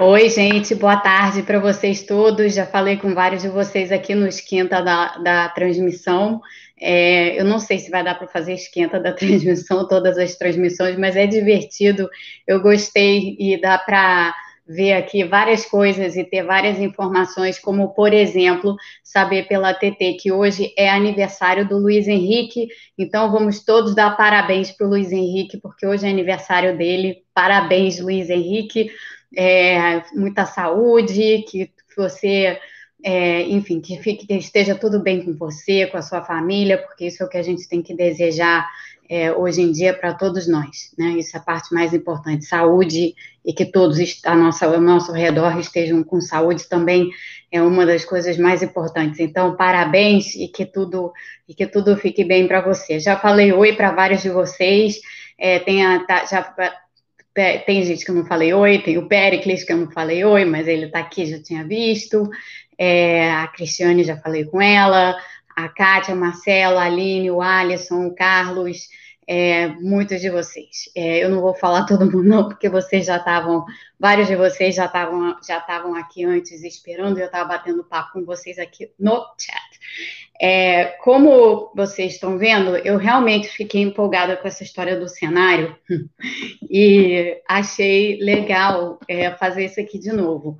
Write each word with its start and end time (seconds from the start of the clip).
Oi, 0.00 0.28
gente, 0.28 0.74
boa 0.74 0.96
tarde 0.96 1.44
para 1.44 1.60
vocês 1.60 2.02
todos. 2.02 2.52
Já 2.52 2.66
falei 2.66 2.96
com 2.96 3.14
vários 3.14 3.42
de 3.42 3.48
vocês 3.48 3.92
aqui 3.92 4.12
no 4.12 4.26
esquenta 4.26 4.82
da, 4.82 5.18
da 5.18 5.48
transmissão. 5.50 6.40
É, 6.80 7.40
eu 7.40 7.44
não 7.44 7.60
sei 7.60 7.78
se 7.78 7.92
vai 7.92 8.02
dar 8.02 8.16
para 8.16 8.26
fazer 8.26 8.54
esquenta 8.54 8.98
da 8.98 9.12
transmissão, 9.14 9.86
todas 9.86 10.18
as 10.18 10.34
transmissões, 10.34 10.98
mas 10.98 11.14
é 11.14 11.28
divertido. 11.28 12.08
Eu 12.44 12.60
gostei 12.60 13.36
e 13.38 13.60
dá 13.60 13.78
para 13.78 14.34
ver 14.66 14.94
aqui 14.94 15.22
várias 15.22 15.64
coisas 15.64 16.16
e 16.16 16.24
ter 16.24 16.42
várias 16.42 16.80
informações, 16.80 17.60
como, 17.60 17.94
por 17.94 18.12
exemplo, 18.12 18.74
saber 19.04 19.46
pela 19.46 19.72
TT 19.72 20.14
que 20.20 20.32
hoje 20.32 20.74
é 20.76 20.90
aniversário 20.90 21.68
do 21.68 21.78
Luiz 21.78 22.08
Henrique, 22.08 22.66
então 22.98 23.30
vamos 23.30 23.62
todos 23.64 23.94
dar 23.94 24.16
parabéns 24.16 24.72
para 24.72 24.86
o 24.86 24.90
Luiz 24.90 25.12
Henrique, 25.12 25.58
porque 25.58 25.86
hoje 25.86 26.04
é 26.04 26.10
aniversário 26.10 26.76
dele. 26.76 27.18
Parabéns, 27.32 28.00
Luiz 28.00 28.28
Henrique. 28.28 28.90
É, 29.36 30.02
muita 30.14 30.46
saúde, 30.46 31.44
que 31.48 31.70
você 31.96 32.58
é, 33.04 33.42
enfim, 33.42 33.80
que, 33.80 33.98
fique, 33.98 34.26
que 34.26 34.34
esteja 34.34 34.74
tudo 34.74 34.98
bem 34.98 35.22
com 35.22 35.34
você, 35.34 35.86
com 35.86 35.98
a 35.98 36.02
sua 36.02 36.22
família, 36.22 36.78
porque 36.78 37.06
isso 37.06 37.22
é 37.22 37.26
o 37.26 37.28
que 37.28 37.36
a 37.36 37.42
gente 37.42 37.68
tem 37.68 37.82
que 37.82 37.94
desejar 37.94 38.66
é, 39.10 39.30
hoje 39.30 39.60
em 39.60 39.70
dia 39.70 39.92
para 39.92 40.14
todos 40.14 40.48
nós, 40.48 40.90
né? 40.98 41.10
Isso 41.18 41.36
é 41.36 41.40
a 41.40 41.42
parte 41.42 41.74
mais 41.74 41.92
importante, 41.92 42.46
saúde 42.46 43.14
e 43.44 43.52
que 43.52 43.66
todos 43.66 43.98
a 44.24 44.34
nossa, 44.34 44.64
ao 44.64 44.80
nosso 44.80 45.12
redor 45.12 45.58
estejam 45.58 46.02
com 46.02 46.18
saúde 46.22 46.66
também 46.66 47.10
é 47.52 47.60
uma 47.60 47.84
das 47.84 48.06
coisas 48.06 48.38
mais 48.38 48.62
importantes. 48.62 49.20
Então, 49.20 49.54
parabéns 49.54 50.34
e 50.34 50.48
que 50.48 50.64
tudo 50.64 51.12
e 51.46 51.54
que 51.54 51.66
tudo 51.66 51.94
fique 51.98 52.24
bem 52.24 52.48
para 52.48 52.62
você. 52.62 52.98
Já 52.98 53.18
falei 53.18 53.52
oi 53.52 53.74
para 53.74 53.92
vários 53.92 54.22
de 54.22 54.30
vocês, 54.30 54.98
é, 55.38 55.58
tem 55.58 55.84
a, 55.84 56.02
tá, 56.06 56.24
já 56.24 56.42
tem 57.34 57.82
gente 57.82 58.04
que 58.04 58.10
eu 58.10 58.14
não 58.14 58.24
falei 58.24 58.54
oi, 58.54 58.78
tem 58.78 58.96
o 58.96 59.08
Pericles 59.08 59.64
que 59.64 59.72
eu 59.72 59.76
não 59.76 59.90
falei 59.90 60.24
oi, 60.24 60.44
mas 60.44 60.68
ele 60.68 60.86
está 60.86 61.00
aqui, 61.00 61.26
já 61.26 61.42
tinha 61.42 61.64
visto. 61.64 62.30
É, 62.78 63.30
a 63.32 63.48
Cristiane, 63.48 64.04
já 64.04 64.16
falei 64.16 64.44
com 64.44 64.60
ela. 64.60 65.16
A 65.56 65.68
Kátia, 65.68 66.14
a 66.14 66.16
Marcela, 66.16 66.82
a 66.82 66.86
Aline, 66.86 67.30
o 67.30 67.40
Alisson, 67.40 68.06
o 68.06 68.14
Carlos, 68.14 68.88
é, 69.26 69.68
muitos 69.68 70.20
de 70.20 70.30
vocês. 70.30 70.90
É, 70.94 71.24
eu 71.24 71.30
não 71.30 71.40
vou 71.40 71.54
falar 71.54 71.84
todo 71.86 72.04
mundo, 72.04 72.24
não, 72.24 72.48
porque 72.48 72.68
vocês 72.68 73.06
já 73.06 73.16
estavam, 73.16 73.64
vários 73.98 74.28
de 74.28 74.36
vocês 74.36 74.74
já 74.74 74.86
estavam 74.86 75.36
já 75.46 75.58
estavam 75.58 75.94
aqui 75.94 76.24
antes 76.24 76.62
esperando, 76.62 77.18
e 77.18 77.22
eu 77.22 77.26
estava 77.26 77.48
batendo 77.48 77.84
papo 77.84 78.12
com 78.12 78.24
vocês 78.24 78.58
aqui 78.58 78.90
no 78.98 79.24
chat. 79.38 79.80
É, 80.40 80.86
como 81.02 81.70
vocês 81.74 82.14
estão 82.14 82.36
vendo, 82.36 82.76
eu 82.76 82.96
realmente 82.96 83.48
fiquei 83.48 83.82
empolgada 83.82 84.36
com 84.36 84.48
essa 84.48 84.64
história 84.64 84.98
do 84.98 85.08
cenário 85.08 85.76
e 86.68 87.40
achei 87.48 88.18
legal 88.18 88.98
é, 89.08 89.30
fazer 89.30 89.66
isso 89.66 89.80
aqui 89.80 89.98
de 89.98 90.12
novo. 90.12 90.58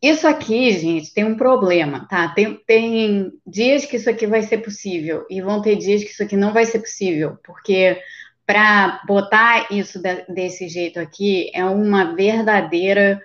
Isso 0.00 0.26
aqui, 0.28 0.72
gente, 0.72 1.12
tem 1.12 1.24
um 1.24 1.36
problema, 1.36 2.06
tá? 2.08 2.28
Tem, 2.28 2.54
tem 2.66 3.32
dias 3.46 3.84
que 3.84 3.96
isso 3.96 4.08
aqui 4.08 4.26
vai 4.26 4.42
ser 4.42 4.58
possível 4.58 5.26
e 5.28 5.40
vão 5.40 5.60
ter 5.60 5.76
dias 5.76 6.04
que 6.04 6.10
isso 6.10 6.22
aqui 6.22 6.36
não 6.36 6.52
vai 6.52 6.64
ser 6.64 6.80
possível, 6.80 7.38
porque 7.44 8.00
para 8.46 9.02
botar 9.06 9.66
isso 9.72 10.00
de, 10.00 10.24
desse 10.28 10.68
jeito 10.68 11.00
aqui 11.00 11.50
é 11.52 11.64
uma 11.64 12.14
verdadeira 12.14 13.20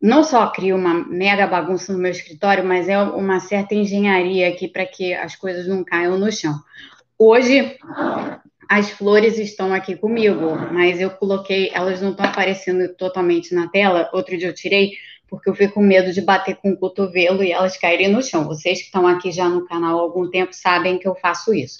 não 0.00 0.22
só 0.22 0.46
cria 0.48 0.74
uma 0.74 0.94
mega 0.94 1.46
bagunça 1.46 1.92
no 1.92 1.98
meu 1.98 2.10
escritório, 2.10 2.64
mas 2.64 2.88
é 2.88 2.98
uma 2.98 3.40
certa 3.40 3.74
engenharia 3.74 4.48
aqui 4.48 4.68
para 4.68 4.86
que 4.86 5.14
as 5.14 5.36
coisas 5.36 5.66
não 5.66 5.84
caiam 5.84 6.18
no 6.18 6.30
chão. 6.30 6.54
Hoje, 7.18 7.78
as 8.68 8.90
flores 8.90 9.38
estão 9.38 9.72
aqui 9.72 9.96
comigo, 9.96 10.56
mas 10.72 11.00
eu 11.00 11.10
coloquei, 11.10 11.70
elas 11.72 12.00
não 12.00 12.10
estão 12.10 12.26
aparecendo 12.26 12.94
totalmente 12.94 13.54
na 13.54 13.68
tela. 13.68 14.10
Outro 14.12 14.36
dia 14.36 14.48
eu 14.48 14.54
tirei, 14.54 14.92
porque 15.28 15.48
eu 15.48 15.54
fico 15.54 15.74
com 15.74 15.80
medo 15.80 16.12
de 16.12 16.20
bater 16.20 16.56
com 16.56 16.70
o 16.70 16.76
cotovelo 16.76 17.42
e 17.42 17.52
elas 17.52 17.76
caírem 17.76 18.08
no 18.08 18.22
chão. 18.22 18.46
Vocês 18.46 18.78
que 18.80 18.86
estão 18.86 19.06
aqui 19.06 19.30
já 19.30 19.48
no 19.48 19.66
canal 19.66 19.98
há 19.98 20.02
algum 20.02 20.28
tempo 20.28 20.52
sabem 20.52 20.98
que 20.98 21.06
eu 21.06 21.14
faço 21.14 21.54
isso. 21.54 21.78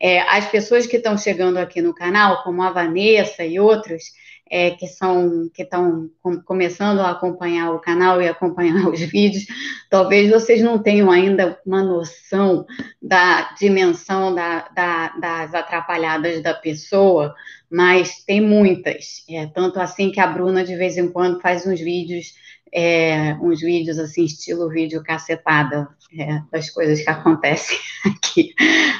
É, 0.00 0.20
as 0.20 0.46
pessoas 0.46 0.86
que 0.86 0.96
estão 0.96 1.18
chegando 1.18 1.58
aqui 1.58 1.82
no 1.82 1.94
canal, 1.94 2.42
como 2.44 2.62
a 2.62 2.70
Vanessa 2.70 3.44
e 3.44 3.58
outros, 3.58 4.04
é, 4.50 4.70
que 4.70 4.86
são 4.86 5.48
que 5.52 5.62
estão 5.62 6.08
com, 6.22 6.40
começando 6.42 7.00
a 7.00 7.10
acompanhar 7.10 7.72
o 7.72 7.80
canal 7.80 8.20
e 8.20 8.28
acompanhar 8.28 8.88
os 8.88 9.00
vídeos, 9.10 9.46
talvez 9.90 10.30
vocês 10.30 10.62
não 10.62 10.78
tenham 10.78 11.10
ainda 11.10 11.58
uma 11.66 11.82
noção 11.82 12.66
da 13.00 13.52
dimensão 13.58 14.34
da, 14.34 14.68
da, 14.68 15.08
das 15.18 15.54
atrapalhadas 15.54 16.42
da 16.42 16.54
pessoa, 16.54 17.34
mas 17.70 18.24
tem 18.24 18.40
muitas. 18.40 19.24
É, 19.28 19.46
tanto 19.46 19.78
assim 19.80 20.10
que 20.10 20.20
a 20.20 20.26
Bruna 20.26 20.64
de 20.64 20.76
vez 20.76 20.96
em 20.96 21.10
quando 21.10 21.40
faz 21.40 21.66
uns 21.66 21.80
vídeos 21.80 22.32
é, 22.72 23.34
uns 23.40 23.60
vídeos 23.60 23.98
assim, 23.98 24.24
estilo 24.24 24.68
vídeo 24.68 25.02
cacetada, 25.02 25.88
é, 26.18 26.40
das 26.50 26.70
coisas 26.70 27.02
que 27.02 27.10
acontecem 27.10 27.76
aqui. 28.06 28.54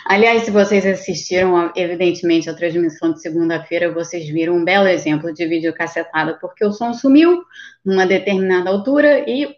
Aliás, 0.07 0.43
se 0.43 0.51
vocês 0.51 0.85
assistiram, 0.85 1.73
evidentemente, 1.75 2.51
a 2.51 2.55
transmissão 2.55 3.13
de 3.13 3.21
segunda-feira, 3.21 3.93
vocês 3.93 4.29
viram 4.29 4.57
um 4.57 4.65
belo 4.65 4.89
exemplo 4.89 5.33
de 5.33 5.47
vídeo 5.47 5.73
cacetada, 5.75 6.39
porque 6.41 6.65
o 6.65 6.73
som 6.73 6.93
sumiu 6.93 7.43
numa 7.85 8.07
determinada 8.07 8.71
altura 8.71 9.29
e 9.29 9.57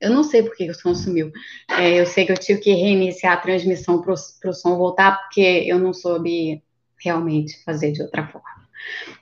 eu 0.00 0.10
não 0.10 0.22
sei 0.22 0.42
por 0.42 0.56
que 0.56 0.70
o 0.70 0.74
som 0.74 0.94
sumiu. 0.94 1.32
É, 1.78 2.00
eu 2.00 2.06
sei 2.06 2.24
que 2.24 2.32
eu 2.32 2.38
tive 2.38 2.60
que 2.60 2.72
reiniciar 2.72 3.34
a 3.34 3.40
transmissão 3.40 4.00
para 4.00 4.12
o 4.12 4.52
som 4.54 4.76
voltar, 4.76 5.18
porque 5.18 5.40
eu 5.66 5.78
não 5.78 5.92
soube 5.92 6.62
realmente 7.02 7.62
fazer 7.64 7.92
de 7.92 8.02
outra 8.02 8.26
forma. 8.26 8.48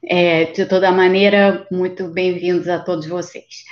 É, 0.05 0.45
de 0.45 0.67
toda 0.67 0.93
maneira, 0.93 1.67
muito 1.71 2.09
bem-vindos 2.09 2.69
a 2.69 2.79
todos 2.79 3.07
vocês. 3.07 3.65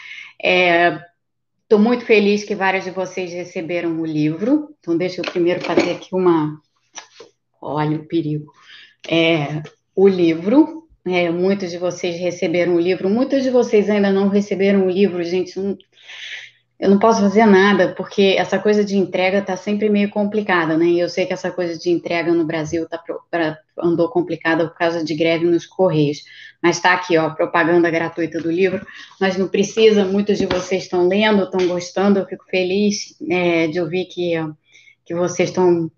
Estou 0.45 1.79
é, 1.79 1.83
muito 1.83 2.05
feliz 2.05 2.45
que 2.45 2.55
várias 2.55 2.85
de 2.85 2.91
vocês 2.91 3.33
receberam 3.33 3.99
o 3.99 4.05
livro. 4.05 4.77
Então, 4.79 4.95
deixa 4.95 5.23
eu 5.23 5.25
primeiro 5.25 5.63
fazer 5.63 5.93
aqui 5.93 6.15
uma. 6.15 6.61
Olha 7.63 7.97
o 7.97 8.07
perigo. 8.07 8.53
É, 9.09 9.63
o 9.97 10.07
livro. 10.07 10.83
É, 11.07 11.31
muitos 11.31 11.71
de 11.71 11.77
vocês 11.77 12.19
receberam 12.19 12.77
o 12.77 12.81
livro, 12.81 13.11
muitos 13.11 13.43
de 13.43 13.51
vocês 13.51 13.91
ainda 13.91 14.11
não 14.11 14.29
receberam 14.29 14.87
o 14.87 14.91
livro, 14.91 15.23
gente. 15.23 15.59
Não, 15.59 15.77
eu 16.79 16.91
não 16.91 16.99
posso 16.99 17.21
fazer 17.21 17.47
nada, 17.47 17.95
porque 17.97 18.35
essa 18.37 18.59
coisa 18.59 18.85
de 18.85 18.97
entrega 18.97 19.39
está 19.39 19.57
sempre 19.57 19.89
meio 19.89 20.11
complicada, 20.11 20.77
né? 20.77 20.87
E 20.87 21.01
eu 21.01 21.09
sei 21.09 21.25
que 21.25 21.33
essa 21.33 21.51
coisa 21.51 21.79
de 21.79 21.89
entrega 21.89 22.35
no 22.35 22.45
Brasil 22.45 22.89
tá 22.89 23.01
pra, 23.31 23.57
andou 23.79 24.09
complicada 24.09 24.69
por 24.69 24.77
causa 24.77 25.05
de 25.05 25.15
greve 25.15 25.47
nos 25.47 25.67
Correios. 25.67 26.25
Mas 26.61 26.77
está 26.77 26.93
aqui, 26.95 27.17
ó, 27.17 27.31
propaganda 27.31 27.91
gratuita 27.91 28.41
do 28.41 28.51
livro. 28.51 28.85
Mas 29.21 29.37
não 29.37 29.47
precisa, 29.47 30.05
muitos 30.05 30.37
de 30.37 30.47
vocês 30.47 30.85
estão 30.85 31.07
lendo, 31.07 31.45
estão 31.45 31.67
gostando, 31.69 32.19
eu 32.19 32.27
fico 32.27 32.45
feliz 32.51 33.17
é, 33.31 33.69
de 33.69 33.81
ouvir 33.81 34.07
que, 34.07 34.35
que 35.05 35.15
vocês 35.15 35.51
estão 35.51 35.89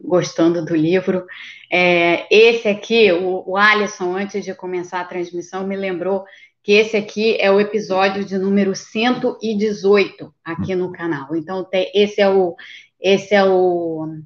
gostando 0.00 0.64
do 0.64 0.74
livro. 0.74 1.24
É, 1.70 2.26
esse 2.30 2.66
aqui, 2.66 3.12
o, 3.12 3.44
o 3.46 3.56
Alisson, 3.56 4.16
antes 4.16 4.44
de 4.44 4.52
começar 4.52 5.00
a 5.00 5.04
transmissão, 5.04 5.66
me 5.66 5.76
lembrou 5.76 6.24
que 6.62 6.72
esse 6.72 6.96
aqui 6.96 7.36
é 7.40 7.50
o 7.50 7.60
episódio 7.60 8.24
de 8.24 8.36
número 8.36 8.74
118 8.74 10.34
aqui 10.44 10.74
no 10.74 10.92
canal. 10.92 11.34
Então, 11.34 11.66
esse 11.72 12.20
é 12.20 12.28
o 12.28 12.56
esse 13.00 13.34
é 13.34 13.44
o 13.44 14.18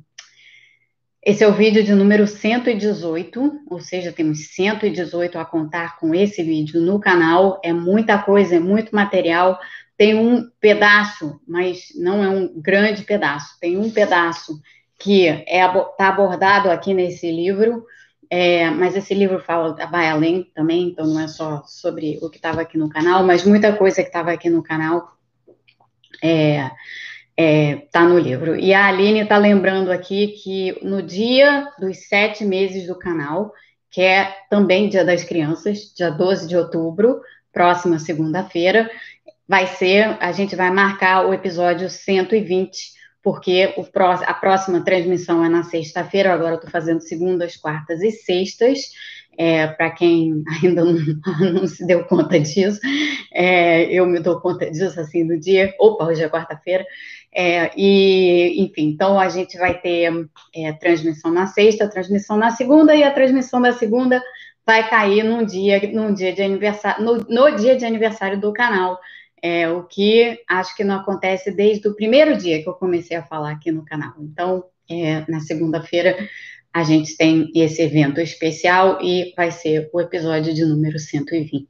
esse 1.24 1.44
é 1.44 1.46
o 1.46 1.52
vídeo 1.52 1.84
de 1.84 1.94
número 1.94 2.26
118, 2.26 3.60
ou 3.70 3.78
seja, 3.78 4.10
temos 4.10 4.48
118 4.56 5.38
a 5.38 5.44
contar 5.44 5.96
com 6.00 6.12
esse 6.12 6.42
vídeo 6.42 6.80
no 6.80 6.98
canal. 6.98 7.60
É 7.62 7.72
muita 7.72 8.18
coisa, 8.18 8.56
é 8.56 8.58
muito 8.58 8.92
material. 8.92 9.56
Tem 9.96 10.16
um 10.16 10.50
pedaço, 10.58 11.40
mas 11.46 11.92
não 11.94 12.24
é 12.24 12.28
um 12.28 12.60
grande 12.60 13.04
pedaço. 13.04 13.56
Tem 13.60 13.78
um 13.78 13.88
pedaço 13.88 14.60
que 14.98 15.26
está 15.26 15.44
é, 15.46 15.68
tá 15.96 16.08
abordado 16.08 16.68
aqui 16.70 16.92
nesse 16.92 17.30
livro, 17.30 17.84
é, 18.34 18.70
mas 18.70 18.96
esse 18.96 19.12
livro 19.12 19.38
fala, 19.40 19.74
vai 19.90 20.08
além 20.08 20.50
também, 20.54 20.84
então 20.84 21.06
não 21.06 21.20
é 21.20 21.28
só 21.28 21.64
sobre 21.66 22.18
o 22.22 22.30
que 22.30 22.38
estava 22.38 22.62
aqui 22.62 22.78
no 22.78 22.88
canal, 22.88 23.22
mas 23.22 23.44
muita 23.44 23.76
coisa 23.76 23.96
que 23.96 24.08
estava 24.08 24.32
aqui 24.32 24.48
no 24.48 24.62
canal 24.62 25.12
está 26.14 26.26
é, 26.26 26.70
é, 27.36 27.76
tá 27.92 28.08
no 28.08 28.18
livro. 28.18 28.56
E 28.56 28.72
a 28.72 28.86
Aline 28.86 29.20
está 29.20 29.36
lembrando 29.36 29.92
aqui 29.92 30.28
que 30.28 30.78
no 30.82 31.02
dia 31.02 31.68
dos 31.78 32.08
sete 32.08 32.42
meses 32.42 32.86
do 32.86 32.98
canal, 32.98 33.52
que 33.90 34.00
é 34.00 34.34
também 34.48 34.88
Dia 34.88 35.04
das 35.04 35.22
Crianças, 35.22 35.92
dia 35.94 36.10
12 36.10 36.48
de 36.48 36.56
outubro, 36.56 37.20
próxima 37.52 37.98
segunda-feira, 37.98 38.90
vai 39.46 39.66
ser, 39.66 40.16
a 40.20 40.32
gente 40.32 40.56
vai 40.56 40.70
marcar 40.70 41.26
o 41.26 41.34
episódio 41.34 41.90
120 41.90 42.92
porque 43.22 43.72
a 44.26 44.34
próxima 44.34 44.84
transmissão 44.84 45.44
é 45.44 45.48
na 45.48 45.62
sexta-feira, 45.62 46.32
agora 46.32 46.52
eu 46.52 46.56
estou 46.56 46.70
fazendo 46.70 47.00
segundas, 47.00 47.56
quartas 47.56 48.02
e 48.02 48.10
sextas, 48.10 48.90
é, 49.38 49.66
para 49.66 49.90
quem 49.90 50.42
ainda 50.62 50.84
não, 50.84 50.94
não, 51.52 51.66
se 51.66 51.86
deu 51.86 52.04
conta 52.04 52.38
disso, 52.40 52.80
é, 53.32 53.84
eu 53.84 54.06
me 54.06 54.18
dou 54.18 54.40
conta 54.40 54.70
disso 54.70 54.98
assim 55.00 55.22
no 55.22 55.38
dia, 55.38 55.72
opa, 55.78 56.04
hoje 56.04 56.22
é 56.22 56.28
quarta-feira, 56.28 56.84
é, 57.34 57.70
e 57.76 58.62
enfim, 58.62 58.88
então 58.88 59.18
a 59.18 59.28
gente 59.28 59.56
vai 59.56 59.80
ter 59.80 60.10
é, 60.54 60.72
transmissão 60.72 61.30
na 61.30 61.46
sexta, 61.46 61.88
transmissão 61.88 62.36
na 62.36 62.50
segunda, 62.50 62.94
e 62.94 63.02
a 63.02 63.10
transmissão 63.12 63.60
da 63.60 63.72
segunda 63.72 64.20
vai 64.66 64.88
cair 64.88 65.24
num 65.24 65.44
dia, 65.44 65.80
num 65.92 66.12
dia 66.12 66.32
de 66.32 66.42
aniversário, 66.42 67.04
no, 67.04 67.16
no 67.18 67.56
dia 67.56 67.76
de 67.76 67.84
aniversário 67.84 68.40
do 68.40 68.52
canal. 68.52 68.98
É, 69.42 69.68
o 69.68 69.82
que 69.82 70.38
acho 70.48 70.76
que 70.76 70.84
não 70.84 71.00
acontece 71.00 71.50
desde 71.50 71.88
o 71.88 71.96
primeiro 71.96 72.36
dia 72.36 72.62
que 72.62 72.68
eu 72.68 72.74
comecei 72.74 73.16
a 73.16 73.24
falar 73.24 73.50
aqui 73.50 73.72
no 73.72 73.84
canal. 73.84 74.14
Então, 74.20 74.64
é, 74.88 75.24
na 75.28 75.40
segunda-feira, 75.40 76.16
a 76.72 76.84
gente 76.84 77.16
tem 77.16 77.50
esse 77.54 77.82
evento 77.82 78.20
especial 78.20 78.98
e 79.02 79.34
vai 79.36 79.50
ser 79.50 79.90
o 79.92 80.00
episódio 80.00 80.54
de 80.54 80.64
número 80.64 80.98
120. 80.98 81.68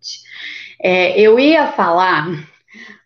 É, 0.81 1.19
eu 1.19 1.41
ia 1.41 1.73
falar 1.73 2.29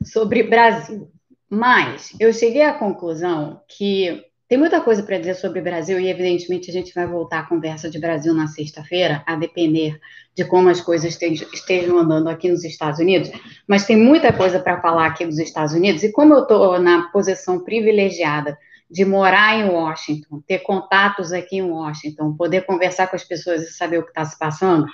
sobre 0.04 0.42
Brasil, 0.42 1.10
mas 1.48 2.12
eu 2.20 2.32
cheguei 2.32 2.62
à 2.62 2.74
conclusão 2.74 3.62
que 3.68 4.25
tem 4.48 4.56
muita 4.56 4.80
coisa 4.80 5.02
para 5.02 5.18
dizer 5.18 5.34
sobre 5.34 5.58
o 5.58 5.62
Brasil 5.62 5.98
e, 5.98 6.08
evidentemente, 6.08 6.70
a 6.70 6.72
gente 6.72 6.94
vai 6.94 7.06
voltar 7.06 7.40
à 7.40 7.42
conversa 7.42 7.90
de 7.90 7.98
Brasil 7.98 8.32
na 8.32 8.46
sexta-feira, 8.46 9.22
a 9.26 9.34
depender 9.34 9.98
de 10.36 10.44
como 10.44 10.68
as 10.68 10.80
coisas 10.80 11.18
estejam 11.52 11.98
andando 11.98 12.28
aqui 12.28 12.48
nos 12.48 12.62
Estados 12.62 13.00
Unidos. 13.00 13.30
Mas 13.66 13.86
tem 13.86 13.96
muita 13.96 14.32
coisa 14.32 14.60
para 14.60 14.80
falar 14.80 15.06
aqui 15.06 15.26
dos 15.26 15.38
Estados 15.38 15.74
Unidos 15.74 16.04
e, 16.04 16.12
como 16.12 16.32
eu 16.32 16.42
estou 16.42 16.78
na 16.78 17.08
posição 17.10 17.58
privilegiada 17.58 18.56
de 18.88 19.04
morar 19.04 19.58
em 19.58 19.68
Washington, 19.68 20.40
ter 20.46 20.60
contatos 20.60 21.32
aqui 21.32 21.56
em 21.56 21.62
Washington, 21.62 22.36
poder 22.36 22.64
conversar 22.64 23.08
com 23.08 23.16
as 23.16 23.24
pessoas 23.24 23.62
e 23.62 23.72
saber 23.72 23.98
o 23.98 24.04
que 24.04 24.10
está 24.10 24.24
se 24.24 24.38
passando, 24.38 24.86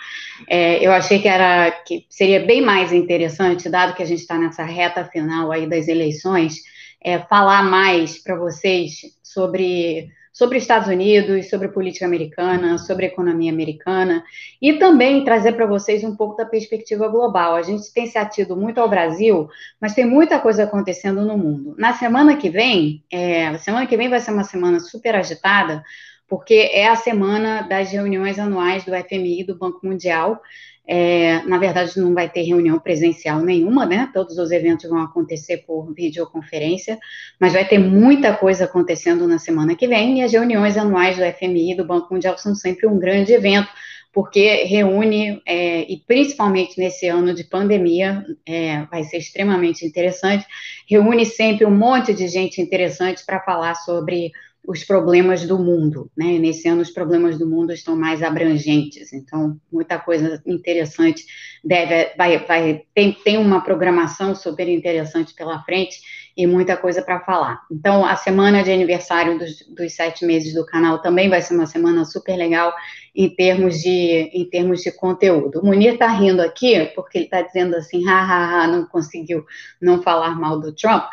é, 0.49 0.83
eu 0.85 0.91
achei 0.93 1.19
que 1.19 1.29
era 1.29 1.71
que 1.71 2.07
seria 2.09 2.41
bem 2.41 2.63
mais 2.63 2.91
interessante, 2.91 3.69
dado 3.69 3.95
que 3.95 4.03
a 4.03 4.07
gente 4.07 4.21
está 4.21 4.39
nessa 4.39 4.65
reta 4.65 5.05
final 5.05 5.53
aí 5.53 5.69
das 5.69 5.89
eleições 5.89 6.72
é, 7.05 7.19
falar 7.19 7.63
mais 7.63 8.23
para 8.23 8.37
vocês 8.37 9.17
sobre 9.23 10.11
sobre 10.33 10.57
Estados 10.57 10.89
Unidos, 10.89 11.51
sobre 11.51 11.69
política 11.69 12.07
americana, 12.07 12.79
sobre 12.79 13.05
economia 13.05 13.53
americana, 13.53 14.25
e 14.61 14.73
também 14.73 15.25
trazer 15.25 15.53
para 15.53 15.67
vocês 15.67 16.03
um 16.03 16.17
pouco 16.17 16.37
da 16.37 16.47
perspectiva 16.47 17.07
global. 17.07 17.55
A 17.55 17.63
gente 17.63 17.93
tem 17.93 18.07
se 18.07 18.17
atido 18.17 18.57
muito 18.57 18.81
ao 18.81 18.89
Brasil, 18.89 19.49
mas 19.79 19.95
tem 19.95 20.07
muita 20.07 20.41
coisa 20.41 20.65
acontecendo 20.65 21.23
no 21.23 21.37
mundo. 21.37 21.75
Na 21.77 21.93
semana 21.93 22.37
que 22.37 22.49
vem, 22.49 23.05
é, 23.13 23.57
semana 23.59 23.87
que 23.87 23.97
vem 23.97 24.09
vai 24.09 24.21
ser 24.21 24.33
uma 24.33 24.45
semana 24.45 24.81
super 24.81 25.15
agitada, 25.15 25.85
porque 26.27 26.71
é 26.73 26.89
a 26.89 26.97
semana 26.97 27.61
das 27.61 27.93
reuniões 27.93 28.39
anuais 28.39 28.85
do 28.87 28.93
FMI, 28.95 29.45
do 29.45 29.59
Banco 29.59 29.81
Mundial, 29.87 30.41
é, 30.87 31.43
na 31.45 31.59
verdade, 31.59 31.99
não 32.01 32.13
vai 32.13 32.29
ter 32.29 32.43
reunião 32.43 32.79
presencial 32.79 33.41
nenhuma, 33.41 33.87
né? 33.87 34.11
Todos 34.13 34.37
os 34.37 34.51
eventos 34.51 34.91
vão 34.91 35.01
acontecer 35.01 35.59
por 35.59 35.93
videoconferência, 35.95 36.99
mas 37.39 37.53
vai 37.53 37.67
ter 37.67 37.79
muita 37.79 38.35
coisa 38.35 38.65
acontecendo 38.65 39.29
na 39.29 39.39
semana 39.39 39.77
que 39.77 39.87
vem. 39.87 40.19
E 40.19 40.23
as 40.23 40.33
reuniões 40.33 40.77
anuais 40.77 41.17
do 41.17 41.25
FMI 41.25 41.73
e 41.73 41.77
do 41.77 41.85
Banco 41.85 42.13
Mundial 42.13 42.37
são 42.37 42.55
sempre 42.55 42.89
um 42.89 42.99
grande 42.99 43.33
evento, 43.33 43.69
porque 44.13 44.65
reúne, 44.65 45.41
é, 45.47 45.91
e 45.91 45.99
principalmente 46.07 46.79
nesse 46.79 47.07
ano 47.07 47.33
de 47.33 47.45
pandemia, 47.45 48.25
é, 48.45 48.83
vai 48.91 49.05
ser 49.05 49.19
extremamente 49.19 49.87
interessante, 49.87 50.45
reúne 50.91 51.25
sempre 51.25 51.65
um 51.65 51.75
monte 51.75 52.13
de 52.13 52.27
gente 52.27 52.61
interessante 52.61 53.25
para 53.25 53.41
falar 53.41 53.77
sobre 53.77 54.33
os 54.67 54.85
problemas 54.85 55.45
do 55.45 55.59
mundo, 55.59 56.11
né? 56.17 56.39
Nesse 56.39 56.69
ano 56.69 56.83
os 56.83 56.91
problemas 56.91 57.37
do 57.37 57.49
mundo 57.49 57.73
estão 57.73 57.97
mais 57.97 58.23
abrangentes, 58.23 59.13
então 59.13 59.61
muita 59.71 59.99
coisa 59.99 60.41
interessante 60.47 61.25
deve, 61.65 62.15
vai, 62.17 62.39
vai 62.47 62.83
tem, 62.95 63.13
tem 63.13 63.39
uma 63.39 63.61
programação 63.61 64.35
super 64.35 64.69
interessante 64.69 65.35
pela 65.35 65.63
frente 65.65 66.01
e 66.37 66.47
muita 66.47 66.77
coisa 66.77 67.03
para 67.03 67.21
falar. 67.21 67.63
Então 67.71 68.05
a 68.05 68.17
semana 68.17 68.63
de 68.63 68.73
aniversário 68.73 69.39
dos, 69.39 69.67
dos 69.69 69.93
sete 69.95 70.25
meses 70.25 70.55
do 70.55 70.65
canal 70.65 71.01
também 71.01 71.29
vai 71.29 71.43
ser 71.43 71.55
uma 71.55 71.67
semana 71.67 72.05
super 72.05 72.37
legal 72.37 72.73
em 73.15 73.29
termos 73.29 73.81
de 73.81 74.31
em 74.33 74.49
termos 74.49 74.83
de 74.83 74.91
conteúdo. 74.91 75.61
O 75.61 75.67
Munir 75.67 75.95
está 75.95 76.09
rindo 76.09 76.41
aqui 76.41 76.87
porque 76.95 77.19
ele 77.19 77.25
está 77.27 77.43
dizendo 77.43 77.77
assim, 77.77 78.05
hahaha, 78.05 78.67
não 78.67 78.87
conseguiu 78.87 79.45
não 79.81 80.03
falar 80.03 80.39
mal 80.39 80.59
do 80.59 80.75
Trump, 80.75 81.05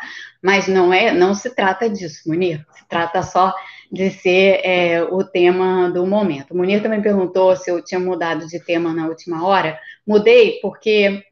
mas 0.42 0.66
não 0.66 0.92
é, 0.92 1.12
não 1.12 1.34
se 1.34 1.54
trata 1.54 1.88
disso, 1.88 2.28
Munir. 2.28 2.64
Se 2.72 2.88
trata 2.88 3.22
só 3.22 3.54
de 3.92 4.10
ser 4.10 4.60
é, 4.64 5.02
o 5.02 5.22
tema 5.24 5.90
do 5.90 6.06
momento. 6.06 6.52
O 6.52 6.56
Munir 6.56 6.82
também 6.82 7.02
perguntou 7.02 7.54
se 7.56 7.70
eu 7.70 7.84
tinha 7.84 8.00
mudado 8.00 8.46
de 8.46 8.58
tema 8.64 8.94
na 8.94 9.06
última 9.08 9.44
hora. 9.44 9.78
Mudei 10.06 10.58
porque 10.62 11.22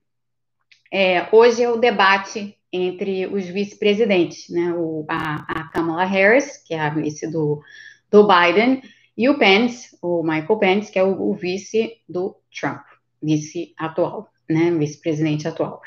é, 0.92 1.26
hoje 1.32 1.62
é 1.62 1.70
o 1.70 1.76
debate 1.76 2.57
entre 2.72 3.26
os 3.26 3.46
vice-presidentes, 3.46 4.48
né? 4.50 4.72
O, 4.74 5.04
a, 5.08 5.60
a, 5.60 5.68
Kamala 5.68 6.04
Harris, 6.04 6.62
que 6.66 6.74
é 6.74 6.80
a 6.80 6.90
vice 6.90 7.30
do, 7.30 7.60
do 8.10 8.26
Biden, 8.26 8.82
e 9.16 9.28
o 9.28 9.38
Pence, 9.38 9.96
o 10.02 10.22
Michael 10.22 10.58
Pence, 10.58 10.92
que 10.92 10.98
é 10.98 11.02
o, 11.02 11.30
o 11.30 11.34
vice 11.34 11.92
do 12.08 12.36
Trump, 12.50 12.82
vice 13.22 13.74
atual 13.76 14.30
né, 14.48 14.70
vice-presidente 14.70 15.46
atual. 15.46 15.82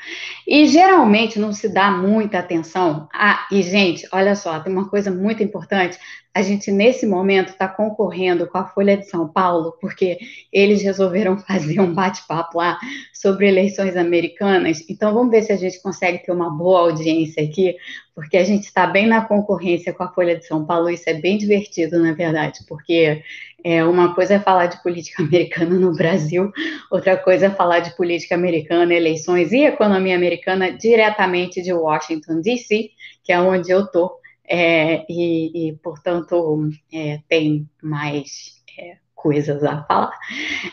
E 0.46 0.66
geralmente 0.66 1.38
não 1.38 1.52
se 1.52 1.68
dá 1.68 1.90
muita 1.90 2.38
atenção. 2.38 3.08
Ah, 3.12 3.46
e 3.50 3.62
gente, 3.62 4.06
olha 4.12 4.36
só, 4.36 4.60
tem 4.60 4.72
uma 4.72 4.88
coisa 4.88 5.10
muito 5.10 5.42
importante 5.42 5.98
a 6.34 6.40
gente, 6.40 6.70
nesse 6.70 7.06
momento, 7.06 7.50
está 7.50 7.68
concorrendo 7.68 8.46
com 8.46 8.56
a 8.56 8.66
Folha 8.66 8.96
de 8.96 9.06
São 9.06 9.28
Paulo, 9.28 9.76
porque 9.80 10.18
eles 10.50 10.82
resolveram 10.82 11.36
fazer 11.46 11.78
um 11.80 11.92
bate-papo 11.92 12.58
lá 12.58 12.78
sobre 13.12 13.48
eleições 13.48 13.96
americanas. 13.96 14.82
Então, 14.88 15.12
vamos 15.12 15.30
ver 15.30 15.42
se 15.42 15.52
a 15.52 15.56
gente 15.56 15.80
consegue 15.82 16.18
ter 16.18 16.32
uma 16.32 16.50
boa 16.50 16.80
audiência 16.80 17.42
aqui, 17.42 17.76
porque 18.14 18.38
a 18.38 18.44
gente 18.44 18.64
está 18.64 18.86
bem 18.86 19.06
na 19.06 19.22
concorrência 19.22 19.92
com 19.92 20.02
a 20.04 20.08
Folha 20.08 20.36
de 20.36 20.46
São 20.46 20.64
Paulo. 20.64 20.88
Isso 20.88 21.08
é 21.08 21.14
bem 21.14 21.36
divertido, 21.36 21.98
na 21.98 22.12
verdade, 22.12 22.60
porque 22.66 23.22
é, 23.62 23.84
uma 23.84 24.14
coisa 24.14 24.34
é 24.34 24.40
falar 24.40 24.66
de 24.66 24.82
política 24.82 25.20
americana 25.24 25.78
no 25.78 25.94
Brasil, 25.94 26.50
outra 26.90 27.14
coisa 27.14 27.46
é 27.46 27.50
falar 27.50 27.80
de 27.80 27.94
política 27.94 28.34
americana, 28.34 28.94
eleições 28.94 29.52
e 29.52 29.64
economia 29.64 30.16
americana 30.16 30.72
diretamente 30.72 31.60
de 31.60 31.74
Washington, 31.74 32.40
D.C., 32.40 32.90
que 33.22 33.32
é 33.32 33.38
onde 33.38 33.70
eu 33.70 33.84
estou 33.84 34.21
é, 34.48 35.04
e, 35.08 35.68
e, 35.68 35.72
portanto, 35.76 36.68
é, 36.92 37.20
tem 37.28 37.68
mais 37.82 38.62
é, 38.78 38.96
coisas 39.14 39.62
a 39.64 39.84
falar. 39.84 40.18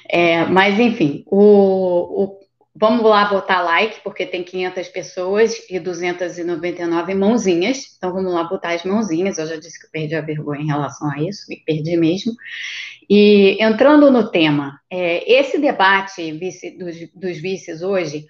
É, 0.09 0.45
mas, 0.45 0.79
enfim, 0.79 1.23
o, 1.27 2.23
o, 2.23 2.39
vamos 2.75 3.03
lá 3.03 3.25
botar 3.25 3.61
like, 3.61 4.01
porque 4.03 4.25
tem 4.25 4.43
500 4.43 4.87
pessoas 4.89 5.69
e 5.69 5.79
299 5.79 7.13
mãozinhas, 7.13 7.95
então 7.97 8.13
vamos 8.13 8.33
lá 8.33 8.43
botar 8.43 8.73
as 8.73 8.83
mãozinhas. 8.83 9.37
Eu 9.37 9.47
já 9.47 9.55
disse 9.55 9.79
que 9.79 9.85
eu 9.85 9.91
perdi 9.91 10.15
a 10.15 10.21
vergonha 10.21 10.61
em 10.61 10.67
relação 10.67 11.09
a 11.11 11.21
isso, 11.21 11.51
e 11.51 11.57
perdi 11.57 11.95
mesmo. 11.97 12.33
E 13.09 13.57
entrando 13.63 14.11
no 14.11 14.29
tema, 14.29 14.79
é, 14.89 15.31
esse 15.31 15.57
debate 15.57 16.31
vice, 16.31 16.77
dos, 16.77 16.95
dos 17.13 17.37
vices 17.41 17.81
hoje 17.81 18.25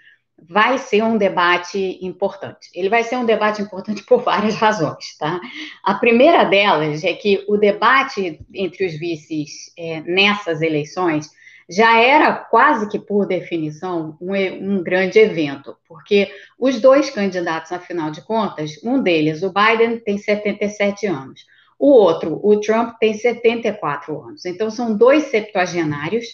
vai 0.48 0.78
ser 0.78 1.04
um 1.04 1.18
debate 1.18 1.98
importante. 2.02 2.70
Ele 2.74 2.90
vai 2.90 3.04
ser 3.04 3.16
um 3.18 3.26
debate 3.26 3.62
importante 3.62 4.04
por 4.08 4.22
várias 4.22 4.56
razões, 4.56 5.18
tá? 5.18 5.40
A 5.84 5.96
primeira 5.96 6.44
delas 6.44 7.04
é 7.04 7.14
que 7.14 7.44
o 7.48 7.58
debate 7.58 8.40
entre 8.54 8.86
os 8.86 8.94
vices 8.98 9.72
é, 9.78 10.02
nessas 10.02 10.62
eleições 10.62 11.30
já 11.70 12.00
era 12.02 12.34
quase 12.34 12.90
que 12.90 12.98
por 12.98 13.28
definição 13.28 14.18
um, 14.20 14.34
um, 14.34 14.84
grande 14.84 15.20
evento, 15.20 15.78
porque 15.88 16.32
os 16.58 16.82
dois 16.82 17.12
candidatos, 17.12 17.72
afinal 17.72 18.10
de 18.10 18.22
contas, 18.22 18.80
um 18.84 19.02
deles, 19.02 19.44
o 19.44 19.54
Biden, 19.54 20.00
tem 20.00 20.18
77 20.18 21.06
anos, 21.06 21.46
o 21.78 21.92
outro, 21.92 22.40
o 22.44 22.60
Trump, 22.60 22.98
tem 23.00 23.14
74 23.14 24.20
anos. 24.22 24.46
Então, 24.46 24.70
são 24.72 24.98
dois 24.98 25.26
septuagenários 25.26 26.26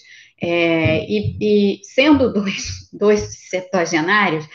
é, 0.41 1.05
e, 1.05 1.37
e, 1.79 1.79
sendo 1.83 2.31
dois, 2.33 2.89
dois 2.91 3.49
septuagenários, 3.49 4.47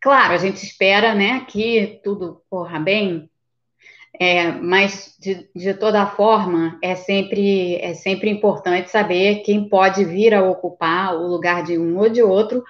claro, 0.00 0.34
a 0.34 0.38
gente 0.38 0.64
espera 0.64 1.14
né, 1.14 1.44
que 1.48 2.00
tudo 2.02 2.42
corra 2.48 2.78
bem, 2.78 3.28
é, 4.18 4.50
mas 4.52 5.16
de, 5.20 5.48
de, 5.54 5.74
toda 5.74 6.06
forma 6.06 6.78
é 6.82 6.94
sempre, 6.94 7.76
é 7.76 7.94
sempre 7.94 8.28
importante 8.28 8.90
saber 8.90 9.42
quem 9.42 9.68
pode 9.68 10.04
vir 10.04 10.34
a 10.34 10.42
ocupar 10.42 11.14
o 11.14 11.26
lugar 11.26 11.62
de 11.62 11.78
um 11.78 11.96
ou 11.96 12.08
de 12.08 12.22
outro, 12.22 12.62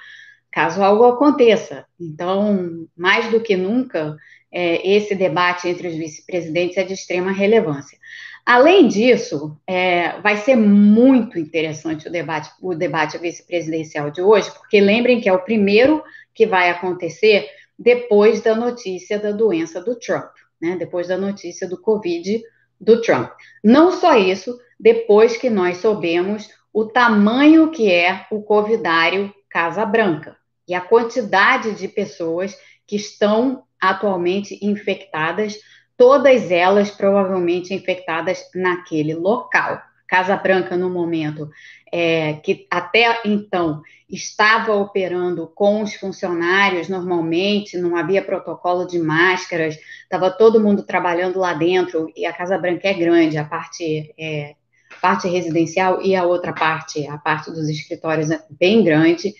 caso 0.53 0.83
algo 0.83 1.05
aconteça. 1.05 1.87
Então, 1.99 2.87
mais 2.97 3.31
do 3.31 3.41
que 3.41 3.57
nunca, 3.57 4.17
é, 4.53 4.87
esse 4.89 5.15
debate 5.15 5.69
entre 5.69 5.89
os 5.89 5.95
vice-presidentes 5.95 6.77
é 6.77 6.85
de 6.85 6.93
extrema 6.93 7.33
relevância. 7.33 7.99
Além 8.51 8.89
disso, 8.89 9.57
é, 9.65 10.19
vai 10.23 10.37
ser 10.39 10.57
muito 10.57 11.39
interessante 11.39 12.09
o 12.09 12.11
debate, 12.11 12.51
o 12.61 12.75
debate 12.75 13.17
vice-presidencial 13.17 14.11
de 14.11 14.21
hoje, 14.21 14.51
porque 14.51 14.81
lembrem 14.81 15.21
que 15.21 15.29
é 15.29 15.33
o 15.33 15.45
primeiro 15.45 16.03
que 16.35 16.49
vai 16.49 16.69
acontecer 16.69 17.49
depois 17.79 18.41
da 18.41 18.57
notícia 18.57 19.21
da 19.21 19.31
doença 19.31 19.81
do 19.81 19.95
Trump, 19.95 20.33
né? 20.61 20.75
Depois 20.77 21.07
da 21.07 21.17
notícia 21.17 21.69
do 21.69 21.81
Covid 21.81 22.43
do 22.81 23.01
Trump. 23.01 23.31
Não 23.63 23.93
só 23.93 24.17
isso, 24.17 24.59
depois 24.81 25.37
que 25.37 25.49
nós 25.49 25.77
soubemos 25.77 26.49
o 26.73 26.87
tamanho 26.87 27.71
que 27.71 27.89
é 27.89 28.27
o 28.33 28.43
covidário 28.43 29.33
Casa 29.49 29.87
Branca 29.87 30.37
e 30.67 30.75
a 30.75 30.81
quantidade 30.81 31.77
de 31.77 31.87
pessoas 31.87 32.59
que 32.85 32.97
estão 32.97 33.63
atualmente 33.81 34.59
infectadas 34.61 35.57
todas 36.01 36.51
elas 36.51 36.91
provavelmente 36.91 37.75
infectadas 37.75 38.49
naquele 38.55 39.13
local. 39.13 39.83
Casa 40.09 40.35
Branca, 40.35 40.75
no 40.75 40.89
momento, 40.89 41.51
é, 41.93 42.33
que 42.43 42.67
até 42.71 43.21
então 43.23 43.83
estava 44.09 44.75
operando 44.75 45.47
com 45.55 45.83
os 45.83 45.95
funcionários 45.95 46.89
normalmente, 46.89 47.77
não 47.77 47.97
havia 47.97 48.25
protocolo 48.25 48.87
de 48.87 48.99
máscaras, 48.99 49.79
estava 50.03 50.31
todo 50.31 50.59
mundo 50.59 50.85
trabalhando 50.85 51.39
lá 51.39 51.53
dentro, 51.53 52.11
e 52.17 52.25
a 52.25 52.33
Casa 52.33 52.57
Branca 52.57 52.89
é 52.89 52.95
grande, 52.95 53.37
a 53.37 53.45
parte, 53.45 54.15
é, 54.19 54.55
parte 55.03 55.29
residencial 55.29 56.01
e 56.01 56.17
a 56.17 56.25
outra 56.25 56.55
parte, 56.55 57.07
a 57.07 57.19
parte 57.19 57.51
dos 57.51 57.69
escritórios 57.69 58.31
é 58.31 58.43
bem 58.49 58.83
grande. 58.83 59.35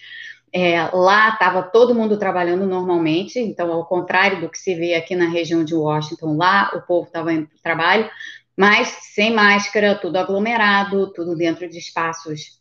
É, 0.53 0.83
lá 0.93 1.29
estava 1.31 1.63
todo 1.63 1.95
mundo 1.95 2.19
trabalhando 2.19 2.67
normalmente, 2.67 3.39
então, 3.39 3.73
ao 3.73 3.85
contrário 3.87 4.41
do 4.41 4.49
que 4.49 4.59
se 4.59 4.75
vê 4.75 4.95
aqui 4.95 5.15
na 5.15 5.29
região 5.29 5.65
de 5.65 5.75
Washington, 5.75 6.37
lá 6.37 6.73
o 6.75 6.83
povo 6.83 7.07
estava 7.07 7.33
indo 7.33 7.47
para 7.47 7.57
o 7.57 7.63
trabalho, 7.63 8.11
mas 8.57 8.89
sem 9.15 9.33
máscara, 9.33 9.95
tudo 9.95 10.17
aglomerado, 10.17 11.13
tudo 11.13 11.37
dentro 11.37 11.69
de 11.69 11.79
espaços, 11.79 12.61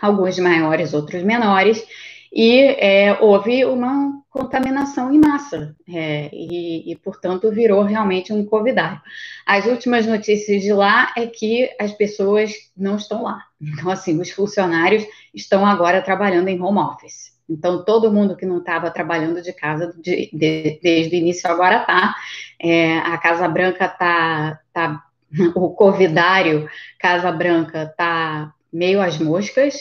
alguns 0.00 0.38
maiores, 0.38 0.92
outros 0.94 1.22
menores, 1.22 1.86
e 2.32 2.60
é, 2.78 3.18
houve 3.20 3.64
uma 3.64 4.22
contaminação 4.30 5.12
em 5.12 5.18
massa, 5.18 5.74
é, 5.88 6.28
e, 6.32 6.92
e, 6.92 6.96
portanto, 6.96 7.50
virou 7.50 7.82
realmente 7.82 8.32
um 8.32 8.44
covidário. 8.44 9.00
As 9.46 9.64
últimas 9.64 10.06
notícias 10.06 10.62
de 10.62 10.72
lá 10.72 11.12
é 11.16 11.26
que 11.26 11.70
as 11.80 11.92
pessoas 11.92 12.52
não 12.76 12.96
estão 12.96 13.22
lá. 13.22 13.42
Então, 13.60 13.90
assim, 13.90 14.20
os 14.20 14.30
funcionários 14.30 15.06
estão 15.34 15.64
agora 15.64 16.02
trabalhando 16.02 16.48
em 16.48 16.60
home 16.60 16.78
office. 16.78 17.34
Então, 17.48 17.84
todo 17.84 18.12
mundo 18.12 18.36
que 18.36 18.44
não 18.44 18.58
estava 18.58 18.90
trabalhando 18.90 19.40
de 19.40 19.52
casa 19.52 19.94
de, 19.98 20.28
de, 20.32 20.80
desde 20.82 21.14
o 21.14 21.18
início 21.18 21.48
agora 21.48 21.80
está. 21.80 22.14
É, 22.60 22.98
a 22.98 23.16
Casa 23.18 23.48
Branca 23.48 23.86
está, 23.86 24.60
tá, 24.72 25.02
o 25.54 25.70
covidário 25.70 26.68
Casa 26.98 27.30
Branca 27.30 27.84
está 27.84 28.52
meio 28.72 29.00
às 29.00 29.18
moscas. 29.18 29.76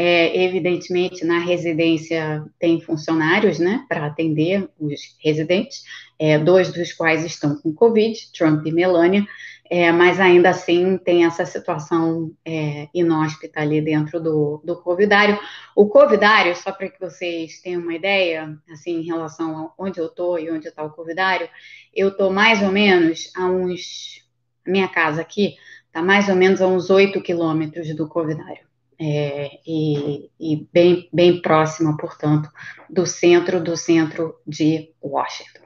É, 0.00 0.44
evidentemente, 0.44 1.24
na 1.24 1.40
residência 1.40 2.44
tem 2.56 2.80
funcionários, 2.80 3.58
né, 3.58 3.84
para 3.88 4.06
atender 4.06 4.70
os 4.78 5.00
residentes, 5.20 5.82
é, 6.16 6.38
dois 6.38 6.72
dos 6.72 6.92
quais 6.92 7.24
estão 7.24 7.56
com 7.56 7.74
Covid, 7.74 8.16
Trump 8.32 8.64
e 8.64 8.70
Melania, 8.70 9.26
é, 9.68 9.90
mas 9.90 10.20
ainda 10.20 10.50
assim 10.50 10.96
tem 10.98 11.24
essa 11.26 11.44
situação 11.44 12.32
é, 12.44 12.86
inóspita 12.94 13.60
ali 13.60 13.80
dentro 13.80 14.20
do, 14.20 14.62
do 14.64 14.80
covidário. 14.80 15.36
O 15.74 15.88
covidário, 15.88 16.54
só 16.54 16.70
para 16.70 16.88
que 16.88 17.00
vocês 17.00 17.60
tenham 17.60 17.82
uma 17.82 17.94
ideia, 17.94 18.56
assim, 18.70 19.00
em 19.00 19.04
relação 19.04 19.58
a 19.58 19.72
onde 19.76 19.98
eu 19.98 20.06
estou 20.06 20.38
e 20.38 20.48
onde 20.48 20.68
está 20.68 20.84
o 20.84 20.92
covidário, 20.92 21.48
eu 21.92 22.10
estou 22.10 22.32
mais 22.32 22.62
ou 22.62 22.70
menos 22.70 23.32
a 23.36 23.46
uns, 23.46 24.24
minha 24.64 24.86
casa 24.86 25.20
aqui, 25.22 25.56
está 25.88 26.00
mais 26.00 26.28
ou 26.28 26.36
menos 26.36 26.62
a 26.62 26.68
uns 26.68 26.88
8 26.88 27.20
quilômetros 27.20 27.92
do 27.96 28.08
covidário. 28.08 28.67
É, 29.00 29.50
e, 29.64 30.28
e 30.40 30.66
bem, 30.72 31.08
bem 31.12 31.40
próxima, 31.40 31.96
portanto, 31.96 32.50
do 32.90 33.06
centro 33.06 33.62
do 33.62 33.76
centro 33.76 34.34
de 34.44 34.90
Washington. 35.00 35.62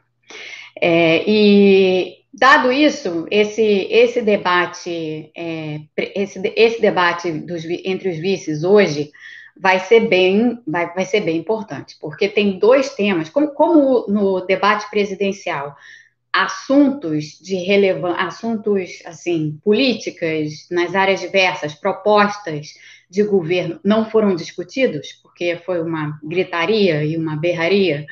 É, 0.80 1.24
e 1.26 2.22
Dado 2.34 2.72
isso, 2.72 3.26
esse, 3.30 3.62
esse 3.62 4.22
debate, 4.22 5.30
é, 5.36 5.80
esse, 5.98 6.40
esse 6.56 6.80
debate 6.80 7.30
dos, 7.30 7.62
entre 7.84 8.08
os 8.08 8.16
vices 8.16 8.64
hoje 8.64 9.10
vai 9.54 9.78
ser 9.78 10.08
bem, 10.08 10.58
vai, 10.66 10.94
vai 10.94 11.04
ser 11.04 11.20
bem 11.20 11.36
importante, 11.36 11.94
porque 12.00 12.30
tem 12.30 12.58
dois 12.58 12.94
temas, 12.94 13.28
como, 13.28 13.48
como 13.48 14.06
no 14.08 14.40
debate 14.46 14.88
presidencial, 14.88 15.76
assuntos 16.32 17.38
de 17.38 17.56
relevância, 17.56 18.24
assuntos 18.24 19.02
assim, 19.04 19.60
políticas 19.62 20.66
nas 20.70 20.94
áreas 20.94 21.20
diversas, 21.20 21.74
propostas 21.74 22.68
de 23.12 23.22
governo 23.24 23.78
não 23.84 24.08
foram 24.08 24.34
discutidos, 24.34 25.12
porque 25.22 25.60
foi 25.66 25.82
uma 25.82 26.18
gritaria 26.24 27.04
e 27.04 27.14
uma 27.14 27.36
berraria, 27.36 28.06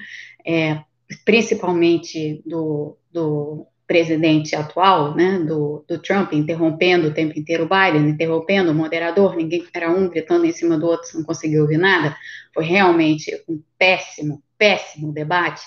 é, 0.46 0.78
principalmente 1.24 2.42
do, 2.44 2.98
do 3.10 3.66
presidente 3.86 4.54
atual, 4.54 5.14
né, 5.16 5.38
do, 5.38 5.82
do, 5.88 5.98
Trump, 5.98 6.34
interrompendo 6.34 7.08
o 7.08 7.14
tempo 7.14 7.36
inteiro 7.38 7.64
o 7.64 7.68
Biden, 7.68 8.10
interrompendo 8.10 8.72
o 8.72 8.74
moderador, 8.74 9.34
ninguém 9.34 9.64
era 9.72 9.90
um 9.90 10.06
gritando 10.06 10.44
em 10.44 10.52
cima 10.52 10.78
do 10.78 10.86
outro, 10.86 11.08
não 11.14 11.24
conseguiu 11.24 11.62
ouvir 11.62 11.78
nada, 11.78 12.14
foi 12.52 12.64
realmente 12.64 13.32
um 13.48 13.60
péssimo, 13.78 14.42
péssimo 14.58 15.14
debate, 15.14 15.62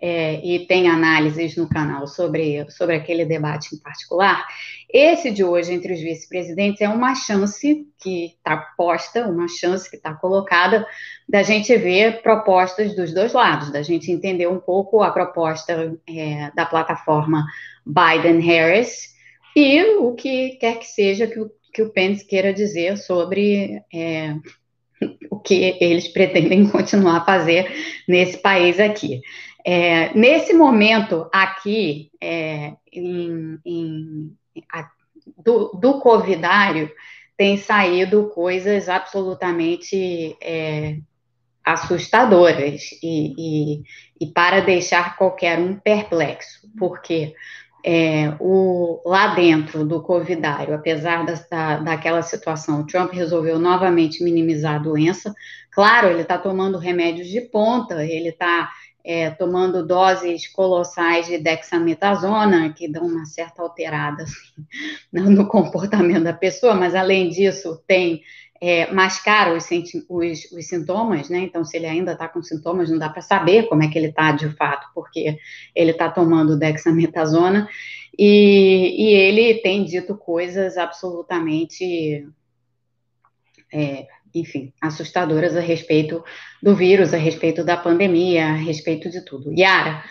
é, 0.00 0.44
e 0.44 0.66
tem 0.66 0.88
análises 0.88 1.56
no 1.56 1.68
canal 1.68 2.06
sobre, 2.06 2.68
sobre 2.70 2.96
aquele 2.96 3.24
debate 3.24 3.74
em 3.74 3.78
particular. 3.78 4.46
Esse 4.90 5.30
de 5.30 5.44
hoje, 5.44 5.72
entre 5.72 5.92
os 5.92 6.00
vice-presidentes, 6.00 6.80
é 6.80 6.88
uma 6.88 7.14
chance 7.14 7.86
que 7.98 8.26
está 8.26 8.56
posta, 8.76 9.26
uma 9.26 9.46
chance 9.46 9.88
que 9.88 9.96
está 9.96 10.14
colocada 10.14 10.86
da 11.28 11.42
gente 11.42 11.76
ver 11.76 12.22
propostas 12.22 12.96
dos 12.96 13.12
dois 13.12 13.32
lados, 13.32 13.70
da 13.70 13.82
gente 13.82 14.10
entender 14.10 14.46
um 14.46 14.58
pouco 14.58 15.02
a 15.02 15.10
proposta 15.10 15.94
é, 16.08 16.50
da 16.54 16.64
plataforma 16.64 17.44
Biden-Harris 17.84 19.14
e 19.54 19.82
o 19.98 20.14
que 20.14 20.50
quer 20.60 20.78
que 20.78 20.86
seja 20.86 21.26
que 21.26 21.40
o, 21.40 21.50
que 21.72 21.82
o 21.82 21.90
Pence 21.90 22.24
queira 22.24 22.52
dizer 22.52 22.96
sobre 22.96 23.82
é, 23.92 24.36
o 25.30 25.38
que 25.38 25.76
eles 25.80 26.08
pretendem 26.08 26.66
continuar 26.70 27.18
a 27.18 27.24
fazer 27.24 27.70
nesse 28.06 28.38
país 28.38 28.80
aqui. 28.80 29.20
É, 29.64 30.14
nesse 30.14 30.52
momento 30.52 31.28
aqui, 31.32 32.10
é, 32.20 32.74
em, 32.92 33.58
em, 33.64 34.36
a, 34.72 34.88
do, 35.36 35.72
do 35.72 36.00
covidário, 36.00 36.90
tem 37.36 37.56
saído 37.56 38.30
coisas 38.30 38.88
absolutamente 38.88 40.36
é, 40.42 40.98
assustadoras 41.64 42.90
e, 43.02 43.34
e, 43.38 43.82
e, 44.20 44.26
para 44.26 44.60
deixar 44.60 45.16
qualquer 45.16 45.58
um 45.58 45.76
perplexo, 45.76 46.68
porque 46.78 47.34
é, 47.84 48.34
o, 48.40 49.00
lá 49.06 49.34
dentro 49.34 49.84
do 49.84 50.02
covidário, 50.02 50.74
apesar 50.74 51.24
da, 51.24 51.76
daquela 51.78 52.22
situação, 52.22 52.84
Trump 52.86 53.12
resolveu 53.12 53.58
novamente 53.58 54.24
minimizar 54.24 54.76
a 54.76 54.78
doença. 54.78 55.32
Claro, 55.70 56.08
ele 56.08 56.22
está 56.22 56.38
tomando 56.38 56.76
remédios 56.76 57.28
de 57.28 57.40
ponta, 57.40 58.04
ele 58.04 58.30
está 58.30 58.68
é, 59.08 59.30
tomando 59.30 59.86
doses 59.86 60.46
colossais 60.46 61.26
de 61.26 61.38
dexametasona, 61.38 62.74
que 62.74 62.86
dão 62.86 63.06
uma 63.06 63.24
certa 63.24 63.62
alterada 63.62 64.24
assim, 64.24 64.66
no 65.10 65.48
comportamento 65.48 66.24
da 66.24 66.34
pessoa, 66.34 66.74
mas 66.74 66.94
além 66.94 67.30
disso, 67.30 67.82
tem 67.86 68.20
é, 68.60 68.92
mascara 68.92 69.56
os, 69.56 69.66
os, 70.10 70.52
os, 70.52 70.68
sintomas, 70.68 71.30
né? 71.30 71.38
Então, 71.38 71.64
se 71.64 71.78
ele 71.78 71.86
ainda 71.86 72.12
está 72.12 72.28
com 72.28 72.42
sintomas, 72.42 72.90
não 72.90 72.98
dá 72.98 73.08
para 73.08 73.22
saber 73.22 73.66
como 73.70 73.82
é 73.82 73.88
que 73.88 73.96
ele 73.96 74.08
está 74.08 74.30
de 74.30 74.50
fato, 74.56 74.86
porque 74.94 75.38
ele 75.74 75.92
está 75.92 76.10
tomando 76.10 76.58
dexametasona, 76.58 77.66
e, 78.18 79.06
e, 79.06 79.14
ele 79.14 79.54
tem 79.62 79.86
dito 79.86 80.18
coisas 80.18 80.76
absolutamente 80.76 82.28
é, 83.72 84.06
enfim, 84.34 84.72
assustadoras 84.80 85.56
a 85.56 85.60
respeito 85.60 86.22
do 86.62 86.74
vírus, 86.74 87.14
a 87.14 87.16
respeito 87.16 87.64
da 87.64 87.76
pandemia, 87.76 88.46
a 88.46 88.54
respeito 88.54 89.10
de 89.10 89.24
tudo. 89.24 89.52
Yara, 89.52 90.02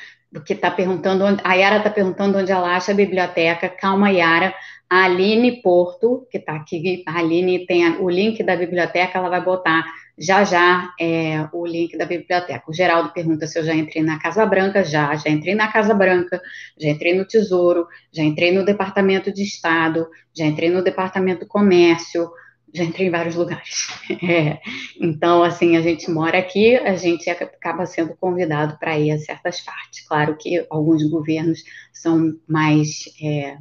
que 0.46 0.54
está 0.54 0.70
perguntando, 0.72 1.24
onde, 1.24 1.42
a 1.44 1.54
Yara 1.54 1.78
está 1.78 1.90
perguntando 1.90 2.38
onde 2.38 2.52
ela 2.52 2.76
acha 2.76 2.92
a 2.92 2.96
biblioteca. 2.96 3.70
Calma, 3.70 4.12
Yara. 4.12 4.54
A 4.90 5.04
Aline 5.04 5.62
Porto, 5.62 6.26
que 6.32 6.38
está 6.38 6.56
aqui, 6.56 7.04
a 7.06 7.20
Aline 7.20 7.66
tem 7.66 7.86
a, 7.86 8.00
o 8.00 8.10
link 8.10 8.42
da 8.42 8.56
biblioteca, 8.56 9.18
ela 9.18 9.28
vai 9.28 9.44
botar 9.44 9.84
já 10.18 10.44
já 10.44 10.94
é, 11.00 11.48
o 11.54 11.66
link 11.66 11.96
da 11.96 12.06
biblioteca. 12.06 12.64
O 12.68 12.74
Geraldo 12.74 13.14
pergunta 13.14 13.46
se 13.46 13.60
eu 13.60 13.64
já 13.64 13.76
entrei 13.76 14.02
na 14.02 14.20
Casa 14.20 14.46
Branca. 14.46 14.84
Já, 14.84 15.16
já 15.16 15.30
entrei 15.30 15.54
na 15.54 15.72
Casa 15.72 15.94
Branca, 15.94 16.42
já 16.80 16.90
entrei 16.90 17.14
no 17.14 17.26
Tesouro, 17.26 17.86
já 18.12 18.24
entrei 18.24 18.52
no 18.52 18.66
Departamento 18.66 19.32
de 19.32 19.44
Estado, 19.44 20.08
já 20.36 20.46
entrei 20.46 20.70
no 20.70 20.82
Departamento 20.82 21.42
do 21.42 21.48
Comércio, 21.48 22.30
já 22.74 22.84
entrei 22.84 23.08
em 23.08 23.12
vários 23.12 23.36
lugares. 23.36 23.88
É, 24.24 24.60
então, 25.00 25.44
assim, 25.44 25.76
a 25.76 25.82
gente 25.82 26.10
mora 26.10 26.38
aqui, 26.38 26.76
a 26.78 26.96
gente 26.96 27.30
acaba 27.30 27.86
sendo 27.86 28.16
convidado 28.16 28.78
para 28.80 28.98
ir 28.98 29.12
a 29.12 29.20
certas 29.20 29.60
partes. 29.60 30.08
Claro 30.08 30.38
que 30.38 30.66
alguns 30.70 31.04
governos 31.10 31.64
são 31.94 32.34
mais 32.48 33.04
é, 33.22 33.58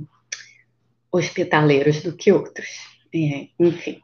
hospitaleiros 1.10 2.02
do 2.02 2.16
que 2.16 2.32
outros. 2.32 2.95
É, 3.16 3.48
enfim. 3.58 4.00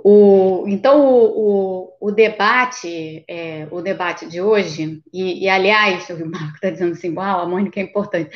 O, 0.00 0.64
então, 0.68 1.00
o, 1.00 1.90
o, 2.00 2.08
o 2.08 2.12
debate, 2.12 3.24
é, 3.26 3.66
o 3.70 3.80
debate 3.80 4.28
de 4.28 4.40
hoje, 4.40 5.02
e, 5.12 5.44
e 5.44 5.48
aliás, 5.48 6.08
o 6.10 6.24
Marco 6.24 6.54
está 6.54 6.70
dizendo 6.70 6.92
assim, 6.92 7.12
uau, 7.12 7.40
a 7.40 7.48
Mônica 7.48 7.80
é 7.80 7.82
importante. 7.82 8.30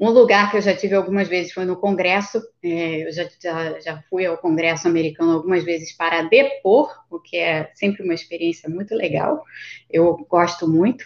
Um 0.00 0.10
lugar 0.10 0.50
que 0.50 0.56
eu 0.56 0.60
já 0.60 0.76
tive 0.76 0.94
algumas 0.94 1.26
vezes 1.26 1.52
foi 1.52 1.64
no 1.64 1.76
Congresso, 1.76 2.40
é, 2.62 3.06
eu 3.06 3.12
já, 3.12 3.28
já, 3.42 3.80
já 3.80 4.02
fui 4.08 4.26
ao 4.26 4.38
Congresso 4.38 4.86
americano 4.86 5.32
algumas 5.32 5.64
vezes 5.64 5.92
para 5.96 6.22
depor, 6.22 6.88
o 7.10 7.18
que 7.18 7.36
é 7.36 7.70
sempre 7.74 8.04
uma 8.04 8.14
experiência 8.14 8.68
muito 8.68 8.94
legal, 8.94 9.42
eu 9.90 10.16
gosto 10.28 10.68
muito, 10.68 11.04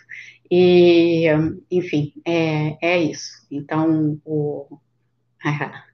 e, 0.51 1.25
enfim, 1.71 2.13
é, 2.27 2.77
é 2.83 2.99
isso. 2.99 3.47
Então, 3.51 4.21
o... 4.27 4.79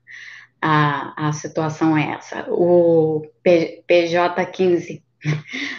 a, 0.60 1.28
a 1.28 1.32
situação 1.32 1.96
é 1.96 2.12
essa. 2.12 2.46
O 2.50 3.22
PJ15 3.44 5.02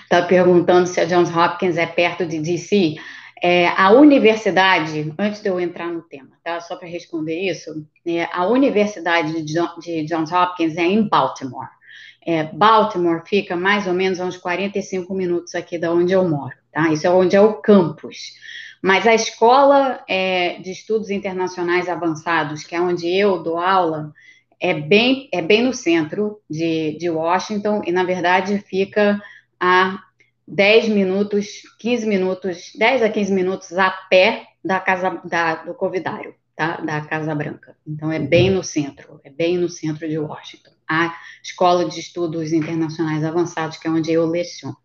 está 0.04 0.22
perguntando 0.28 0.88
se 0.88 1.00
a 1.00 1.06
Johns 1.06 1.36
Hopkins 1.36 1.78
é 1.78 1.86
perto 1.86 2.26
de 2.26 2.40
DC. 2.40 2.96
É, 3.42 3.70
a 3.70 3.92
universidade, 3.92 5.14
antes 5.18 5.42
de 5.42 5.50
eu 5.50 5.60
entrar 5.60 5.88
no 5.88 6.02
tema, 6.02 6.32
tá? 6.44 6.60
Só 6.60 6.76
para 6.76 6.90
responder 6.90 7.40
isso, 7.40 7.86
é, 8.06 8.28
a 8.34 8.46
universidade 8.48 9.44
de, 9.44 9.54
John, 9.54 9.80
de, 9.80 10.04
Johns 10.04 10.32
Hopkins 10.32 10.76
é 10.76 10.84
em 10.84 11.08
Baltimore. 11.08 11.70
É, 12.26 12.44
Baltimore 12.44 13.24
fica 13.26 13.56
mais 13.56 13.88
ou 13.88 13.94
menos 13.94 14.20
a 14.20 14.26
uns 14.26 14.36
45 14.36 15.14
minutos 15.14 15.56
aqui 15.56 15.78
da 15.78 15.92
onde 15.92 16.12
eu 16.12 16.28
moro, 16.28 16.54
tá? 16.72 16.90
Isso 16.92 17.08
é 17.08 17.10
onde 17.10 17.36
é 17.36 17.42
o 17.42 17.54
campus. 17.62 18.34
Mas 18.82 19.08
a 19.08 19.14
escola 19.14 20.04
é, 20.08 20.60
de 20.60 20.72
estudos 20.72 21.10
internacionais 21.10 21.88
avançados, 21.88 22.64
que 22.64 22.76
é 22.76 22.82
onde 22.82 23.08
eu 23.08 23.42
dou 23.42 23.58
aula, 23.58 24.14
é 24.60 24.74
bem, 24.74 25.30
é 25.32 25.42
bem 25.42 25.64
no 25.64 25.74
centro 25.74 26.42
de, 26.50 26.98
de 26.98 27.10
Washington 27.10 27.82
e, 27.86 27.92
na 27.92 28.04
verdade, 28.04 28.60
fica 28.60 29.22
a 29.60 30.04
10 30.48 30.90
minutos, 30.90 31.62
15 31.80 32.06
minutos, 32.06 32.72
10 32.76 33.04
a 33.04 33.10
15 33.10 33.32
minutos 33.32 33.78
a 33.78 33.90
pé 33.90 34.48
da 34.64 34.80
casa 34.80 35.22
da, 35.24 35.56
do 35.64 35.74
Covidário, 35.74 36.36
tá? 36.56 36.78
da 36.82 37.02
Casa 37.02 37.34
Branca. 37.34 37.78
Então, 37.88 38.12
é 38.12 38.20
bem 38.20 38.50
no 38.50 38.64
centro, 38.64 39.22
é 39.24 39.30
bem 39.30 39.58
no 39.58 39.70
centro 39.70 40.08
de 40.08 40.18
Washington. 40.18 40.72
A 40.88 41.16
Escola 41.42 41.86
de 41.86 42.00
Estudos 42.00 42.52
Internacionais 42.52 43.24
Avançados, 43.24 43.78
que 43.78 43.88
é 43.88 43.92
onde 43.92 44.12
eu 44.12 44.26
leciono 44.26 44.76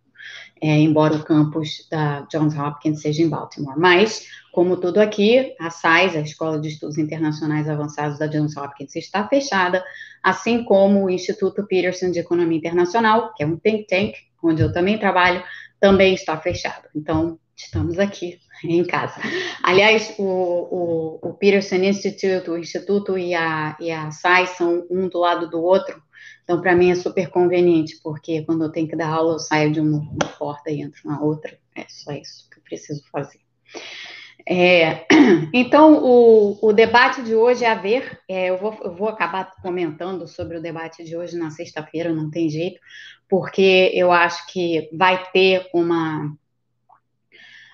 é, 0.66 0.78
embora 0.78 1.16
o 1.16 1.23
campus 1.23 1.87
da 1.90 2.23
Johns 2.30 2.56
Hopkins 2.56 3.02
seja 3.02 3.23
em 3.23 3.28
Baltimore. 3.28 3.78
Mas, 3.78 4.26
como 4.50 4.78
tudo 4.78 4.99
aqui, 4.99 5.54
a 5.61 5.68
SAIS, 5.68 6.16
a 6.16 6.21
Escola 6.21 6.59
de 6.59 6.68
Estudos 6.68 6.97
Internacionais 6.97 7.68
Avançados 7.68 8.18
da 8.18 8.26
Johns 8.26 8.56
Hopkins, 8.56 8.97
está 8.97 9.28
fechada, 9.28 9.85
assim 10.23 10.64
como 10.64 11.04
o 11.04 11.11
Instituto 11.11 11.66
Peterson 11.66 12.11
de 12.11 12.21
Economia 12.21 12.56
Internacional, 12.56 13.35
que 13.35 13.42
é 13.42 13.47
um 13.47 13.59
think 13.59 13.87
tank, 13.87 14.14
onde 14.42 14.62
eu 14.62 14.73
também 14.73 14.99
trabalho, 14.99 15.44
também 15.78 16.14
está 16.14 16.35
fechado. 16.38 16.88
Então, 16.97 17.38
estamos 17.54 17.99
aqui 17.99 18.38
em 18.64 18.85
casa. 18.85 19.21
Aliás, 19.62 20.14
o, 20.18 20.25
o, 20.25 21.18
o 21.28 21.35
Peterson 21.35 21.76
Institute, 21.76 22.49
o 22.49 22.56
Instituto 22.56 23.18
e 23.18 23.35
a, 23.35 23.76
e 23.78 23.90
a 23.90 24.11
são 24.11 24.87
um 24.90 25.11
do 25.11 25.18
lado 25.18 25.50
do 25.50 25.62
outro, 25.62 26.02
então, 26.44 26.60
para 26.60 26.76
mim 26.76 26.90
é 26.90 26.94
super 26.94 27.28
conveniente, 27.30 27.98
porque 28.02 28.42
quando 28.42 28.64
eu 28.64 28.70
tenho 28.70 28.86
que 28.86 28.96
dar 28.96 29.08
aula, 29.08 29.34
eu 29.34 29.38
saio 29.38 29.72
de 29.72 29.80
uma, 29.80 29.98
uma 29.98 30.28
porta 30.38 30.70
e 30.70 30.82
entro 30.82 31.00
na 31.04 31.20
outra. 31.20 31.58
É 31.74 31.86
só 31.88 32.12
isso 32.12 32.48
que 32.50 32.58
eu 32.58 32.62
preciso 32.62 33.02
fazer. 33.10 33.40
É, 34.46 35.06
então, 35.54 36.04
o, 36.04 36.58
o, 36.68 36.72
debate 36.72 37.22
de 37.22 37.34
hoje 37.34 37.64
é 37.64 37.70
a 37.70 37.74
ver, 37.74 38.20
é, 38.28 38.50
eu, 38.50 38.58
vou, 38.58 38.78
eu 38.84 38.94
vou 38.94 39.08
acabar 39.08 39.52
comentando 39.62 40.28
sobre 40.28 40.58
o 40.58 40.62
debate 40.62 41.02
de 41.02 41.16
hoje 41.16 41.36
na 41.36 41.50
sexta-feira, 41.50 42.12
não 42.12 42.30
tem 42.30 42.50
jeito, 42.50 42.78
porque 43.28 43.90
eu 43.94 44.12
acho 44.12 44.46
que 44.52 44.90
vai 44.92 45.24
ter 45.32 45.66
uma. 45.72 46.30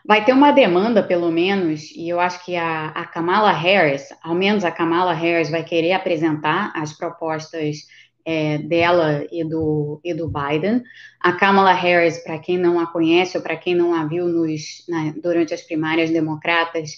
Vai 0.06 0.24
ter 0.24 0.32
uma 0.32 0.50
demanda, 0.50 1.02
pelo 1.02 1.30
menos, 1.30 1.90
e 1.90 2.08
eu 2.08 2.18
acho 2.18 2.42
que 2.44 2.56
a, 2.56 2.86
a 2.86 3.04
Kamala 3.04 3.52
Harris, 3.52 4.08
ao 4.22 4.34
menos 4.34 4.64
a 4.64 4.70
Kamala 4.70 5.12
Harris, 5.12 5.50
vai 5.50 5.62
querer 5.62 5.92
apresentar 5.92 6.72
as 6.74 6.92
propostas 6.96 7.86
é, 8.24 8.58
dela 8.58 9.26
e 9.30 9.44
do, 9.44 10.00
e 10.04 10.14
do 10.14 10.28
Biden. 10.28 10.82
A 11.20 11.32
Kamala 11.32 11.72
Harris, 11.72 12.22
para 12.22 12.38
quem 12.38 12.58
não 12.58 12.78
a 12.78 12.86
conhece 12.86 13.36
ou 13.36 13.42
para 13.42 13.56
quem 13.56 13.74
não 13.74 13.94
a 13.94 14.04
viu 14.06 14.26
nos, 14.26 14.84
na, 14.88 15.12
durante 15.22 15.54
as 15.54 15.62
primárias 15.62 16.10
democratas, 16.10 16.90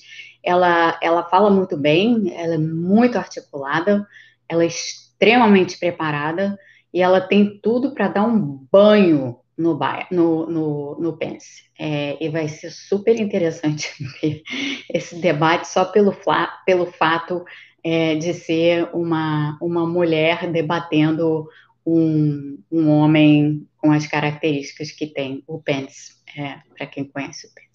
ela, 0.42 0.98
ela 1.02 1.22
fala 1.24 1.50
muito 1.50 1.76
bem, 1.76 2.32
ela 2.34 2.54
é 2.54 2.58
muito 2.58 3.16
articulada, 3.16 4.06
ela 4.48 4.64
é 4.64 4.66
extremamente 4.66 5.78
preparada 5.78 6.58
e 6.92 7.00
ela 7.00 7.20
tem 7.20 7.58
tudo 7.62 7.94
para 7.94 8.08
dar 8.08 8.24
um 8.24 8.66
banho 8.70 9.38
no, 9.56 9.78
no, 10.10 10.46
no, 10.46 11.00
no 11.00 11.16
Pence. 11.16 11.62
É, 11.78 12.16
e 12.24 12.28
vai 12.28 12.48
ser 12.48 12.70
super 12.70 13.18
interessante 13.18 13.90
ver 14.20 14.42
esse 14.92 15.16
debate 15.16 15.68
só 15.68 15.84
pelo, 15.84 16.14
pelo 16.66 16.86
fato 16.86 17.44
é, 17.84 18.14
de 18.14 18.32
ser 18.34 18.88
uma, 18.94 19.58
uma 19.60 19.86
mulher 19.86 20.50
debatendo 20.50 21.48
um, 21.84 22.58
um 22.70 22.88
homem 22.90 23.66
com 23.76 23.90
as 23.90 24.06
características 24.06 24.92
que 24.92 25.06
tem 25.06 25.42
o 25.46 25.60
Pence, 25.60 26.14
é, 26.36 26.58
para 26.76 26.86
quem 26.86 27.04
conhece 27.04 27.46
o 27.46 27.50
Pence. 27.52 27.72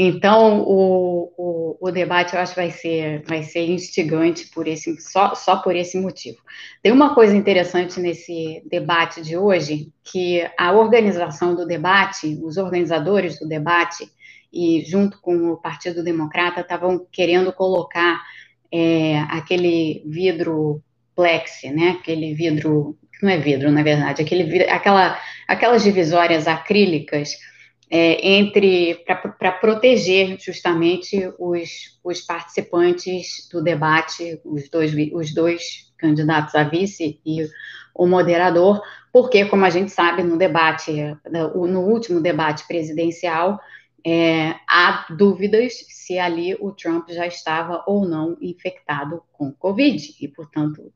Então, 0.00 0.60
o, 0.60 1.32
o, 1.36 1.76
o, 1.80 1.90
debate 1.90 2.32
eu 2.32 2.40
acho 2.40 2.54
vai 2.54 2.70
ser, 2.70 3.24
vai 3.26 3.42
ser 3.42 3.68
instigante 3.68 4.46
por 4.46 4.68
esse, 4.68 4.98
só, 5.00 5.34
só 5.34 5.56
por 5.56 5.74
esse 5.74 5.98
motivo. 5.98 6.38
Tem 6.80 6.92
uma 6.92 7.16
coisa 7.16 7.36
interessante 7.36 7.98
nesse 7.98 8.62
debate 8.70 9.20
de 9.20 9.36
hoje, 9.36 9.92
que 10.04 10.48
a 10.56 10.72
organização 10.72 11.52
do 11.56 11.66
debate, 11.66 12.38
os 12.44 12.56
organizadores 12.56 13.40
do 13.40 13.48
debate, 13.48 14.08
e 14.52 14.84
junto 14.86 15.20
com 15.20 15.50
o 15.50 15.56
Partido 15.56 16.04
Democrata, 16.04 16.60
estavam 16.60 17.04
querendo 17.10 17.52
colocar 17.52 18.22
é, 18.72 19.18
aquele 19.30 20.02
vidro 20.06 20.82
plexi, 21.14 21.70
né? 21.70 21.96
Aquele 22.00 22.34
vidro, 22.34 22.96
não 23.22 23.30
é 23.30 23.38
vidro, 23.38 23.70
na 23.70 23.82
verdade, 23.82 24.22
aquele, 24.22 24.64
aquela, 24.64 25.18
aquelas 25.46 25.82
divisórias 25.82 26.46
acrílicas 26.46 27.32
é, 27.90 28.36
entre 28.36 29.02
para 29.38 29.52
proteger 29.52 30.38
justamente 30.38 31.32
os, 31.38 31.98
os 32.04 32.20
participantes 32.20 33.48
do 33.50 33.62
debate, 33.62 34.40
os 34.44 34.68
dois, 34.68 34.92
os 35.12 35.34
dois 35.34 35.90
candidatos 35.98 36.54
a 36.54 36.64
vice 36.64 37.20
e 37.24 37.48
o 37.94 38.06
moderador, 38.06 38.80
porque, 39.12 39.44
como 39.46 39.64
a 39.64 39.70
gente 39.70 39.90
sabe, 39.90 40.22
no 40.22 40.36
debate, 40.36 40.92
no 41.28 41.80
último 41.80 42.20
debate 42.20 42.66
presidencial, 42.68 43.58
é, 44.06 44.54
há 44.66 45.06
dúvidas 45.10 45.74
se 45.88 46.18
ali 46.18 46.54
o 46.54 46.72
Trump 46.72 47.08
já 47.10 47.26
estava 47.26 47.84
ou 47.86 48.08
não 48.08 48.36
infectado 48.40 49.22
com 49.32 49.52
Covid 49.52 50.14
e, 50.20 50.28
portanto, 50.28 50.92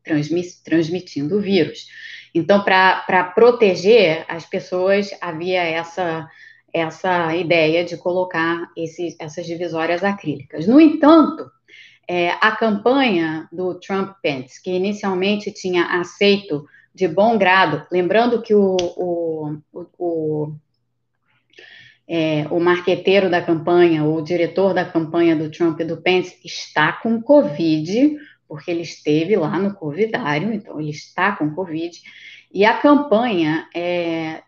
transmitindo 0.64 1.36
o 1.36 1.40
vírus. 1.40 1.86
Então, 2.34 2.64
para 2.64 3.24
proteger 3.34 4.24
as 4.28 4.46
pessoas, 4.46 5.10
havia 5.20 5.62
essa, 5.62 6.26
essa 6.72 7.36
ideia 7.36 7.84
de 7.84 7.96
colocar 7.96 8.70
esse, 8.76 9.16
essas 9.18 9.44
divisórias 9.44 10.02
acrílicas. 10.02 10.66
No 10.66 10.80
entanto, 10.80 11.50
é, 12.08 12.30
a 12.40 12.52
campanha 12.52 13.48
do 13.52 13.74
Trump-Pence, 13.74 14.62
que 14.62 14.70
inicialmente 14.70 15.52
tinha 15.52 16.00
aceito 16.00 16.64
de 16.94 17.08
bom 17.08 17.36
grado, 17.36 17.86
lembrando 17.90 18.42
que 18.42 18.54
o, 18.54 18.76
o, 18.96 19.56
o 19.98 20.54
é, 22.08 22.46
o 22.50 22.58
marqueteiro 22.58 23.30
da 23.30 23.40
campanha, 23.40 24.04
o 24.04 24.20
diretor 24.20 24.74
da 24.74 24.84
campanha 24.84 25.36
do 25.36 25.50
Trump 25.50 25.80
e 25.80 25.84
do 25.84 26.02
Pence 26.02 26.38
está 26.44 26.92
com 26.92 27.22
Covid, 27.22 28.16
porque 28.48 28.70
ele 28.70 28.82
esteve 28.82 29.36
lá 29.36 29.58
no 29.58 29.74
Covidário, 29.74 30.52
então 30.52 30.80
ele 30.80 30.90
está 30.90 31.32
com 31.32 31.54
Covid, 31.54 31.96
e 32.52 32.64
a 32.64 32.76
campanha, 32.76 33.66
é, 33.74 34.42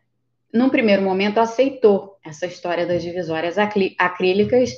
num 0.52 0.68
primeiro 0.68 1.02
momento, 1.02 1.38
aceitou 1.38 2.18
essa 2.24 2.46
história 2.46 2.86
das 2.86 3.02
divisórias 3.02 3.56
acrílicas, 3.58 4.72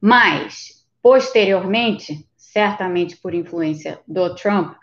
mas, 0.00 0.84
posteriormente, 1.02 2.26
certamente 2.36 3.16
por 3.16 3.32
influência 3.34 4.00
do 4.06 4.34
Trump, 4.34 4.74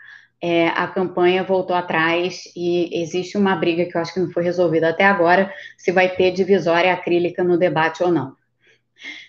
é, 0.48 0.68
a 0.68 0.86
campanha 0.86 1.44
voltou 1.44 1.76
atrás 1.76 2.44
e 2.56 3.02
existe 3.02 3.36
uma 3.36 3.56
briga 3.56 3.84
que 3.86 3.98
eu 3.98 4.02
acho 4.02 4.14
que 4.14 4.20
não 4.20 4.30
foi 4.30 4.44
resolvida 4.44 4.90
até 4.90 5.04
agora, 5.04 5.52
se 5.76 5.92
vai 5.92 6.16
ter 6.16 6.30
divisória 6.30 6.94
acrílica 6.94 7.44
no 7.44 7.58
debate 7.58 8.04
ou 8.04 8.12
não. 8.12 8.36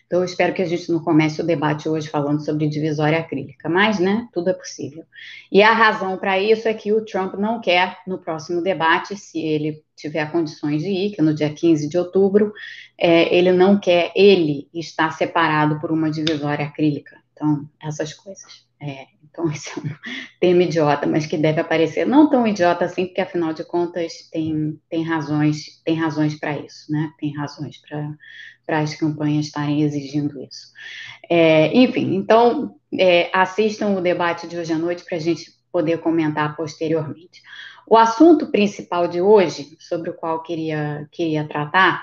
Então, 0.06 0.18
eu 0.18 0.26
espero 0.26 0.52
que 0.52 0.60
a 0.60 0.66
gente 0.66 0.92
não 0.92 1.00
comece 1.00 1.40
o 1.40 1.46
debate 1.46 1.88
hoje 1.88 2.06
falando 2.06 2.44
sobre 2.44 2.68
divisória 2.68 3.18
acrílica, 3.18 3.66
mas, 3.66 3.98
né, 3.98 4.28
tudo 4.30 4.50
é 4.50 4.52
possível. 4.52 5.04
E 5.50 5.62
a 5.62 5.72
razão 5.72 6.18
para 6.18 6.38
isso 6.38 6.68
é 6.68 6.74
que 6.74 6.92
o 6.92 7.02
Trump 7.02 7.32
não 7.36 7.62
quer, 7.62 7.96
no 8.06 8.18
próximo 8.18 8.60
debate, 8.60 9.16
se 9.16 9.38
ele 9.38 9.82
tiver 9.96 10.30
condições 10.30 10.82
de 10.82 10.90
ir, 10.90 11.12
que 11.12 11.22
é 11.22 11.24
no 11.24 11.32
dia 11.32 11.48
15 11.50 11.88
de 11.88 11.96
outubro, 11.96 12.52
é, 12.98 13.34
ele 13.34 13.52
não 13.52 13.80
quer, 13.80 14.12
ele 14.14 14.68
estar 14.74 15.10
separado 15.12 15.80
por 15.80 15.90
uma 15.90 16.10
divisória 16.10 16.66
acrílica. 16.66 17.16
Então, 17.32 17.66
essas 17.82 18.12
coisas. 18.12 18.65
É, 18.80 19.06
então, 19.24 19.48
esse 19.52 19.70
é 19.78 19.82
um 19.82 19.90
termo 20.40 20.62
idiota, 20.62 21.06
mas 21.06 21.26
que 21.26 21.36
deve 21.36 21.60
aparecer 21.60 22.06
não 22.06 22.28
tão 22.28 22.46
idiota 22.46 22.84
assim, 22.84 23.06
porque 23.06 23.20
afinal 23.20 23.52
de 23.52 23.64
contas 23.64 24.28
tem, 24.30 24.80
tem 24.88 25.02
razões, 25.02 25.82
tem 25.84 25.94
razões 25.94 26.38
para 26.38 26.58
isso, 26.58 26.90
né? 26.90 27.10
Tem 27.18 27.34
razões 27.34 27.80
para 27.80 28.80
as 28.80 28.94
campanhas 28.94 29.46
estarem 29.46 29.82
exigindo 29.82 30.40
isso. 30.42 30.72
É, 31.28 31.76
enfim, 31.76 32.14
então 32.14 32.76
é, 32.98 33.30
assistam 33.32 33.90
o 33.90 34.00
debate 34.00 34.46
de 34.46 34.58
hoje 34.58 34.72
à 34.72 34.78
noite 34.78 35.04
para 35.04 35.16
a 35.16 35.20
gente 35.20 35.52
poder 35.72 35.98
comentar 35.98 36.56
posteriormente. 36.56 37.42
O 37.86 37.96
assunto 37.96 38.50
principal 38.50 39.06
de 39.06 39.20
hoje, 39.20 39.76
sobre 39.78 40.10
o 40.10 40.14
qual 40.14 40.42
queria, 40.42 41.06
queria 41.12 41.46
tratar, 41.46 42.02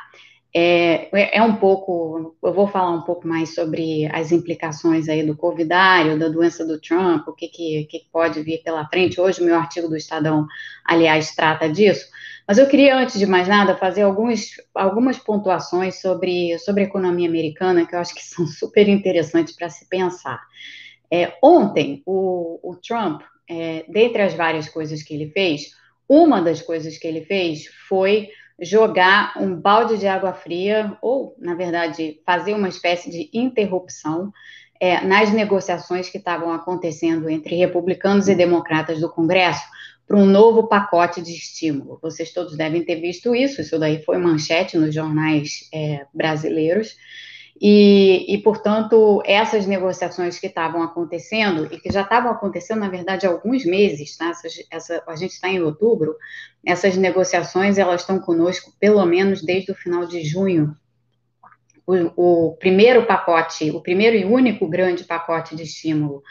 é, 0.55 1.37
é 1.37 1.41
um 1.41 1.55
pouco, 1.55 2.35
eu 2.43 2.53
vou 2.53 2.67
falar 2.67 2.91
um 2.91 3.01
pouco 3.01 3.27
mais 3.27 3.55
sobre 3.55 4.05
as 4.13 4.31
implicações 4.31 5.09
aí 5.09 5.25
do 5.25 5.35
covidário, 5.35 6.19
da 6.19 6.29
doença 6.29 6.63
do 6.65 6.79
Trump, 6.79 7.27
o 7.27 7.33
que, 7.33 7.47
que, 7.47 7.85
que 7.85 8.05
pode 8.11 8.41
vir 8.43 8.61
pela 8.63 8.87
frente. 8.87 9.19
Hoje 9.19 9.41
o 9.41 9.45
meu 9.45 9.55
artigo 9.55 9.89
do 9.89 9.97
Estadão, 9.97 10.45
aliás, 10.85 11.33
trata 11.33 11.67
disso. 11.67 12.07
Mas 12.47 12.59
eu 12.59 12.67
queria, 12.67 12.95
antes 12.95 13.17
de 13.17 13.25
mais 13.25 13.47
nada, 13.47 13.75
fazer 13.75 14.03
alguns, 14.03 14.51
algumas 14.75 15.17
pontuações 15.17 15.99
sobre, 15.99 16.57
sobre 16.59 16.83
a 16.83 16.85
economia 16.85 17.27
americana, 17.27 17.87
que 17.87 17.95
eu 17.95 17.99
acho 17.99 18.13
que 18.13 18.21
são 18.23 18.45
super 18.45 18.87
interessantes 18.87 19.55
para 19.55 19.69
se 19.69 19.89
pensar. 19.89 20.39
É, 21.11 21.33
ontem, 21.41 22.03
o, 22.05 22.59
o 22.61 22.75
Trump, 22.75 23.21
é, 23.49 23.85
dentre 23.87 24.21
as 24.21 24.33
várias 24.35 24.69
coisas 24.69 25.01
que 25.01 25.15
ele 25.15 25.31
fez, 25.31 25.71
uma 26.07 26.41
das 26.41 26.61
coisas 26.61 26.97
que 26.97 27.07
ele 27.07 27.21
fez 27.21 27.65
foi 27.87 28.29
jogar 28.61 29.33
um 29.37 29.55
balde 29.55 29.97
de 29.97 30.07
água 30.07 30.33
fria, 30.33 30.97
ou, 31.01 31.35
na 31.39 31.55
verdade, 31.55 32.19
fazer 32.25 32.53
uma 32.53 32.69
espécie 32.69 33.09
de 33.09 33.29
interrupção 33.33 34.31
é, 34.79 35.03
nas 35.05 35.31
negociações 35.31 36.09
que 36.09 36.17
estavam 36.17 36.51
acontecendo 36.51 37.29
entre 37.29 37.55
republicanos 37.55 38.27
e 38.27 38.35
democratas 38.35 38.99
do 38.99 39.09
Congresso 39.09 39.63
para 40.05 40.17
um 40.17 40.25
novo 40.25 40.67
pacote 40.67 41.21
de 41.21 41.31
estímulo. 41.31 41.97
Vocês 42.01 42.33
todos 42.33 42.57
devem 42.57 42.83
ter 42.83 42.97
visto 42.97 43.33
isso, 43.33 43.61
isso 43.61 43.79
daí 43.79 44.03
foi 44.03 44.17
manchete 44.17 44.77
nos 44.77 44.93
jornais 44.93 45.69
é, 45.73 46.05
brasileiros. 46.13 46.95
E, 47.65 48.25
e, 48.27 48.37
portanto, 48.39 49.23
essas 49.25 49.65
negociações 49.65 50.37
que 50.37 50.47
estavam 50.47 50.83
acontecendo, 50.83 51.73
e 51.73 51.79
que 51.79 51.89
já 51.89 52.01
estavam 52.01 52.29
acontecendo, 52.29 52.81
na 52.81 52.89
verdade, 52.89 53.25
há 53.25 53.29
alguns 53.29 53.63
meses, 53.63 54.17
tá? 54.17 54.33
Essa, 54.69 55.01
a 55.07 55.15
gente 55.15 55.31
está 55.31 55.47
em 55.47 55.61
outubro, 55.61 56.13
essas 56.65 56.97
negociações, 56.97 57.77
elas 57.77 58.01
estão 58.01 58.19
conosco 58.19 58.73
pelo 58.81 59.05
menos 59.05 59.41
desde 59.41 59.71
o 59.71 59.75
final 59.75 60.05
de 60.05 60.25
junho. 60.25 60.75
O, 61.87 62.49
o 62.49 62.57
primeiro 62.57 63.05
pacote, 63.05 63.71
o 63.71 63.79
primeiro 63.79 64.17
e 64.17 64.25
único 64.25 64.67
grande 64.67 65.05
pacote 65.05 65.55
de 65.55 65.63
estímulo 65.63 66.21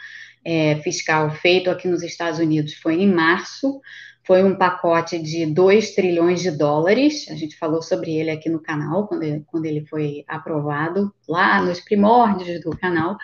é, 0.45 0.75
fiscal 0.83 1.31
feito 1.31 1.71
aqui 1.71 1.87
nos 1.87 2.03
Estados 2.03 2.37
Unidos 2.37 2.75
foi 2.75 3.01
em 3.01 3.11
março, 3.11 3.81
foi 4.25 4.43
um 4.43 4.55
pacote 4.55 5.19
de 5.19 5.45
2 5.45 5.95
trilhões 5.95 6.41
de 6.41 6.51
dólares. 6.51 7.27
A 7.29 7.35
gente 7.35 7.57
falou 7.57 7.81
sobre 7.81 8.15
ele 8.15 8.31
aqui 8.31 8.49
no 8.49 8.59
canal, 8.59 9.07
quando 9.07 9.23
ele, 9.23 9.43
quando 9.47 9.65
ele 9.65 9.85
foi 9.85 10.23
aprovado, 10.27 11.13
lá 11.27 11.61
nos 11.61 11.79
primórdios 11.79 12.61
do 12.61 12.71
canal. 12.77 13.17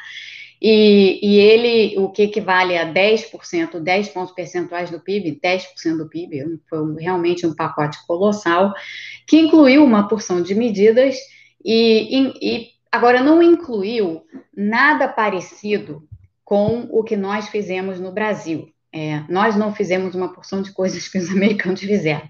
E, 0.61 1.19
e 1.25 1.39
ele, 1.39 1.97
o 1.97 2.09
que 2.09 2.23
equivale 2.23 2.77
a 2.77 2.91
10%, 2.91 3.79
10 3.79 4.09
pontos 4.09 4.33
percentuais 4.33 4.91
do 4.91 4.99
PIB, 4.99 5.39
10% 5.41 5.97
do 5.97 6.09
PIB, 6.09 6.59
foi 6.69 7.01
realmente 7.01 7.47
um 7.47 7.55
pacote 7.55 7.97
colossal, 8.05 8.73
que 9.25 9.39
incluiu 9.39 9.85
uma 9.85 10.07
porção 10.07 10.41
de 10.41 10.53
medidas 10.53 11.15
e, 11.63 12.19
e, 12.19 12.33
e 12.41 12.67
agora 12.91 13.23
não 13.23 13.41
incluiu 13.41 14.23
nada 14.55 15.07
parecido 15.07 16.03
com 16.43 16.89
o 16.91 17.03
que 17.03 17.15
nós 17.15 17.47
fizemos 17.47 17.99
no 17.99 18.11
Brasil. 18.11 18.69
É, 18.91 19.23
nós 19.29 19.55
não 19.55 19.73
fizemos 19.73 20.15
uma 20.15 20.33
porção 20.33 20.61
de 20.61 20.71
coisas 20.71 21.07
que 21.07 21.17
os 21.17 21.29
americanos 21.31 21.79
fizeram, 21.79 22.27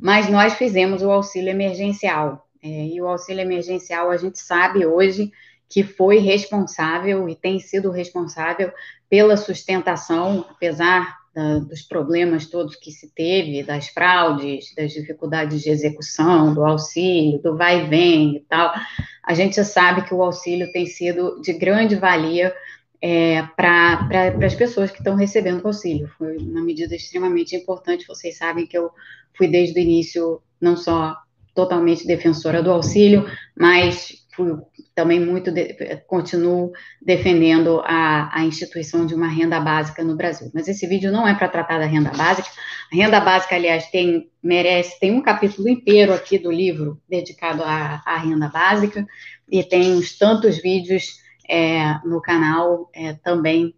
mas 0.00 0.28
nós 0.28 0.54
fizemos 0.54 1.02
o 1.02 1.10
auxílio 1.10 1.50
emergencial. 1.50 2.46
É, 2.62 2.68
e 2.68 3.00
o 3.00 3.06
auxílio 3.06 3.42
emergencial, 3.42 4.10
a 4.10 4.16
gente 4.16 4.38
sabe 4.38 4.84
hoje 4.84 5.30
que 5.68 5.84
foi 5.84 6.18
responsável 6.18 7.28
e 7.28 7.36
tem 7.36 7.60
sido 7.60 7.90
responsável 7.90 8.72
pela 9.08 9.36
sustentação, 9.36 10.44
apesar 10.50 11.18
da, 11.34 11.58
dos 11.58 11.82
problemas 11.82 12.46
todos 12.46 12.74
que 12.74 12.90
se 12.90 13.12
teve, 13.14 13.62
das 13.62 13.88
fraudes, 13.88 14.74
das 14.74 14.92
dificuldades 14.92 15.62
de 15.62 15.70
execução, 15.70 16.54
do 16.54 16.64
auxílio, 16.64 17.40
do 17.42 17.56
vai 17.56 17.84
e 17.84 17.88
vem 17.88 18.36
e 18.36 18.40
tal. 18.40 18.72
A 19.22 19.34
gente 19.34 19.62
sabe 19.62 20.02
que 20.02 20.14
o 20.14 20.22
auxílio 20.22 20.72
tem 20.72 20.86
sido 20.86 21.40
de 21.42 21.52
grande 21.52 21.96
valia 21.96 22.54
é, 23.00 23.42
para 23.56 24.04
pra, 24.08 24.46
as 24.46 24.54
pessoas 24.54 24.90
que 24.90 24.98
estão 24.98 25.14
recebendo 25.14 25.64
auxílio. 25.66 26.10
Foi 26.18 26.36
uma 26.38 26.62
medida 26.62 26.94
extremamente 26.94 27.54
importante. 27.54 28.06
Vocês 28.06 28.36
sabem 28.36 28.66
que 28.66 28.76
eu 28.76 28.90
fui 29.36 29.48
desde 29.48 29.78
o 29.78 29.82
início 29.82 30.42
não 30.60 30.76
só 30.76 31.16
totalmente 31.54 32.06
defensora 32.06 32.62
do 32.62 32.70
auxílio, 32.70 33.28
mas 33.56 34.26
fui 34.34 34.52
também 34.94 35.18
muito 35.18 35.50
de, 35.50 35.74
continuo 36.06 36.72
defendendo 37.00 37.80
a, 37.84 38.30
a 38.32 38.44
instituição 38.44 39.04
de 39.06 39.14
uma 39.14 39.28
renda 39.28 39.60
básica 39.60 40.02
no 40.04 40.16
Brasil. 40.16 40.50
Mas 40.54 40.68
esse 40.68 40.86
vídeo 40.86 41.10
não 41.10 41.26
é 41.26 41.34
para 41.34 41.48
tratar 41.48 41.78
da 41.78 41.86
renda 41.86 42.10
básica. 42.10 42.48
A 42.92 42.96
renda 42.96 43.20
básica, 43.20 43.56
aliás, 43.56 43.90
tem 43.90 44.30
merece 44.42 44.98
tem 44.98 45.12
um 45.12 45.20
capítulo 45.20 45.68
inteiro 45.68 46.12
aqui 46.12 46.38
do 46.38 46.50
livro 46.50 47.00
dedicado 47.08 47.62
à, 47.64 48.00
à 48.06 48.16
renda 48.18 48.48
básica 48.48 49.06
e 49.50 49.62
tem 49.62 49.94
uns 49.94 50.16
tantos 50.16 50.58
vídeos 50.62 51.18
é, 51.48 51.98
no 52.04 52.20
canal 52.20 52.90
é, 52.94 53.14
também 53.14 53.74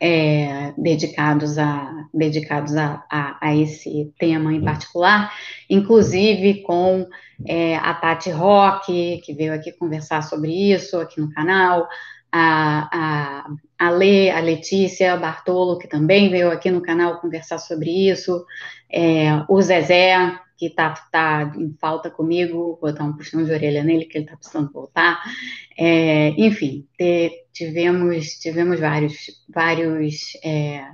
é, 0.00 0.72
dedicados, 0.78 1.58
a, 1.58 2.06
dedicados 2.14 2.76
a, 2.76 3.04
a, 3.10 3.48
a, 3.48 3.56
esse 3.56 4.12
tema 4.18 4.52
em 4.52 4.62
particular, 4.62 5.32
inclusive 5.68 6.62
com 6.62 7.08
é, 7.46 7.76
a 7.76 7.94
Tati 7.94 8.30
Roque, 8.30 9.20
que 9.24 9.34
veio 9.34 9.52
aqui 9.52 9.72
conversar 9.72 10.22
sobre 10.22 10.52
isso 10.72 10.98
aqui 10.98 11.20
no 11.20 11.32
canal, 11.32 11.88
a, 12.30 12.88
a, 12.92 13.86
a 13.86 13.90
Lê, 13.90 14.30
a 14.30 14.40
Letícia 14.40 15.16
Bartolo, 15.16 15.78
que 15.78 15.88
também 15.88 16.30
veio 16.30 16.50
aqui 16.50 16.70
no 16.70 16.80
canal 16.80 17.20
conversar 17.20 17.58
sobre 17.58 18.08
isso, 18.08 18.44
é, 18.88 19.44
o 19.48 19.60
Zezé, 19.60 20.38
que 20.60 20.66
está 20.66 20.90
tá 21.10 21.54
em 21.56 21.74
falta 21.80 22.10
comigo, 22.10 22.78
vou 22.78 22.92
dar 22.92 23.04
um 23.04 23.16
puxão 23.16 23.42
de 23.42 23.50
orelha 23.50 23.82
nele, 23.82 24.04
que 24.04 24.18
ele 24.18 24.26
está 24.26 24.36
precisando 24.36 24.70
voltar. 24.70 25.18
É, 25.78 26.28
enfim, 26.36 26.86
te, 26.98 27.46
tivemos, 27.50 28.34
tivemos 28.34 28.78
vários, 28.78 29.14
vários. 29.48 30.36
É... 30.44 30.84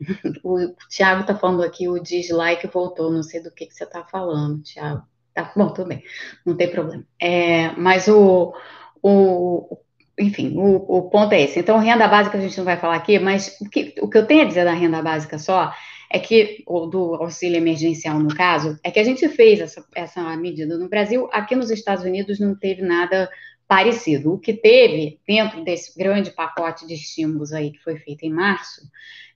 o 0.42 0.74
Tiago 0.88 1.20
está 1.20 1.36
falando 1.36 1.62
aqui, 1.62 1.88
o 1.88 2.00
dislike 2.00 2.66
voltou, 2.66 3.12
não 3.12 3.22
sei 3.22 3.40
do 3.40 3.52
que, 3.52 3.66
que 3.66 3.74
você 3.74 3.84
está 3.84 4.02
falando, 4.02 4.60
Tiago. 4.64 5.04
Tá 5.32 5.52
bom, 5.54 5.68
tudo 5.72 5.86
bem, 5.90 6.02
não 6.44 6.56
tem 6.56 6.68
problema. 6.68 7.06
É, 7.20 7.70
mas 7.76 8.08
o, 8.08 8.52
o, 9.00 9.78
enfim, 10.18 10.52
o, 10.56 10.98
o 10.98 11.10
ponto 11.10 11.32
é 11.32 11.42
esse. 11.42 11.60
Então, 11.60 11.78
renda 11.78 12.08
básica 12.08 12.38
a 12.38 12.40
gente 12.40 12.58
não 12.58 12.64
vai 12.64 12.76
falar 12.76 12.96
aqui, 12.96 13.20
mas 13.20 13.56
o 13.60 13.70
que, 13.70 13.94
o 14.00 14.08
que 14.08 14.18
eu 14.18 14.26
tenho 14.26 14.42
a 14.42 14.46
dizer 14.46 14.64
da 14.64 14.72
renda 14.72 15.00
básica 15.00 15.38
só 15.38 15.72
é 16.10 16.18
que, 16.18 16.62
ou 16.66 16.88
do 16.88 17.14
auxílio 17.16 17.56
emergencial 17.56 18.18
no 18.18 18.34
caso, 18.34 18.78
é 18.82 18.90
que 18.90 18.98
a 18.98 19.04
gente 19.04 19.28
fez 19.28 19.60
essa, 19.60 19.84
essa 19.94 20.36
medida 20.36 20.78
no 20.78 20.88
Brasil, 20.88 21.28
aqui 21.32 21.56
nos 21.56 21.70
Estados 21.70 22.04
Unidos 22.04 22.38
não 22.38 22.54
teve 22.54 22.82
nada 22.82 23.28
parecido. 23.66 24.34
O 24.34 24.38
que 24.38 24.52
teve 24.52 25.18
dentro 25.26 25.64
desse 25.64 25.96
grande 25.98 26.30
pacote 26.30 26.86
de 26.86 26.94
estímulos 26.94 27.52
aí 27.52 27.72
que 27.72 27.82
foi 27.82 27.96
feito 27.96 28.22
em 28.24 28.30
março, 28.30 28.82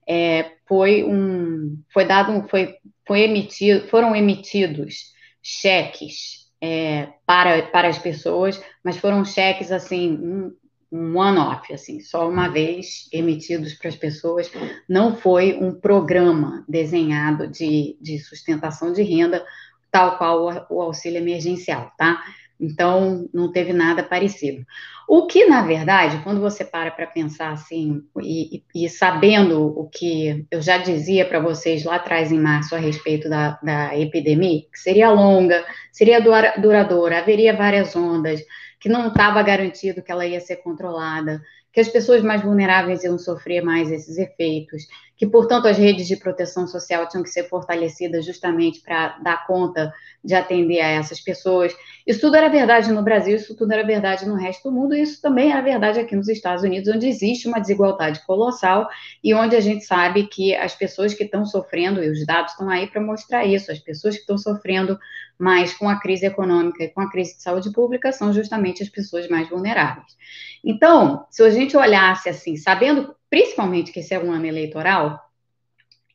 é, 0.07 0.53
foi 0.67 1.05
um, 1.05 1.83
foi 1.93 2.05
dado, 2.05 2.47
foi, 2.49 2.77
foi 3.07 3.21
emitido, 3.21 3.87
foram 3.89 4.15
emitidos 4.17 5.13
cheques 5.43 6.49
é, 6.61 7.09
para, 7.27 7.63
para 7.63 7.89
as 7.89 7.99
pessoas, 7.99 8.63
mas 8.83 8.97
foram 8.97 9.25
cheques 9.25 9.71
assim, 9.71 10.51
um 10.91 11.19
one-off, 11.19 11.73
assim, 11.73 12.01
só 12.01 12.29
uma 12.29 12.49
vez 12.49 13.09
emitidos 13.13 13.75
para 13.75 13.89
as 13.89 13.97
pessoas, 13.97 14.51
não 14.89 15.15
foi 15.15 15.55
um 15.55 15.73
programa 15.73 16.65
desenhado 16.69 17.47
de, 17.47 17.97
de 18.01 18.19
sustentação 18.19 18.93
de 18.93 19.03
renda, 19.03 19.45
tal 19.91 20.17
qual 20.17 20.67
o, 20.71 20.77
o 20.77 20.83
auxílio 20.83 21.19
emergencial, 21.19 21.93
tá? 21.99 22.23
Então, 22.61 23.29
não 23.33 23.53
teve 23.53 23.73
nada 23.73 24.03
parecido. 24.03 24.65
O 25.09 25.27
que, 25.27 25.47
na 25.47 25.63
verdade, 25.63 26.21
quando 26.23 26.41
você 26.41 26.65
para 26.65 26.91
para 26.91 27.07
pensar 27.07 27.53
assim, 27.53 28.03
e, 28.21 28.63
e, 28.75 28.89
sabendo 28.89 29.67
o 29.67 29.89
que 29.89 30.45
eu 30.51 30.61
já 30.61 30.77
dizia 30.77 31.25
para 31.25 31.41
vocês 31.41 31.85
lá 31.85 31.97
atrás, 31.97 32.31
em 32.31 32.39
março, 32.39 32.75
a 32.75 32.79
respeito 32.79 33.29
da, 33.29 33.59
da 33.63 33.97
epidemia, 33.99 34.63
que 34.71 34.79
seria 34.79 35.11
longa, 35.11 35.65
seria 35.91 36.21
duradoura, 36.21 37.19
haveria 37.19 37.57
várias 37.57 37.97
ondas, 37.97 38.41
que 38.79 38.89
não 38.89 39.09
estava 39.09 39.43
garantido 39.43 40.03
que 40.03 40.13
ela 40.13 40.27
ia 40.27 40.41
ser 40.41 40.57
controlada, 40.57 41.41
que 41.73 41.81
as 41.81 41.89
pessoas 41.89 42.23
mais 42.23 42.43
vulneráveis 42.43 43.05
iam 43.05 43.19
sofrer 43.19 43.63
mais 43.63 43.91
esses 43.91 44.19
efeitos, 44.19 44.83
que, 45.19 45.27
portanto, 45.27 45.67
as 45.67 45.77
redes 45.77 46.07
de 46.07 46.17
proteção 46.17 46.69
social 46.69 47.09
tinham 47.09 47.25
que 47.25 47.29
ser 47.29 47.49
fortalecidas 47.49 48.25
justamente 48.25 48.81
para 48.81 49.19
dar 49.19 49.45
conta 49.49 49.93
de 50.25 50.33
atender 50.33 50.81
a 50.81 50.87
essas 50.87 51.21
pessoas. 51.21 51.75
Isso 52.07 52.21
tudo 52.21 52.37
era 52.37 52.49
verdade 52.49 52.93
no 52.93 53.03
Brasil, 53.03 53.35
isso 53.35 53.57
tudo 53.57 53.73
era 53.73 53.85
verdade 53.85 54.27
no 54.27 54.37
resto 54.37 54.71
do 54.71 54.75
mundo, 54.75 54.95
e 54.95 55.03
isso 55.03 55.21
também 55.21 55.51
era 55.51 55.61
verdade 55.61 55.99
aqui 55.99 56.15
nos 56.15 56.29
Estados 56.29 56.63
Unidos, 56.63 56.89
onde 56.95 57.09
existe 57.09 57.49
uma 57.49 57.59
desigualdade 57.59 58.25
colossal 58.25 58.89
e 59.23 59.35
onde 59.35 59.57
a 59.57 59.61
gente 59.61 59.85
sabe 59.85 60.29
que 60.29 60.55
as 60.55 60.75
pessoas 60.77 61.13
que 61.13 61.25
estão 61.25 61.45
sofrendo, 61.45 62.03
e 62.03 62.09
os 62.11 62.25
dados 62.25 62.53
estão 62.53 62.71
aí 62.71 62.87
para 62.87 63.01
mostrar 63.01 63.45
isso, 63.45 63.73
as 63.73 63.81
pessoas 63.81 64.15
que 64.15 64.21
estão 64.21 64.39
sofrendo 64.39 64.97
mais 65.37 65.75
com 65.75 65.89
a 65.89 66.01
crise 66.01 66.27
econômica 66.27 66.85
e 66.85 66.89
com 66.89 67.01
a 67.01 67.11
crise 67.11 67.37
de 67.37 67.43
saúde 67.43 67.73
pública 67.73 68.13
são 68.13 68.33
justamente 68.33 68.85
as 68.85 68.89
pessoas 68.89 69.29
mais 69.29 69.49
vulneráveis. 69.49 70.17
Então, 70.65 71.27
se 71.31 71.43
a 71.43 71.51
gente 71.51 71.77
olhasse 71.77 72.29
assim, 72.29 72.57
sabendo 72.57 73.15
principalmente 73.31 73.93
que 73.93 74.01
esse 74.01 74.15
é 74.15 74.19
um 74.19 74.33
ano 74.33 74.47
eleitoral, 74.47 75.21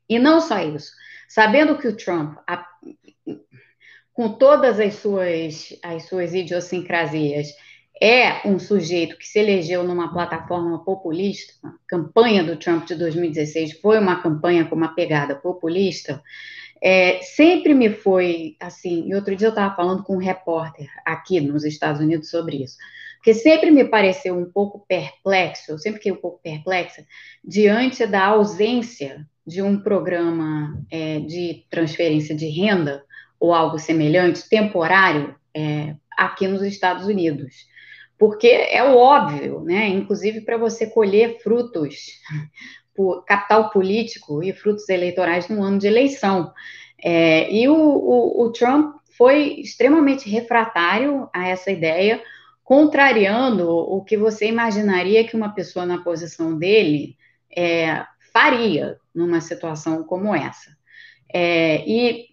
e 0.07 0.19
não 0.19 0.41
só 0.41 0.59
isso, 0.59 0.91
sabendo 1.27 1.77
que 1.77 1.87
o 1.87 1.95
Trump, 1.95 2.37
a, 2.47 2.65
com 4.13 4.29
todas 4.33 4.79
as 4.79 4.95
suas, 4.95 5.77
as 5.81 6.07
suas 6.07 6.33
idiosincrasias, 6.33 7.47
é 8.01 8.47
um 8.47 8.59
sujeito 8.59 9.17
que 9.17 9.25
se 9.25 9.39
elegeu 9.39 9.83
numa 9.83 10.11
plataforma 10.11 10.83
populista, 10.83 11.53
a 11.63 11.73
campanha 11.87 12.43
do 12.43 12.57
Trump 12.57 12.85
de 12.85 12.95
2016 12.95 13.79
foi 13.79 13.99
uma 13.99 14.21
campanha 14.21 14.65
com 14.65 14.75
uma 14.75 14.93
pegada 14.93 15.35
populista, 15.35 16.21
é, 16.81 17.21
sempre 17.21 17.73
me 17.73 17.89
foi 17.89 18.57
assim. 18.59 19.07
E 19.07 19.15
outro 19.15 19.33
dia 19.37 19.47
eu 19.47 19.51
estava 19.51 19.73
falando 19.73 20.03
com 20.03 20.15
um 20.15 20.19
repórter 20.19 20.89
aqui 21.05 21.39
nos 21.39 21.63
Estados 21.63 22.01
Unidos 22.01 22.29
sobre 22.29 22.61
isso, 22.61 22.77
porque 23.23 23.33
sempre 23.35 23.71
me 23.71 23.85
pareceu 23.85 24.37
um 24.37 24.43
pouco 24.43 24.85
perplexo, 24.85 25.71
eu 25.71 25.77
sempre 25.77 25.99
fiquei 25.99 26.11
um 26.11 26.17
pouco 26.17 26.41
perplexa 26.43 27.05
diante 27.41 28.05
da 28.05 28.25
ausência 28.25 29.25
de 29.47 29.61
um 29.61 29.79
programa 29.79 30.77
é, 30.91 31.21
de 31.21 31.65
transferência 31.69 32.35
de 32.35 32.49
renda 32.49 33.01
ou 33.39 33.53
algo 33.53 33.79
semelhante, 33.79 34.49
temporário, 34.49 35.33
é, 35.55 35.95
aqui 36.17 36.49
nos 36.49 36.63
Estados 36.63 37.05
Unidos. 37.05 37.65
Porque 38.17 38.47
é 38.47 38.83
o 38.83 38.97
óbvio, 38.97 39.61
né? 39.61 39.87
Inclusive 39.87 40.41
para 40.41 40.57
você 40.57 40.87
colher 40.87 41.39
frutos 41.41 41.95
capital 43.25 43.69
político 43.69 44.43
e 44.43 44.51
frutos 44.51 44.89
eleitorais 44.89 45.47
no 45.47 45.63
ano 45.63 45.79
de 45.79 45.87
eleição. 45.87 46.51
É, 47.01 47.49
e 47.49 47.69
o, 47.69 47.73
o, 47.73 48.43
o, 48.43 48.51
Trump 48.51 48.97
foi 49.17 49.61
extremamente 49.61 50.29
refratário 50.29 51.29
a 51.33 51.47
essa 51.47 51.71
ideia, 51.71 52.21
contrariando 52.63 53.69
o 53.69 54.03
que 54.03 54.17
você 54.17 54.47
imaginaria 54.47 55.25
que 55.25 55.35
uma 55.35 55.49
pessoa 55.53 55.85
na 55.85 55.99
posição 55.99 56.57
dele 56.57 57.17
é, 57.55 58.05
faria 58.31 58.97
numa 59.13 59.41
situação 59.41 60.03
como 60.03 60.33
essa. 60.33 60.75
É, 61.33 61.83
e 61.87 62.27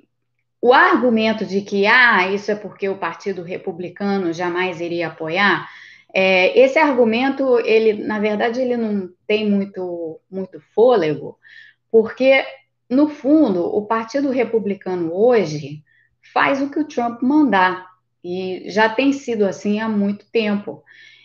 o 0.62 0.72
argumento 0.72 1.44
de 1.44 1.62
que 1.62 1.86
ah, 1.86 2.28
isso 2.28 2.50
é 2.50 2.54
porque 2.54 2.88
o 2.88 2.98
Partido 2.98 3.42
Republicano 3.42 4.32
jamais 4.32 4.80
iria 4.80 5.08
apoiar 5.08 5.68
é, 6.12 6.58
esse 6.58 6.78
argumento, 6.78 7.58
ele, 7.60 8.04
na 8.04 8.18
verdade, 8.18 8.60
ele 8.60 8.76
não 8.76 9.10
tem 9.26 9.48
muito, 9.48 10.20
muito 10.30 10.60
fôlego, 10.74 11.38
porque, 11.90 12.44
no 12.88 13.08
fundo, 13.08 13.64
o 13.64 13.86
Partido 13.86 14.30
Republicano 14.30 15.14
hoje 15.14 15.84
faz 16.32 16.60
o 16.60 16.70
que 16.70 16.80
o 16.80 16.86
Trump 16.86 17.22
mandar, 17.22 17.86
e 18.22 18.64
já 18.70 18.88
tem 18.88 19.12
sido 19.12 19.46
assim 19.46 19.80
há 19.80 19.88
muito 19.88 20.26
tempo. 20.30 20.82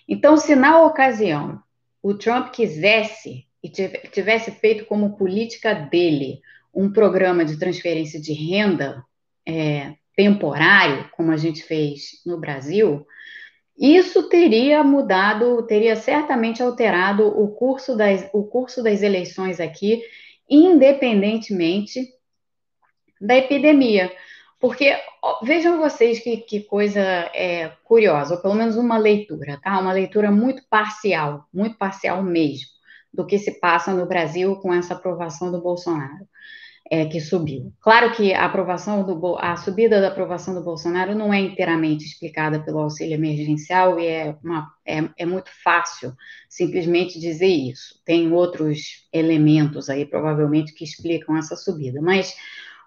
Então, 0.08 0.38
se 0.38 0.56
na 0.56 0.82
ocasião 0.84 1.62
o 2.02 2.14
Trump 2.14 2.52
quisesse 2.52 3.46
e 3.64 3.70
tivesse 3.70 4.52
feito 4.52 4.86
como 4.86 5.18
política 5.18 5.74
dele 5.74 6.40
um 6.74 6.92
programa 6.92 7.44
de 7.44 7.58
transferência 7.58 8.22
de 8.22 8.32
renda 8.32 9.04
é, 9.48 9.94
temporário, 10.16 11.10
como 11.12 11.32
a 11.32 11.38
gente 11.38 11.64
fez 11.64 12.22
no 12.26 12.40
Brasil, 12.40 13.06
isso 13.78 14.30
teria 14.30 14.84
mudado, 14.84 15.66
teria 15.66 15.96
certamente 15.96 16.62
alterado 16.62 17.28
o 17.28 17.50
curso 17.50 17.96
das, 17.96 18.30
o 18.34 18.44
curso 18.44 18.82
das 18.82 19.02
eleições 19.02 19.60
aqui, 19.60 20.02
independentemente 20.50 22.08
da 23.20 23.36
epidemia. 23.36 24.12
Porque 24.60 24.96
vejam 25.44 25.78
vocês 25.78 26.20
que, 26.20 26.38
que 26.38 26.62
coisa 26.62 27.02
é, 27.02 27.72
curiosa, 27.84 28.36
ou 28.36 28.42
pelo 28.42 28.56
menos 28.56 28.78
uma 28.78 28.98
leitura, 28.98 29.60
tá? 29.62 29.80
Uma 29.80 29.94
leitura 29.94 30.32
muito 30.32 30.64
parcial, 30.70 31.46
muito 31.54 31.78
parcial 31.78 32.24
mesmo, 32.24 32.68
do 33.14 33.26
que 33.26 33.38
se 33.38 33.60
passa 33.60 33.94
no 33.94 34.06
Brasil 34.06 34.56
com 34.58 34.74
essa 34.74 34.94
aprovação 34.94 35.52
do 35.52 35.62
Bolsonaro 35.62 36.28
é, 36.90 37.06
que 37.06 37.20
subiu. 37.20 37.74
Claro 37.82 38.12
que 38.12 38.34
a 38.34 38.46
aprovação 38.46 39.04
do 39.04 39.38
a 39.38 39.56
subida 39.58 40.00
da 40.00 40.10
aprovação 40.10 40.54
do 40.54 40.64
Bolsonaro 40.64 41.16
não 41.16 41.34
é 41.34 41.40
inteiramente 41.40 42.06
explicada 42.06 42.60
pelo 42.60 42.80
auxílio 42.80 43.16
emergencial 43.16 44.00
e 44.00 44.06
é, 44.06 44.36
uma, 44.44 44.72
é, 44.86 45.10
é 45.18 45.26
muito 45.26 45.50
fácil 45.64 46.14
simplesmente 46.48 47.20
dizer 47.20 47.48
isso. 47.48 48.00
Tem 48.06 48.32
outros 48.32 49.08
elementos 49.12 49.90
aí 49.90 50.06
provavelmente 50.06 50.74
que 50.74 50.84
explicam 50.84 51.36
essa 51.36 51.56
subida, 51.56 52.02
mas 52.02 52.36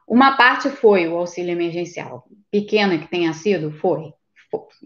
uma 0.09 0.37
parte 0.37 0.71
foi 0.71 1.07
o 1.07 1.17
auxílio 1.17 1.53
emergencial, 1.53 2.25
pequena 2.51 2.99
que 2.99 3.11
tenha 3.11 3.33
sido, 3.33 3.71
foi, 3.71 4.13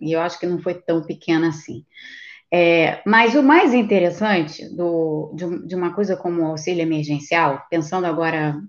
e 0.00 0.12
eu 0.12 0.20
acho 0.20 0.38
que 0.38 0.46
não 0.46 0.58
foi 0.58 0.74
tão 0.74 1.04
pequena 1.06 1.48
assim. 1.48 1.84
É, 2.52 3.00
mas 3.06 3.34
o 3.34 3.42
mais 3.42 3.72
interessante 3.72 4.68
do, 4.76 5.32
de, 5.34 5.66
de, 5.66 5.74
uma 5.74 5.94
coisa 5.94 6.16
como 6.16 6.42
o 6.42 6.46
auxílio 6.46 6.82
emergencial, 6.82 7.62
pensando 7.70 8.04
agora 8.04 8.60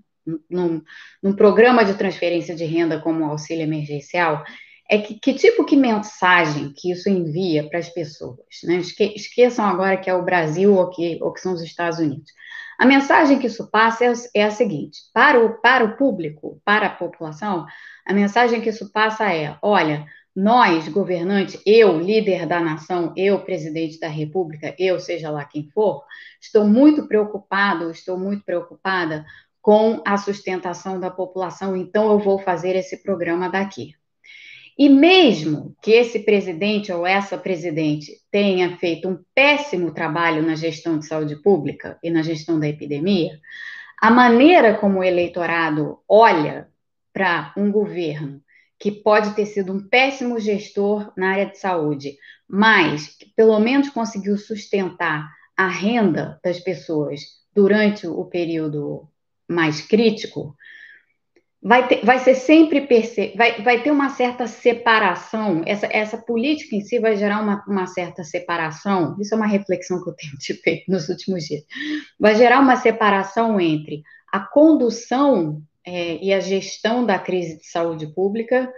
num, 0.48 0.80
num 1.22 1.34
programa 1.34 1.84
de 1.84 1.92
transferência 1.94 2.54
de 2.54 2.64
renda 2.64 3.00
como 3.00 3.26
o 3.26 3.30
auxílio 3.30 3.62
emergencial, 3.62 4.42
é 4.88 4.98
que, 4.98 5.14
que 5.14 5.34
tipo 5.34 5.64
de 5.64 5.76
mensagem 5.76 6.72
que 6.76 6.90
isso 6.90 7.08
envia 7.08 7.68
para 7.68 7.78
as 7.78 7.88
pessoas? 7.88 8.38
Né? 8.64 8.76
Esque, 8.76 9.14
esqueçam 9.14 9.64
agora 9.64 9.96
que 9.96 10.10
é 10.10 10.14
o 10.14 10.24
Brasil 10.24 10.74
ou 10.74 10.90
que, 10.90 11.18
ou 11.22 11.32
que 11.32 11.40
são 11.40 11.54
os 11.54 11.62
Estados 11.62 11.98
Unidos. 11.98 12.30
A 12.78 12.84
mensagem 12.84 13.38
que 13.38 13.46
isso 13.46 13.70
passa 13.70 14.04
é, 14.04 14.12
é 14.34 14.44
a 14.44 14.50
seguinte: 14.50 14.98
para 15.12 15.40
o, 15.40 15.60
para 15.60 15.84
o 15.84 15.96
público, 15.96 16.60
para 16.64 16.86
a 16.86 16.94
população, 16.94 17.66
a 18.04 18.12
mensagem 18.12 18.60
que 18.60 18.68
isso 18.68 18.90
passa 18.92 19.32
é: 19.32 19.56
olha, 19.62 20.06
nós, 20.34 20.88
governantes, 20.88 21.60
eu, 21.64 21.98
líder 21.98 22.46
da 22.46 22.60
nação, 22.60 23.12
eu, 23.16 23.40
presidente 23.40 24.00
da 24.00 24.08
República, 24.08 24.74
eu, 24.78 24.98
seja 24.98 25.30
lá 25.30 25.44
quem 25.44 25.70
for, 25.70 26.04
estou 26.40 26.66
muito 26.66 27.06
preocupado, 27.06 27.90
estou 27.90 28.18
muito 28.18 28.44
preocupada 28.44 29.24
com 29.62 30.02
a 30.04 30.18
sustentação 30.18 30.98
da 30.98 31.10
população, 31.10 31.76
então 31.76 32.10
eu 32.10 32.18
vou 32.18 32.38
fazer 32.38 32.76
esse 32.76 33.02
programa 33.02 33.48
daqui. 33.48 33.94
E 34.76 34.88
mesmo 34.88 35.76
que 35.80 35.92
esse 35.92 36.20
presidente 36.20 36.92
ou 36.92 37.06
essa 37.06 37.38
presidente 37.38 38.12
tenha 38.30 38.76
feito 38.76 39.08
um 39.08 39.18
péssimo 39.34 39.92
trabalho 39.92 40.42
na 40.42 40.56
gestão 40.56 40.98
de 40.98 41.06
saúde 41.06 41.36
pública 41.36 41.96
e 42.02 42.10
na 42.10 42.22
gestão 42.22 42.58
da 42.58 42.68
epidemia, 42.68 43.38
a 44.00 44.10
maneira 44.10 44.74
como 44.74 44.98
o 44.98 45.04
eleitorado 45.04 46.00
olha 46.08 46.68
para 47.12 47.52
um 47.56 47.70
governo 47.70 48.42
que 48.78 48.90
pode 48.90 49.34
ter 49.34 49.46
sido 49.46 49.72
um 49.72 49.88
péssimo 49.88 50.40
gestor 50.40 51.12
na 51.16 51.30
área 51.30 51.46
de 51.46 51.58
saúde, 51.58 52.18
mas 52.48 53.16
que 53.16 53.26
pelo 53.36 53.58
menos 53.60 53.88
conseguiu 53.90 54.36
sustentar 54.36 55.30
a 55.56 55.68
renda 55.68 56.40
das 56.42 56.58
pessoas 56.58 57.22
durante 57.54 58.08
o 58.08 58.24
período 58.24 59.08
mais 59.48 59.80
crítico, 59.80 60.56
vai, 61.64 61.88
ter, 61.88 62.04
vai 62.04 62.18
ser 62.18 62.34
sempre 62.34 62.86
vai, 63.34 63.62
vai 63.62 63.82
ter 63.82 63.90
uma 63.90 64.10
certa 64.10 64.46
separação, 64.46 65.62
essa, 65.64 65.88
essa 65.90 66.18
política 66.18 66.76
em 66.76 66.82
si 66.82 66.98
vai 66.98 67.16
gerar 67.16 67.40
uma, 67.40 67.64
uma 67.66 67.86
certa 67.86 68.22
separação, 68.22 69.16
isso 69.18 69.32
é 69.32 69.36
uma 69.36 69.46
reflexão 69.46 70.04
que 70.04 70.10
eu 70.10 70.14
tenho 70.14 70.60
feito 70.62 70.84
nos 70.92 71.08
últimos 71.08 71.44
dias, 71.44 71.62
vai 72.20 72.34
gerar 72.34 72.60
uma 72.60 72.76
separação 72.76 73.58
entre 73.58 74.02
a 74.30 74.40
condução 74.40 75.62
é, 75.86 76.22
e 76.22 76.34
a 76.34 76.40
gestão 76.40 77.06
da 77.06 77.18
crise 77.18 77.58
de 77.58 77.66
saúde 77.66 78.08
pública 78.08 78.70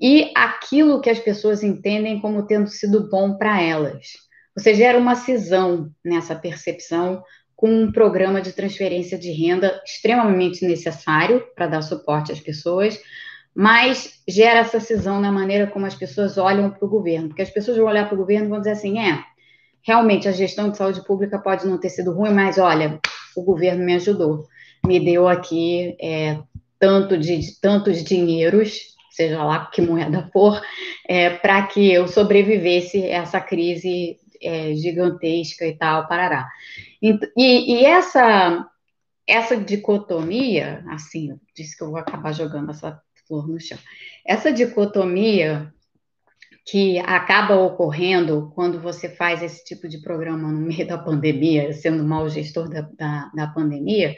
e 0.00 0.30
aquilo 0.36 1.00
que 1.00 1.10
as 1.10 1.18
pessoas 1.18 1.64
entendem 1.64 2.20
como 2.20 2.46
tendo 2.46 2.68
sido 2.68 3.08
bom 3.10 3.36
para 3.36 3.60
elas. 3.60 4.06
Você 4.56 4.74
gera 4.74 4.98
uma 4.98 5.14
cisão 5.14 5.90
nessa 6.04 6.34
percepção 6.34 7.22
com 7.60 7.68
um 7.68 7.92
programa 7.92 8.40
de 8.40 8.52
transferência 8.52 9.18
de 9.18 9.30
renda 9.32 9.82
extremamente 9.84 10.64
necessário 10.64 11.44
para 11.54 11.66
dar 11.66 11.82
suporte 11.82 12.32
às 12.32 12.40
pessoas, 12.40 12.98
mas 13.54 14.22
gera 14.26 14.60
essa 14.60 14.80
cisão 14.80 15.20
na 15.20 15.30
maneira 15.30 15.66
como 15.66 15.84
as 15.84 15.94
pessoas 15.94 16.38
olham 16.38 16.70
para 16.70 16.86
o 16.86 16.88
governo, 16.88 17.28
porque 17.28 17.42
as 17.42 17.50
pessoas 17.50 17.76
vão 17.76 17.86
olhar 17.86 18.06
para 18.06 18.14
o 18.14 18.18
governo 18.18 18.46
e 18.46 18.48
vão 18.48 18.60
dizer 18.60 18.70
assim, 18.70 18.98
é, 18.98 19.22
realmente 19.82 20.26
a 20.26 20.32
gestão 20.32 20.70
de 20.70 20.78
saúde 20.78 21.04
pública 21.04 21.38
pode 21.38 21.66
não 21.66 21.76
ter 21.76 21.90
sido 21.90 22.14
ruim, 22.14 22.32
mas 22.32 22.56
olha, 22.56 22.98
o 23.36 23.42
governo 23.42 23.84
me 23.84 23.92
ajudou, 23.92 24.46
me 24.86 24.98
deu 24.98 25.28
aqui 25.28 25.94
é, 26.00 26.38
tanto 26.78 27.18
de, 27.18 27.60
tantos 27.60 28.02
dinheiros, 28.02 28.80
seja 29.10 29.44
lá 29.44 29.66
que 29.66 29.82
moeda 29.82 30.30
for, 30.32 30.58
é, 31.06 31.28
para 31.28 31.66
que 31.66 31.92
eu 31.92 32.08
sobrevivesse 32.08 33.04
essa 33.06 33.38
crise 33.38 34.16
é, 34.42 34.74
gigantesca 34.74 35.66
e 35.66 35.76
tal, 35.76 36.08
parará. 36.08 36.48
E, 37.02 37.18
e, 37.36 37.84
essa, 37.84 38.66
essa 39.26 39.56
dicotomia, 39.56 40.84
assim, 40.88 41.38
disse 41.54 41.76
que 41.76 41.82
eu 41.82 41.90
vou 41.90 41.98
acabar 41.98 42.32
jogando 42.32 42.70
essa 42.70 43.00
flor 43.26 43.48
no 43.48 43.60
chão. 43.60 43.78
Essa 44.26 44.52
dicotomia 44.52 45.72
que 46.66 46.98
acaba 46.98 47.56
ocorrendo 47.56 48.52
quando 48.54 48.80
você 48.80 49.08
faz 49.08 49.42
esse 49.42 49.64
tipo 49.64 49.88
de 49.88 50.00
programa 50.00 50.50
no 50.50 50.60
meio 50.60 50.86
da 50.86 50.98
pandemia, 50.98 51.72
sendo 51.72 52.04
mau 52.04 52.28
gestor 52.28 52.68
da, 52.68 52.82
da, 52.82 53.30
da 53.34 53.46
pandemia, 53.48 54.14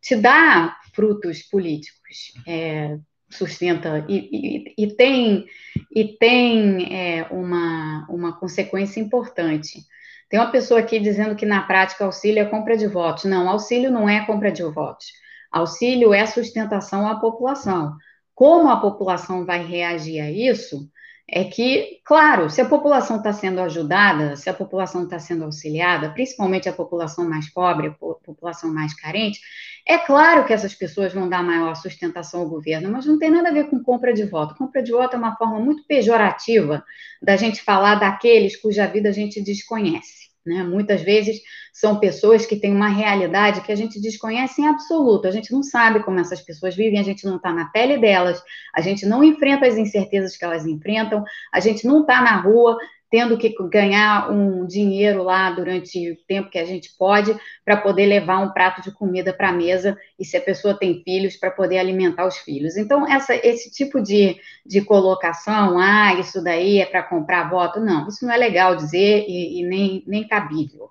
te 0.00 0.14
dá 0.14 0.76
frutos 0.94 1.42
políticos. 1.42 2.32
É, 2.46 2.96
sustenta 3.28 4.04
e, 4.08 4.74
e, 4.78 4.84
e, 4.84 4.94
tem 4.94 5.46
e 5.94 6.04
tem 6.04 6.94
é, 6.94 7.26
uma, 7.30 8.06
uma 8.08 8.38
consequência 8.38 9.00
importante. 9.00 9.84
Tem 10.28 10.40
uma 10.40 10.50
pessoa 10.50 10.80
aqui 10.80 10.98
dizendo 10.98 11.36
que 11.36 11.46
na 11.46 11.62
prática 11.62 12.04
auxílio 12.04 12.40
é 12.40 12.44
compra 12.44 12.76
de 12.76 12.86
votos. 12.86 13.24
Não, 13.24 13.48
auxílio 13.48 13.90
não 13.90 14.08
é 14.08 14.24
compra 14.26 14.50
de 14.50 14.62
votos. 14.62 15.06
Auxílio 15.50 16.12
é 16.12 16.26
sustentação 16.26 17.08
à 17.08 17.18
população. 17.18 17.96
como 18.34 18.68
a 18.68 18.80
população 18.80 19.46
vai 19.46 19.64
reagir 19.64 20.20
a 20.20 20.30
isso, 20.30 20.90
é 21.28 21.44
que, 21.44 22.00
claro, 22.04 22.48
se 22.48 22.60
a 22.60 22.68
população 22.68 23.16
está 23.16 23.32
sendo 23.32 23.60
ajudada, 23.60 24.36
se 24.36 24.48
a 24.48 24.54
população 24.54 25.04
está 25.04 25.18
sendo 25.18 25.44
auxiliada, 25.44 26.10
principalmente 26.10 26.68
a 26.68 26.72
população 26.72 27.28
mais 27.28 27.52
pobre, 27.52 27.88
a 27.88 27.90
população 27.90 28.72
mais 28.72 28.94
carente, 28.94 29.40
é 29.88 29.98
claro 29.98 30.44
que 30.44 30.52
essas 30.52 30.74
pessoas 30.74 31.12
vão 31.12 31.28
dar 31.28 31.42
maior 31.42 31.74
sustentação 31.74 32.40
ao 32.40 32.48
governo, 32.48 32.90
mas 32.90 33.06
não 33.06 33.18
tem 33.18 33.30
nada 33.30 33.48
a 33.48 33.52
ver 33.52 33.68
com 33.68 33.82
compra 33.82 34.12
de 34.12 34.24
voto. 34.24 34.54
Compra 34.54 34.82
de 34.82 34.92
voto 34.92 35.14
é 35.14 35.18
uma 35.18 35.36
forma 35.36 35.58
muito 35.60 35.84
pejorativa 35.86 36.84
da 37.20 37.36
gente 37.36 37.62
falar 37.62 37.96
daqueles 37.96 38.56
cuja 38.56 38.86
vida 38.86 39.08
a 39.08 39.12
gente 39.12 39.42
desconhece. 39.42 40.25
Né? 40.46 40.62
Muitas 40.62 41.02
vezes 41.02 41.40
são 41.72 41.98
pessoas 41.98 42.46
que 42.46 42.56
têm 42.56 42.72
uma 42.72 42.88
realidade 42.88 43.60
que 43.62 43.72
a 43.72 43.74
gente 43.74 44.00
desconhece 44.00 44.62
em 44.62 44.68
absoluto, 44.68 45.26
a 45.26 45.30
gente 45.32 45.52
não 45.52 45.62
sabe 45.62 46.02
como 46.04 46.20
essas 46.20 46.40
pessoas 46.40 46.76
vivem, 46.76 47.00
a 47.00 47.02
gente 47.02 47.26
não 47.26 47.36
está 47.36 47.52
na 47.52 47.66
pele 47.66 47.98
delas, 47.98 48.40
a 48.72 48.80
gente 48.80 49.04
não 49.04 49.24
enfrenta 49.24 49.66
as 49.66 49.76
incertezas 49.76 50.36
que 50.36 50.44
elas 50.44 50.64
enfrentam, 50.64 51.24
a 51.52 51.58
gente 51.58 51.84
não 51.84 52.02
está 52.02 52.22
na 52.22 52.40
rua 52.40 52.78
tendo 53.10 53.38
que 53.38 53.54
ganhar 53.68 54.30
um 54.30 54.66
dinheiro 54.66 55.22
lá 55.22 55.50
durante 55.50 56.10
o 56.10 56.16
tempo 56.26 56.50
que 56.50 56.58
a 56.58 56.64
gente 56.64 56.90
pode 56.98 57.36
para 57.64 57.76
poder 57.76 58.06
levar 58.06 58.38
um 58.38 58.50
prato 58.50 58.82
de 58.82 58.90
comida 58.90 59.32
para 59.32 59.50
a 59.50 59.52
mesa 59.52 59.96
e 60.18 60.24
se 60.24 60.36
a 60.36 60.40
pessoa 60.40 60.78
tem 60.78 61.02
filhos 61.02 61.36
para 61.36 61.50
poder 61.50 61.78
alimentar 61.78 62.26
os 62.26 62.36
filhos. 62.38 62.76
Então 62.76 63.06
essa, 63.06 63.34
esse 63.34 63.70
tipo 63.70 64.02
de, 64.02 64.36
de 64.64 64.80
colocação, 64.80 65.78
ah, 65.78 66.14
isso 66.14 66.42
daí 66.42 66.80
é 66.80 66.86
para 66.86 67.02
comprar 67.02 67.48
voto, 67.48 67.80
não, 67.80 68.08
isso 68.08 68.26
não 68.26 68.34
é 68.34 68.36
legal 68.36 68.74
dizer 68.74 69.24
e, 69.28 69.60
e 69.60 69.66
nem, 69.66 70.02
nem 70.06 70.26
cabível. 70.26 70.90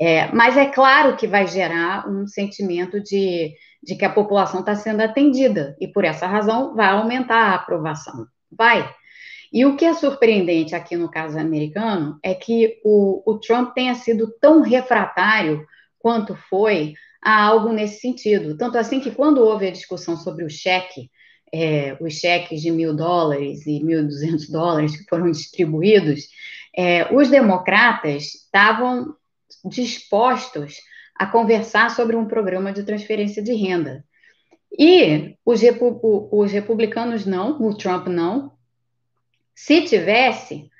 É, 0.00 0.30
mas 0.32 0.56
é 0.56 0.66
claro 0.66 1.16
que 1.16 1.26
vai 1.26 1.46
gerar 1.46 2.08
um 2.08 2.26
sentimento 2.26 3.00
de, 3.00 3.54
de 3.82 3.94
que 3.94 4.04
a 4.04 4.10
população 4.10 4.60
está 4.60 4.74
sendo 4.74 5.00
atendida 5.00 5.76
e 5.80 5.86
por 5.86 6.04
essa 6.04 6.26
razão 6.26 6.74
vai 6.74 6.88
aumentar 6.88 7.50
a 7.50 7.54
aprovação. 7.54 8.26
Vai. 8.50 8.88
E 9.54 9.64
o 9.64 9.76
que 9.76 9.84
é 9.84 9.94
surpreendente 9.94 10.74
aqui 10.74 10.96
no 10.96 11.08
caso 11.08 11.38
americano 11.38 12.18
é 12.24 12.34
que 12.34 12.80
o, 12.84 13.22
o 13.24 13.38
Trump 13.38 13.72
tenha 13.72 13.94
sido 13.94 14.34
tão 14.40 14.62
refratário 14.62 15.64
quanto 15.96 16.34
foi 16.34 16.94
a 17.22 17.40
algo 17.44 17.72
nesse 17.72 18.00
sentido. 18.00 18.56
Tanto 18.56 18.76
assim 18.76 18.98
que 18.98 19.12
quando 19.12 19.38
houve 19.38 19.68
a 19.68 19.70
discussão 19.70 20.16
sobre 20.16 20.44
o 20.44 20.50
cheque, 20.50 21.08
é, 21.52 21.96
os 22.00 22.14
cheques 22.14 22.60
de 22.60 22.72
mil 22.72 22.96
dólares 22.96 23.64
e 23.64 23.80
mil 23.80 24.04
duzentos 24.04 24.50
dólares 24.50 24.96
que 24.96 25.08
foram 25.08 25.30
distribuídos, 25.30 26.26
é, 26.76 27.14
os 27.14 27.30
democratas 27.30 28.34
estavam 28.34 29.14
dispostos 29.64 30.78
a 31.14 31.26
conversar 31.26 31.92
sobre 31.92 32.16
um 32.16 32.26
programa 32.26 32.72
de 32.72 32.82
transferência 32.82 33.40
de 33.40 33.54
renda. 33.54 34.04
E 34.76 35.36
os, 35.46 35.60
repu 35.60 36.28
os 36.32 36.50
republicanos 36.50 37.24
não, 37.24 37.62
o 37.62 37.72
Trump 37.76 38.08
não, 38.08 38.53
se 39.54 39.82
tivesse, 39.82 40.70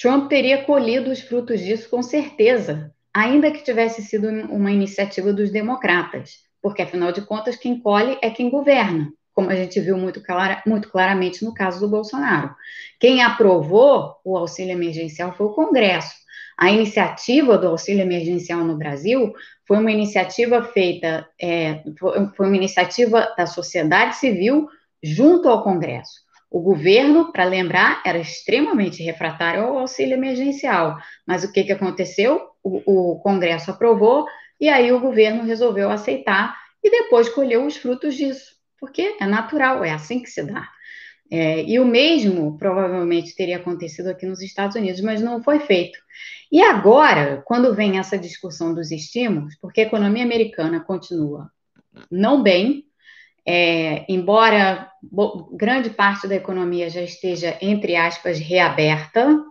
Trump 0.00 0.28
teria 0.28 0.64
colhido 0.64 1.10
os 1.10 1.20
frutos 1.20 1.60
disso 1.60 1.88
com 1.88 2.02
certeza, 2.02 2.92
ainda 3.12 3.50
que 3.50 3.62
tivesse 3.62 4.02
sido 4.02 4.28
uma 4.28 4.72
iniciativa 4.72 5.32
dos 5.32 5.50
democratas, 5.50 6.40
porque 6.60 6.82
afinal 6.82 7.12
de 7.12 7.22
contas 7.22 7.56
quem 7.56 7.78
colhe 7.78 8.18
é 8.22 8.30
quem 8.30 8.48
governa, 8.48 9.12
como 9.34 9.50
a 9.50 9.54
gente 9.54 9.78
viu 9.80 9.96
muito, 9.96 10.22
clara, 10.22 10.62
muito 10.66 10.90
claramente 10.90 11.44
no 11.44 11.52
caso 11.52 11.80
do 11.80 11.88
Bolsonaro. 11.88 12.54
Quem 12.98 13.22
aprovou 13.22 14.16
o 14.24 14.36
auxílio 14.36 14.72
emergencial 14.72 15.34
foi 15.34 15.46
o 15.46 15.54
Congresso. 15.54 16.14
A 16.56 16.70
iniciativa 16.70 17.58
do 17.58 17.68
auxílio 17.68 18.02
emergencial 18.02 18.64
no 18.64 18.76
Brasil 18.76 19.32
foi 19.66 19.78
uma 19.78 19.90
iniciativa 19.90 20.62
feita, 20.62 21.28
é, 21.40 21.82
foi 22.36 22.46
uma 22.46 22.56
iniciativa 22.56 23.34
da 23.36 23.46
sociedade 23.46 24.16
civil 24.16 24.68
junto 25.02 25.48
ao 25.48 25.62
Congresso. 25.64 26.22
O 26.52 26.60
governo, 26.60 27.32
para 27.32 27.44
lembrar, 27.44 28.02
era 28.04 28.18
extremamente 28.18 29.02
refratário 29.02 29.62
ao 29.62 29.78
auxílio 29.78 30.14
emergencial. 30.14 30.98
Mas 31.26 31.44
o 31.44 31.50
que, 31.50 31.64
que 31.64 31.72
aconteceu? 31.72 32.42
O, 32.62 33.12
o 33.12 33.20
Congresso 33.20 33.70
aprovou 33.70 34.26
e 34.60 34.68
aí 34.68 34.92
o 34.92 35.00
governo 35.00 35.44
resolveu 35.44 35.90
aceitar 35.90 36.54
e 36.84 36.90
depois 36.90 37.28
colheu 37.30 37.64
os 37.64 37.76
frutos 37.76 38.14
disso, 38.14 38.52
porque 38.78 39.16
é 39.18 39.26
natural, 39.26 39.82
é 39.82 39.92
assim 39.92 40.20
que 40.20 40.28
se 40.28 40.42
dá. 40.42 40.68
É, 41.30 41.64
e 41.64 41.80
o 41.80 41.86
mesmo 41.86 42.58
provavelmente 42.58 43.34
teria 43.34 43.56
acontecido 43.56 44.08
aqui 44.08 44.26
nos 44.26 44.42
Estados 44.42 44.76
Unidos, 44.76 45.00
mas 45.00 45.22
não 45.22 45.42
foi 45.42 45.60
feito. 45.60 45.98
E 46.50 46.60
agora, 46.60 47.42
quando 47.46 47.74
vem 47.74 47.98
essa 47.98 48.18
discussão 48.18 48.74
dos 48.74 48.90
estímulos, 48.90 49.56
porque 49.56 49.80
a 49.80 49.84
economia 49.84 50.22
americana 50.22 50.80
continua 50.80 51.50
não 52.10 52.42
bem, 52.42 52.84
é, 53.46 54.04
embora 54.08 54.88
grande 55.52 55.90
parte 55.90 56.28
da 56.28 56.34
economia 56.34 56.88
já 56.88 57.02
esteja, 57.02 57.56
entre 57.60 57.96
aspas, 57.96 58.38
reaberta, 58.38 59.42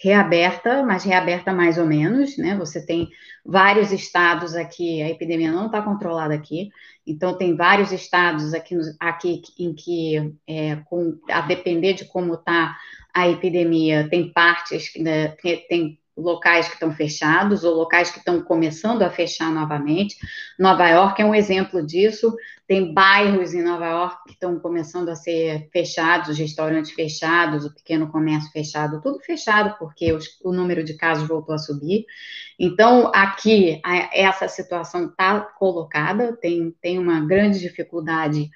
reaberta, 0.00 0.82
mas 0.82 1.02
reaberta 1.02 1.52
mais 1.52 1.78
ou 1.78 1.86
menos, 1.86 2.36
né? 2.36 2.56
Você 2.56 2.84
tem 2.84 3.08
vários 3.44 3.90
estados 3.90 4.54
aqui, 4.54 5.02
a 5.02 5.08
epidemia 5.08 5.50
não 5.50 5.66
está 5.66 5.82
controlada 5.82 6.34
aqui, 6.34 6.70
então 7.06 7.36
tem 7.36 7.56
vários 7.56 7.90
estados 7.90 8.54
aqui, 8.54 8.76
aqui 9.00 9.42
em 9.58 9.74
que, 9.74 10.34
é, 10.46 10.76
com, 10.84 11.18
a 11.30 11.40
depender 11.40 11.94
de 11.94 12.04
como 12.04 12.34
está 12.34 12.76
a 13.12 13.28
epidemia, 13.28 14.08
tem 14.08 14.32
partes, 14.32 14.92
né, 14.98 15.28
tem 15.68 15.98
locais 16.18 16.66
que 16.66 16.74
estão 16.74 16.92
fechados 16.92 17.62
ou 17.64 17.74
locais 17.74 18.10
que 18.10 18.18
estão 18.18 18.42
começando 18.42 19.02
a 19.02 19.10
fechar 19.10 19.50
novamente. 19.50 20.16
Nova 20.58 20.88
York 20.88 21.22
é 21.22 21.24
um 21.24 21.34
exemplo 21.34 21.84
disso. 21.84 22.34
Tem 22.66 22.92
bairros 22.92 23.54
em 23.54 23.62
Nova 23.62 23.86
York 23.86 24.16
que 24.26 24.32
estão 24.32 24.58
começando 24.58 25.08
a 25.08 25.14
ser 25.14 25.68
fechados, 25.72 26.28
os 26.28 26.38
restaurantes 26.38 26.90
fechados, 26.92 27.64
o 27.64 27.74
pequeno 27.74 28.08
comércio 28.08 28.50
fechado, 28.50 29.00
tudo 29.00 29.20
fechado, 29.20 29.76
porque 29.78 30.12
os, 30.12 30.38
o 30.44 30.52
número 30.52 30.84
de 30.84 30.94
casos 30.94 31.26
voltou 31.26 31.54
a 31.54 31.58
subir. 31.58 32.04
Então, 32.58 33.10
aqui, 33.14 33.80
a, 33.84 34.10
essa 34.12 34.48
situação 34.48 35.06
está 35.06 35.40
colocada, 35.40 36.36
tem, 36.36 36.74
tem 36.82 36.98
uma 36.98 37.20
grande 37.20 37.60
dificuldade 37.60 38.50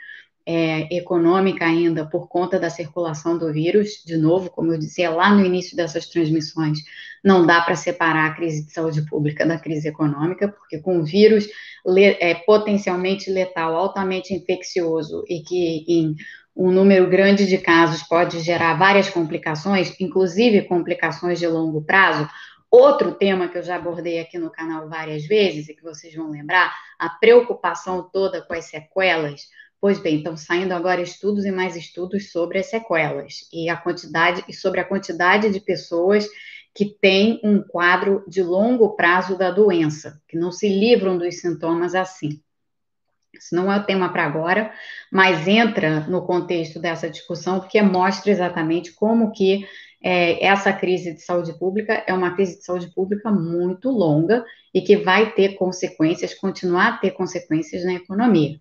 é, 0.47 0.95
econômica 0.95 1.65
ainda 1.65 2.07
por 2.07 2.29
conta 2.29 2.59
da 2.59 2.71
circulação 2.71 3.39
do 3.39 3.53
vírus. 3.53 4.03
De 4.05 4.17
novo, 4.17 4.51
como 4.51 4.73
eu 4.73 4.79
dizia 4.79 5.11
lá 5.11 5.33
no 5.35 5.45
início 5.45 5.77
dessas 5.77 6.07
transmissões, 6.07 6.79
não 7.23 7.47
dá 7.47 7.61
para 7.61 7.77
separar 7.77 8.27
a 8.27 8.35
crise 8.35 8.67
de 8.67 8.73
saúde 8.73 9.03
pública 9.07 9.47
da 9.47 9.59
crise 9.59 9.89
econômica, 9.89 10.49
porque 10.49 10.79
com 10.79 10.99
o 10.99 11.05
vírus 11.05 11.49
le, 11.87 12.17
é, 12.21 12.35
potencialmente 12.35 13.31
letal, 13.31 13.77
altamente 13.77 14.35
infeccioso 14.35 15.25
e 15.29 15.41
que 15.41 15.85
em 15.89 16.17
um 16.55 16.71
número 16.71 17.09
grande 17.09 17.47
de 17.47 17.59
casos 17.59 18.03
pode 18.03 18.41
gerar 18.41 18.75
várias 18.75 19.09
complicações, 19.09 19.99
inclusive 20.01 20.63
complicações 20.63 21.39
de 21.39 21.47
longo 21.47 21.83
prazo. 21.83 22.29
Outro 22.71 23.13
tema 23.13 23.49
que 23.49 23.59
eu 23.59 23.63
já 23.63 23.77
abordei 23.77 24.19
aqui 24.19 24.39
no 24.39 24.51
canal 24.51 24.89
várias 24.89 25.27
vezes 25.27 25.69
e 25.69 25.75
que 25.75 25.83
vocês 25.83 26.15
vão 26.15 26.31
lembrar, 26.31 26.75
a 26.99 27.09
preocupação 27.09 28.09
toda 28.11 28.43
com 28.43 28.55
as 28.55 28.65
sequelas 28.67 29.43
Pois 29.83 29.99
bem, 29.99 30.19
estão 30.19 30.37
saindo 30.37 30.71
agora 30.71 31.03
estudos 31.03 31.45
e 31.45 31.51
mais 31.51 31.75
estudos 31.75 32.31
sobre 32.31 32.61
as 32.61 32.67
sequelas 32.67 33.49
e 33.53 33.69
a 33.69 33.77
quantidade 33.77 34.45
e 34.47 34.55
sobre 34.55 34.79
a 34.79 34.85
quantidade 34.85 35.51
de 35.51 35.59
pessoas 35.59 36.25
que 36.73 36.85
têm 36.85 37.41
um 37.43 37.61
quadro 37.61 38.25
de 38.29 38.45
longo 38.45 38.91
prazo 38.95 39.37
da 39.37 39.51
doença, 39.51 40.23
que 40.29 40.39
não 40.39 40.53
se 40.53 40.69
livram 40.69 41.19
dos 41.19 41.41
sintomas 41.41 41.97
assim. 41.97 42.41
Isso 43.35 43.57
não 43.57 43.73
é 43.73 43.77
o 43.77 43.83
tema 43.83 44.13
para 44.13 44.25
agora, 44.25 44.73
mas 45.11 45.49
entra 45.49 46.07
no 46.07 46.25
contexto 46.25 46.79
dessa 46.79 47.11
discussão 47.11 47.59
porque 47.59 47.83
mostra 47.83 48.31
exatamente 48.31 48.93
como 48.93 49.33
que 49.33 49.67
é, 50.03 50.45
essa 50.45 50.73
crise 50.73 51.15
de 51.15 51.23
saúde 51.23 51.57
pública 51.59 52.03
é 52.07 52.13
uma 52.13 52.35
crise 52.35 52.59
de 52.59 52.65
saúde 52.65 52.93
pública 52.93 53.31
muito 53.31 53.89
longa 53.91 54.45
e 54.75 54.81
que 54.81 54.97
vai 54.97 55.33
ter 55.33 55.55
consequências, 55.55 56.35
continuar 56.35 56.89
a 56.89 56.97
ter 56.97 57.13
consequências 57.13 57.85
na 57.85 57.95
economia. 57.95 58.59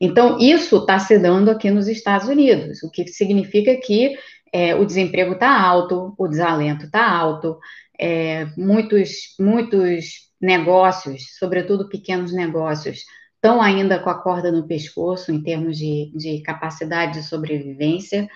Então, 0.00 0.38
isso 0.38 0.78
está 0.78 0.98
se 0.98 1.18
dando 1.18 1.50
aqui 1.50 1.70
nos 1.70 1.86
Estados 1.86 2.28
Unidos, 2.28 2.82
o 2.82 2.90
que 2.90 3.06
significa 3.06 3.76
que 3.76 4.16
é, 4.52 4.74
o 4.74 4.84
desemprego 4.84 5.34
está 5.34 5.60
alto, 5.60 6.14
o 6.18 6.26
desalento 6.26 6.86
está 6.86 7.08
alto, 7.08 7.58
é, 7.98 8.46
muitos, 8.56 9.34
muitos 9.38 10.30
negócios, 10.40 11.36
sobretudo 11.38 11.88
pequenos 11.88 12.32
negócios, 12.32 13.04
estão 13.34 13.62
ainda 13.62 13.98
com 13.98 14.10
a 14.10 14.20
corda 14.20 14.50
no 14.50 14.66
pescoço 14.66 15.30
em 15.30 15.42
termos 15.42 15.78
de, 15.78 16.10
de 16.14 16.42
capacidade 16.42 17.14
de 17.14 17.22
sobrevivência. 17.22 18.28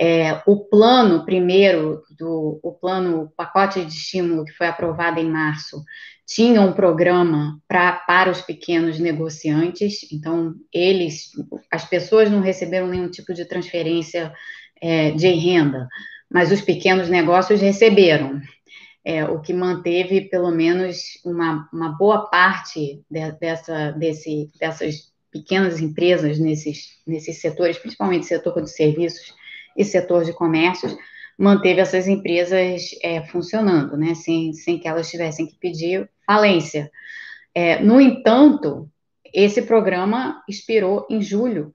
É, 0.00 0.42
o 0.46 0.64
plano 0.64 1.24
primeiro 1.24 2.02
do 2.18 2.58
o 2.62 2.72
plano 2.72 3.22
o 3.22 3.30
pacote 3.30 3.84
de 3.84 3.92
estímulo 3.92 4.44
que 4.44 4.52
foi 4.52 4.66
aprovado 4.66 5.20
em 5.20 5.30
março 5.30 5.84
tinha 6.26 6.60
um 6.60 6.72
programa 6.72 7.60
pra, 7.68 7.92
para 7.92 8.30
os 8.30 8.40
pequenos 8.40 8.98
negociantes, 8.98 10.10
então 10.10 10.54
eles, 10.72 11.30
as 11.70 11.84
pessoas 11.84 12.30
não 12.30 12.40
receberam 12.40 12.88
nenhum 12.88 13.10
tipo 13.10 13.34
de 13.34 13.44
transferência 13.44 14.32
é, 14.80 15.10
de 15.10 15.28
renda, 15.28 15.86
mas 16.30 16.50
os 16.50 16.62
pequenos 16.62 17.08
negócios 17.08 17.60
receberam, 17.60 18.40
é, 19.04 19.24
o 19.26 19.40
que 19.40 19.52
manteve 19.52 20.22
pelo 20.22 20.50
menos 20.50 21.20
uma, 21.24 21.68
uma 21.72 21.90
boa 21.90 22.26
parte 22.30 23.02
de, 23.10 23.32
dessa, 23.32 23.90
desse, 23.92 24.50
dessas 24.58 25.12
pequenas 25.30 25.78
empresas 25.78 26.38
nesses, 26.38 27.02
nesses 27.06 27.40
setores, 27.40 27.78
principalmente 27.78 28.24
setor 28.24 28.62
de 28.62 28.70
serviços 28.70 29.34
e 29.76 29.84
setor 29.84 30.24
de 30.24 30.32
comércios, 30.32 30.96
manteve 31.38 31.80
essas 31.80 32.06
empresas 32.06 32.90
é, 33.02 33.22
funcionando, 33.26 33.96
né, 33.96 34.14
sem, 34.14 34.52
sem 34.52 34.78
que 34.78 34.86
elas 34.86 35.10
tivessem 35.10 35.46
que 35.46 35.58
pedir 35.58 36.08
falência. 36.26 36.90
É, 37.54 37.80
no 37.80 38.00
entanto, 38.00 38.88
esse 39.32 39.62
programa 39.62 40.42
expirou 40.48 41.06
em 41.10 41.20
julho, 41.20 41.74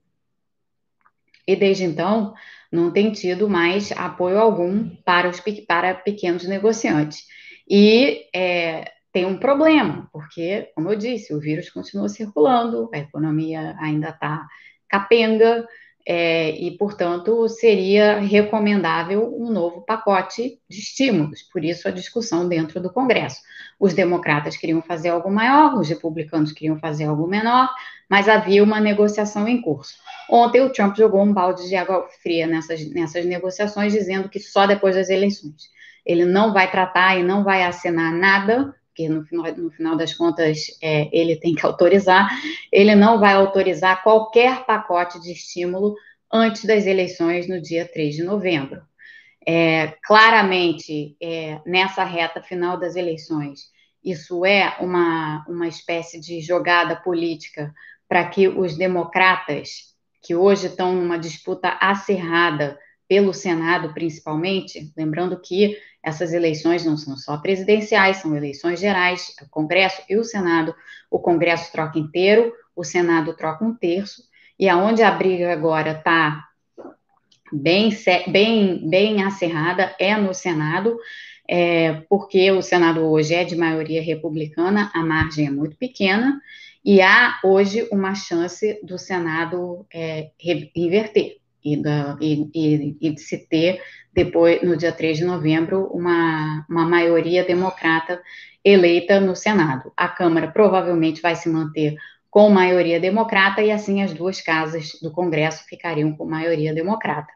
e 1.47 1.55
desde 1.55 1.83
então 1.83 2.33
não 2.71 2.91
tem 2.91 3.11
tido 3.11 3.49
mais 3.49 3.91
apoio 3.93 4.37
algum 4.37 4.95
para 5.03 5.27
os 5.27 5.41
para 5.67 5.95
pequenos 5.95 6.47
negociantes. 6.47 7.25
E 7.67 8.27
é, 8.33 8.91
tem 9.11 9.25
um 9.25 9.37
problema, 9.37 10.07
porque, 10.13 10.71
como 10.75 10.91
eu 10.91 10.95
disse, 10.95 11.33
o 11.33 11.39
vírus 11.39 11.69
continua 11.69 12.07
circulando, 12.07 12.89
a 12.93 12.99
economia 12.99 13.75
ainda 13.79 14.09
está 14.09 14.47
capenga, 14.87 15.67
é, 16.11 16.49
e, 16.59 16.71
portanto, 16.71 17.47
seria 17.47 18.19
recomendável 18.19 19.31
um 19.37 19.51
novo 19.51 19.81
pacote 19.81 20.59
de 20.67 20.79
estímulos, 20.79 21.43
por 21.43 21.63
isso 21.63 21.87
a 21.87 21.91
discussão 21.91 22.49
dentro 22.49 22.81
do 22.81 22.91
Congresso. 22.91 23.39
Os 23.79 23.93
democratas 23.93 24.57
queriam 24.57 24.81
fazer 24.81 25.09
algo 25.09 25.29
maior, 25.29 25.75
os 25.75 25.87
republicanos 25.87 26.51
queriam 26.51 26.79
fazer 26.79 27.03
algo 27.03 27.27
menor, 27.27 27.69
mas 28.09 28.27
havia 28.27 28.63
uma 28.63 28.79
negociação 28.79 29.47
em 29.47 29.61
curso. 29.61 29.99
Ontem 30.27 30.61
o 30.61 30.71
Trump 30.71 30.97
jogou 30.97 31.21
um 31.21 31.31
balde 31.31 31.69
de 31.69 31.75
água 31.75 32.07
fria 32.23 32.47
nessas, 32.47 32.89
nessas 32.89 33.23
negociações, 33.23 33.93
dizendo 33.93 34.29
que 34.29 34.39
só 34.39 34.65
depois 34.65 34.95
das 34.95 35.09
eleições. 35.11 35.69
Ele 36.03 36.25
não 36.25 36.51
vai 36.51 36.71
tratar 36.71 37.19
e 37.19 37.23
não 37.23 37.43
vai 37.43 37.61
assinar 37.61 38.11
nada 38.11 38.73
porque 38.99 39.07
no 39.07 39.23
final, 39.23 39.55
no 39.55 39.71
final 39.71 39.95
das 39.95 40.13
contas 40.13 40.77
é, 40.81 41.09
ele 41.17 41.37
tem 41.37 41.55
que 41.55 41.65
autorizar, 41.65 42.27
ele 42.69 42.93
não 42.95 43.17
vai 43.17 43.33
autorizar 43.33 44.03
qualquer 44.03 44.65
pacote 44.65 45.21
de 45.21 45.31
estímulo 45.31 45.95
antes 46.31 46.65
das 46.65 46.85
eleições 46.85 47.47
no 47.47 47.61
dia 47.61 47.87
3 47.87 48.15
de 48.15 48.23
novembro. 48.23 48.81
É, 49.47 49.93
claramente, 50.03 51.15
é, 51.21 51.61
nessa 51.65 52.03
reta 52.03 52.41
final 52.41 52.77
das 52.77 52.97
eleições, 52.97 53.69
isso 54.03 54.45
é 54.45 54.75
uma, 54.81 55.45
uma 55.47 55.67
espécie 55.67 56.19
de 56.19 56.41
jogada 56.41 56.97
política 56.97 57.73
para 58.07 58.27
que 58.27 58.49
os 58.49 58.75
democratas, 58.75 59.95
que 60.21 60.35
hoje 60.35 60.67
estão 60.67 60.93
numa 60.93 61.17
disputa 61.17 61.77
acirrada 61.79 62.77
pelo 63.07 63.33
Senado, 63.33 63.93
principalmente, 63.93 64.91
lembrando 64.95 65.39
que 65.39 65.77
essas 66.03 66.33
eleições 66.33 66.85
não 66.85 66.97
são 66.97 67.17
só 67.17 67.37
presidenciais, 67.37 68.17
são 68.17 68.35
eleições 68.35 68.79
gerais, 68.79 69.35
o 69.41 69.49
Congresso 69.49 70.01
e 70.09 70.17
o 70.17 70.23
Senado. 70.23 70.73
O 71.11 71.19
Congresso 71.19 71.71
troca 71.71 71.99
inteiro, 71.99 72.53
o 72.75 72.83
Senado 72.83 73.33
troca 73.33 73.65
um 73.65 73.75
terço, 73.75 74.23
e 74.57 74.67
aonde 74.69 75.03
a 75.03 75.11
briga 75.11 75.51
agora 75.51 75.91
está 75.91 76.45
bem, 77.51 77.89
bem, 78.27 78.89
bem 78.89 79.23
acerrada 79.23 79.95
é 79.99 80.15
no 80.15 80.33
Senado, 80.33 80.97
é, 81.47 82.01
porque 82.07 82.51
o 82.51 82.61
Senado 82.61 83.01
hoje 83.01 83.33
é 83.33 83.43
de 83.43 83.55
maioria 83.55 84.01
republicana, 84.01 84.91
a 84.93 85.03
margem 85.03 85.47
é 85.47 85.51
muito 85.51 85.75
pequena, 85.77 86.39
e 86.83 87.01
há 87.01 87.39
hoje 87.43 87.87
uma 87.91 88.15
chance 88.15 88.79
do 88.83 88.97
Senado 88.97 89.85
é, 89.93 90.29
inverter 90.75 91.37
e, 91.63 91.75
da, 91.75 92.17
e, 92.21 92.49
e, 92.53 92.97
e, 93.01 93.09
de 93.11 93.21
se 93.21 93.37
ter, 93.37 93.81
depois, 94.13 94.61
no 94.61 94.75
dia 94.75 94.91
3 94.91 95.17
de 95.17 95.25
novembro, 95.25 95.85
uma, 95.93 96.65
uma 96.69 96.85
maioria 96.85 97.43
democrata 97.43 98.21
eleita 98.63 99.19
no 99.19 99.35
Senado. 99.35 99.91
A 99.95 100.07
Câmara 100.07 100.49
provavelmente 100.51 101.21
vai 101.21 101.35
se 101.35 101.47
manter 101.47 101.95
com 102.29 102.49
maioria 102.49 102.99
democrata 102.99 103.61
e 103.61 103.71
assim 103.71 104.01
as 104.01 104.13
duas 104.13 104.41
casas 104.41 104.91
do 105.01 105.11
Congresso 105.11 105.65
ficariam 105.67 106.11
com 106.13 106.25
maioria 106.25 106.73
democrata. 106.73 107.31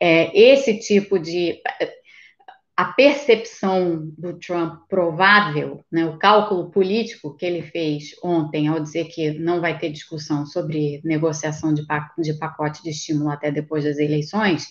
É, 0.00 0.36
esse 0.36 0.78
tipo 0.78 1.18
de 1.18 1.60
a 2.76 2.86
percepção 2.86 4.10
do 4.18 4.36
Trump 4.38 4.88
provável, 4.88 5.84
né, 5.90 6.04
o 6.06 6.18
cálculo 6.18 6.70
político 6.72 7.36
que 7.36 7.46
ele 7.46 7.62
fez 7.62 8.16
ontem 8.22 8.66
ao 8.66 8.80
dizer 8.80 9.04
que 9.04 9.30
não 9.38 9.60
vai 9.60 9.78
ter 9.78 9.90
discussão 9.90 10.44
sobre 10.44 11.00
negociação 11.04 11.72
de, 11.72 11.86
pacote 12.36 12.82
de 12.82 12.90
estímulo 12.90 13.30
até 13.30 13.52
depois 13.52 13.84
das 13.84 13.98
eleições, 13.98 14.66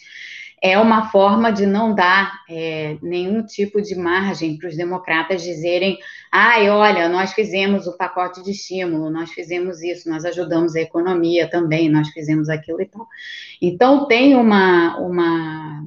é 0.64 0.80
uma 0.80 1.11
forma 1.11 1.51
de 1.51 1.66
não 1.66 1.93
dar 1.93 2.41
é, 2.49 2.97
nenhum 3.01 3.45
tipo 3.45 3.82
de 3.82 3.95
margem 3.95 4.57
para 4.57 4.70
os 4.70 4.78
democratas 4.78 5.43
dizerem: 5.43 5.99
ai, 6.32 6.70
olha, 6.70 7.09
nós 7.09 7.34
fizemos 7.34 7.86
o 7.86 7.97
pacote 7.97 8.41
de 8.41 8.51
estímulo, 8.51 9.11
nós 9.11 9.30
fizemos 9.32 9.82
isso, 9.84 10.09
nós 10.09 10.24
ajudamos 10.24 10.74
a 10.78 10.80
economia 10.80 11.49
também, 11.49 11.89
nós 11.89 12.07
fizemos 12.11 12.47
aquilo 12.47 12.82
e 12.82 12.86
tal. 12.86 13.05
Então, 13.61 14.07
tem 14.07 14.36
uma, 14.38 14.97
uma 14.99 15.86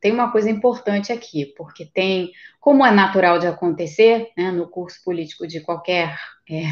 tem 0.00 0.10
uma 0.10 0.32
coisa 0.32 0.50
importante 0.50 1.12
aqui, 1.12 1.46
porque 1.56 1.86
tem, 1.86 2.32
como 2.58 2.84
é 2.84 2.90
natural 2.90 3.38
de 3.38 3.46
acontecer, 3.46 4.32
né, 4.36 4.50
no 4.50 4.66
curso 4.66 4.98
político 5.04 5.46
de 5.46 5.60
qualquer, 5.60 6.18
é, 6.50 6.64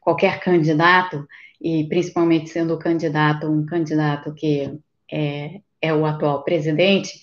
qualquer 0.00 0.38
candidato, 0.38 1.26
e 1.60 1.88
principalmente 1.88 2.50
sendo 2.50 2.78
candidato 2.78 3.48
um 3.48 3.66
candidato 3.66 4.32
que 4.32 4.78
é, 5.10 5.60
é 5.80 5.92
o 5.92 6.04
atual 6.04 6.42
presidente, 6.42 7.20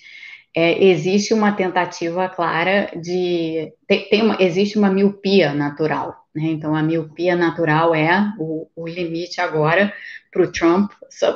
é, 0.55 0.85
existe 0.85 1.33
uma 1.33 1.51
tentativa 1.51 2.29
clara 2.29 2.89
de. 2.95 3.73
Tem, 3.85 4.07
tem 4.07 4.21
uma, 4.21 4.37
existe 4.39 4.77
uma 4.77 4.89
miopia 4.89 5.53
natural. 5.53 6.15
Né? 6.33 6.43
Então, 6.45 6.73
a 6.73 6.81
miopia 6.81 7.35
natural 7.35 7.93
é 7.93 8.33
o, 8.39 8.69
o 8.75 8.87
limite 8.87 9.41
agora 9.41 9.93
para 10.31 10.43
o 10.43 10.51
Trump, 10.51 10.91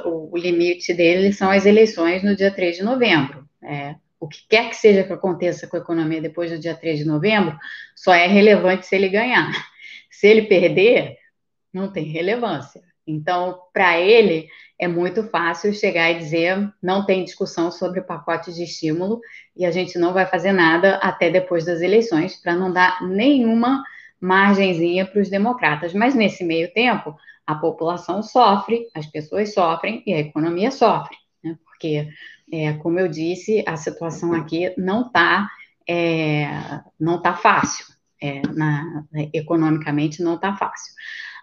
o, 0.05 0.37
limite 0.37 0.93
dele 0.93 1.31
são 1.31 1.49
as 1.49 1.65
eleições 1.65 2.23
no 2.23 2.35
dia 2.35 2.51
3 2.51 2.77
de 2.77 2.83
novembro. 2.83 3.47
É, 3.63 3.95
o 4.19 4.27
que 4.27 4.45
quer 4.47 4.69
que 4.69 4.75
seja 4.75 5.03
que 5.05 5.13
aconteça 5.13 5.67
com 5.67 5.77
a 5.77 5.79
economia 5.79 6.21
depois 6.21 6.51
do 6.51 6.59
dia 6.59 6.75
3 6.75 6.99
de 6.99 7.05
novembro, 7.05 7.57
só 7.95 8.13
é 8.13 8.27
relevante 8.27 8.85
se 8.85 8.95
ele 8.95 9.07
ganhar. 9.07 9.51
Se 10.11 10.27
ele 10.27 10.43
perder, 10.43 11.17
não 11.73 11.91
tem 11.91 12.03
relevância. 12.03 12.81
Então, 13.09 13.59
para 13.73 13.99
ele, 13.99 14.47
é 14.77 14.87
muito 14.87 15.23
fácil 15.23 15.73
chegar 15.73 16.11
e 16.11 16.19
dizer 16.19 16.71
não 16.81 17.05
tem 17.05 17.23
discussão 17.23 17.71
sobre 17.71 17.99
o 17.99 18.05
pacote 18.05 18.53
de 18.53 18.63
estímulo 18.63 19.19
e 19.57 19.65
a 19.65 19.71
gente 19.71 19.97
não 19.97 20.13
vai 20.13 20.25
fazer 20.25 20.51
nada 20.51 20.95
até 20.97 21.29
depois 21.29 21.65
das 21.65 21.81
eleições, 21.81 22.35
para 22.35 22.55
não 22.55 22.71
dar 22.71 23.01
nenhuma 23.01 23.83
margenzinha 24.21 25.05
para 25.05 25.21
os 25.21 25.29
democratas. 25.29 25.93
Mas 25.93 26.13
nesse 26.13 26.43
meio 26.43 26.71
tempo, 26.71 27.15
a 27.47 27.55
população 27.55 28.21
sofre, 28.21 28.87
as 28.93 29.07
pessoas 29.07 29.53
sofrem 29.53 30.03
e 30.05 30.13
a 30.13 30.19
economia 30.19 30.69
sofre, 30.69 31.17
né? 31.43 31.57
porque 31.65 32.07
é, 32.51 32.73
como 32.73 32.99
eu 32.99 33.07
disse, 33.07 33.63
a 33.67 33.75
situação 33.75 34.33
aqui 34.33 34.73
não 34.77 35.07
está 35.07 35.49
é, 35.87 36.47
não 36.99 37.19
tá 37.19 37.33
fácil, 37.33 37.85
é, 38.21 38.41
na, 38.53 39.03
economicamente 39.33 40.21
não 40.21 40.35
está 40.35 40.55
fácil. 40.55 40.93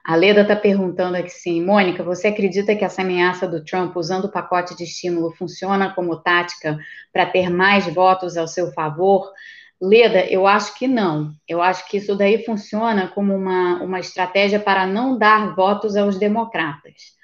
A 0.06 0.14
Leda 0.14 0.42
está 0.42 0.54
perguntando 0.54 1.16
aqui 1.16 1.30
sim, 1.30 1.64
Mônica, 1.64 2.02
você 2.04 2.28
acredita 2.28 2.76
que 2.76 2.84
essa 2.84 3.02
ameaça 3.02 3.48
do 3.48 3.64
Trump 3.64 3.96
usando 3.96 4.26
o 4.26 4.30
pacote 4.30 4.76
de 4.76 4.84
estímulo 4.84 5.32
funciona 5.32 5.92
como 5.92 6.16
tática 6.16 6.78
para 7.12 7.26
ter 7.26 7.50
mais 7.50 7.92
votos 7.92 8.36
ao 8.36 8.46
seu 8.46 8.70
favor? 8.72 9.32
Leda, 9.80 10.24
eu 10.26 10.46
acho 10.46 10.78
que 10.78 10.86
não. 10.86 11.32
Eu 11.48 11.60
acho 11.60 11.88
que 11.88 11.96
isso 11.96 12.14
daí 12.14 12.44
funciona 12.44 13.08
como 13.08 13.34
uma, 13.34 13.82
uma 13.82 13.98
estratégia 13.98 14.60
para 14.60 14.86
não 14.86 15.18
dar 15.18 15.54
votos 15.56 15.96
aos 15.96 16.16
democratas 16.18 17.16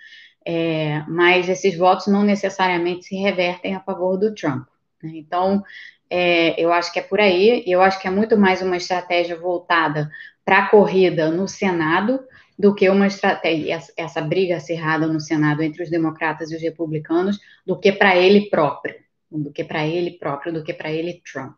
é, 0.45 1.05
mas 1.09 1.49
esses 1.49 1.77
votos 1.77 2.07
não 2.07 2.23
necessariamente 2.23 3.07
se 3.07 3.17
revertem 3.17 3.75
a 3.75 3.81
favor 3.81 4.17
do 4.17 4.35
Trump. 4.35 4.67
Né? 5.03 5.13
Então, 5.15 5.63
é, 6.11 6.61
eu 6.61 6.73
acho 6.73 6.93
que 6.93 6.99
é 6.99 7.03
por 7.03 7.21
aí, 7.21 7.65
eu 7.67 7.81
acho 7.81 8.01
que 8.01 8.09
é 8.09 8.11
muito 8.11 8.37
mais 8.37 8.61
uma 8.63 8.77
estratégia 8.77 9.39
voltada 9.39 10.11
para 10.45 10.59
a 10.59 10.69
corrida 10.69 11.31
no 11.31 11.49
Senado 11.49 12.21
do 12.59 12.75
que 12.75 12.89
uma 12.89 13.07
estratégia, 13.07 13.81
essa 13.97 14.21
briga 14.21 14.57
acirrada 14.57 15.07
no 15.07 15.21
Senado 15.21 15.63
entre 15.63 15.83
os 15.83 15.91
democratas 15.91 16.51
e 16.51 16.57
os 16.57 16.63
republicanos, 16.63 17.39
do 17.67 17.79
que 17.79 17.93
para 17.93 18.17
ele 18.17 18.49
próprio, 18.49 18.95
do 19.31 19.51
que 19.53 19.65
para 19.65 19.87
ele 19.87 20.13
próprio, 20.13 20.53
do 20.53 20.63
que 20.63 20.73
para 20.73 20.93
ele 20.93 21.23
Trump. 21.31 21.57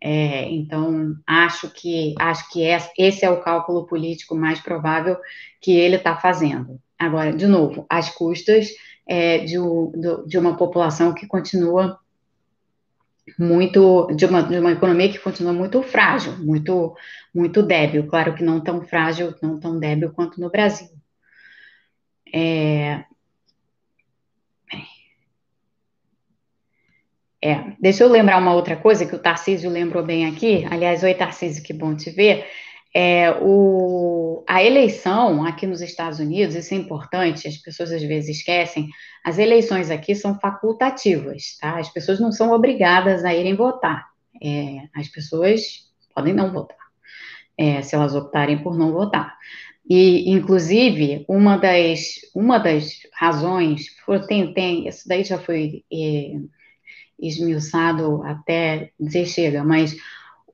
É, 0.00 0.50
então, 0.50 1.14
acho 1.26 1.70
que 1.70 2.14
acho 2.18 2.50
que 2.50 2.62
esse 2.98 3.24
é 3.24 3.30
o 3.30 3.40
cálculo 3.40 3.86
político 3.86 4.34
mais 4.34 4.60
provável 4.60 5.16
que 5.60 5.72
ele 5.72 5.96
está 5.96 6.14
fazendo. 6.16 6.78
Agora, 6.98 7.32
de 7.32 7.46
novo, 7.46 7.86
às 7.88 8.10
custas 8.10 8.68
é, 9.06 9.38
de, 9.38 9.56
de, 10.26 10.38
uma 10.38 10.56
população 10.56 11.14
que 11.14 11.26
continua 11.26 11.98
muito, 13.38 14.08
de 14.14 14.26
uma, 14.26 14.42
de 14.42 14.58
uma 14.58 14.72
economia 14.72 15.10
que 15.10 15.18
continua 15.18 15.52
muito 15.52 15.82
frágil, 15.82 16.36
muito, 16.38 16.94
muito 17.34 17.62
débil, 17.62 18.06
claro 18.06 18.34
que 18.34 18.44
não 18.44 18.60
tão 18.60 18.82
frágil, 18.82 19.34
não 19.42 19.58
tão 19.58 19.78
débil 19.78 20.12
quanto 20.12 20.40
no 20.40 20.50
Brasil. 20.50 20.88
É, 22.32 23.04
é, 27.42 27.76
deixa 27.78 28.04
eu 28.04 28.08
lembrar 28.08 28.38
uma 28.38 28.54
outra 28.54 28.74
coisa 28.76 29.04
que 29.04 29.14
o 29.14 29.18
Tarcísio 29.18 29.70
lembrou 29.70 30.02
bem 30.02 30.26
aqui, 30.26 30.66
aliás, 30.70 31.02
oi 31.02 31.14
Tarcísio, 31.14 31.62
que 31.62 31.72
bom 31.72 31.94
te 31.94 32.10
ver, 32.10 32.46
É, 32.96 33.32
o, 33.42 34.44
a 34.46 34.62
eleição 34.62 35.44
aqui 35.44 35.66
nos 35.66 35.80
Estados 35.80 36.20
Unidos, 36.20 36.54
isso 36.54 36.72
é 36.72 36.76
importante, 36.76 37.48
as 37.48 37.56
pessoas 37.56 37.90
às 37.90 38.02
vezes 38.02 38.38
esquecem, 38.38 38.88
as 39.24 39.36
eleições 39.36 39.90
aqui 39.90 40.14
são 40.14 40.38
facultativas, 40.38 41.56
tá? 41.60 41.78
As 41.78 41.88
pessoas 41.88 42.20
não 42.20 42.30
são 42.30 42.52
obrigadas 42.52 43.24
a 43.24 43.34
irem 43.34 43.56
votar. 43.56 44.06
É, 44.40 44.88
as 44.94 45.08
pessoas 45.08 45.90
podem 46.14 46.32
não 46.32 46.52
votar, 46.52 46.76
é, 47.58 47.82
se 47.82 47.96
elas 47.96 48.14
optarem 48.14 48.62
por 48.62 48.78
não 48.78 48.92
votar. 48.92 49.36
E, 49.88 50.30
inclusive, 50.30 51.24
uma 51.28 51.56
das, 51.56 52.20
uma 52.34 52.58
das 52.58 53.00
razões, 53.12 53.86
tem, 54.28 54.54
tem, 54.54 54.88
isso 54.88 55.06
daí 55.08 55.24
já 55.24 55.38
foi 55.38 55.84
é, 55.92 56.36
esmiuçado 57.18 58.22
até 58.22 58.90
dizer 58.98 59.26
chega, 59.26 59.64
mas 59.64 59.96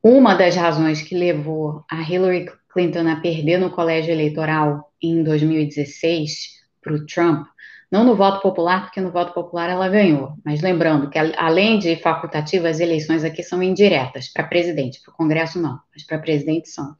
uma 0.03 0.33
das 0.33 0.55
razões 0.55 1.01
que 1.01 1.15
levou 1.15 1.83
a 1.89 2.01
Hillary 2.01 2.47
Clinton 2.73 3.07
a 3.07 3.17
perder 3.17 3.59
no 3.59 3.69
colégio 3.69 4.11
eleitoral 4.11 4.91
em 5.01 5.23
2016 5.23 6.61
para 6.81 6.93
o 6.93 7.05
Trump, 7.05 7.45
não 7.91 8.03
no 8.05 8.15
voto 8.15 8.41
popular, 8.41 8.83
porque 8.83 9.01
no 9.01 9.11
voto 9.11 9.33
popular 9.33 9.69
ela 9.69 9.89
ganhou, 9.89 10.33
mas 10.45 10.61
lembrando 10.61 11.09
que 11.09 11.19
além 11.19 11.77
de 11.77 11.97
facultativas, 11.97 12.77
as 12.77 12.79
eleições 12.79 13.23
aqui 13.23 13.43
são 13.43 13.61
indiretas, 13.61 14.29
para 14.29 14.45
presidente, 14.45 15.01
para 15.01 15.11
o 15.11 15.17
Congresso 15.17 15.61
não, 15.61 15.77
mas 15.93 16.05
para 16.05 16.17
presidente 16.17 16.69
são. 16.69 16.95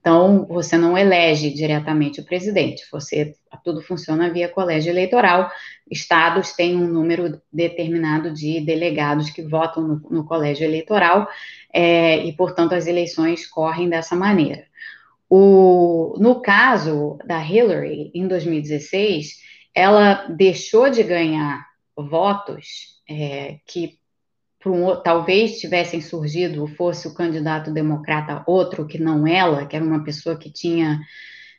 Então, 0.00 0.46
você 0.46 0.78
não 0.78 0.96
elege 0.96 1.50
diretamente 1.50 2.20
o 2.20 2.24
presidente, 2.24 2.86
você 2.90 3.34
tudo 3.62 3.82
funciona 3.82 4.32
via 4.32 4.48
colégio 4.48 4.90
eleitoral. 4.90 5.50
Estados 5.90 6.52
têm 6.52 6.74
um 6.74 6.86
número 6.86 7.40
determinado 7.52 8.32
de 8.32 8.60
delegados 8.60 9.28
que 9.28 9.42
votam 9.42 9.86
no, 9.86 9.96
no 10.10 10.24
colégio 10.24 10.64
eleitoral, 10.64 11.28
é, 11.72 12.24
e, 12.24 12.32
portanto, 12.32 12.74
as 12.74 12.86
eleições 12.86 13.46
correm 13.46 13.90
dessa 13.90 14.16
maneira. 14.16 14.64
O, 15.28 16.16
no 16.18 16.40
caso 16.40 17.18
da 17.24 17.44
Hillary, 17.44 18.10
em 18.14 18.26
2016, 18.26 19.38
ela 19.74 20.26
deixou 20.28 20.90
de 20.90 21.02
ganhar 21.02 21.64
votos 21.94 23.00
é, 23.08 23.58
que 23.66 23.99
um, 24.66 24.96
talvez 25.02 25.58
tivessem 25.58 26.00
surgido, 26.00 26.66
fosse 26.66 27.08
o 27.08 27.14
candidato 27.14 27.72
democrata 27.72 28.42
outro 28.46 28.86
que 28.86 28.98
não 28.98 29.26
ela, 29.26 29.66
que 29.66 29.74
era 29.74 29.84
uma 29.84 30.04
pessoa 30.04 30.36
que 30.36 30.50
tinha 30.50 31.00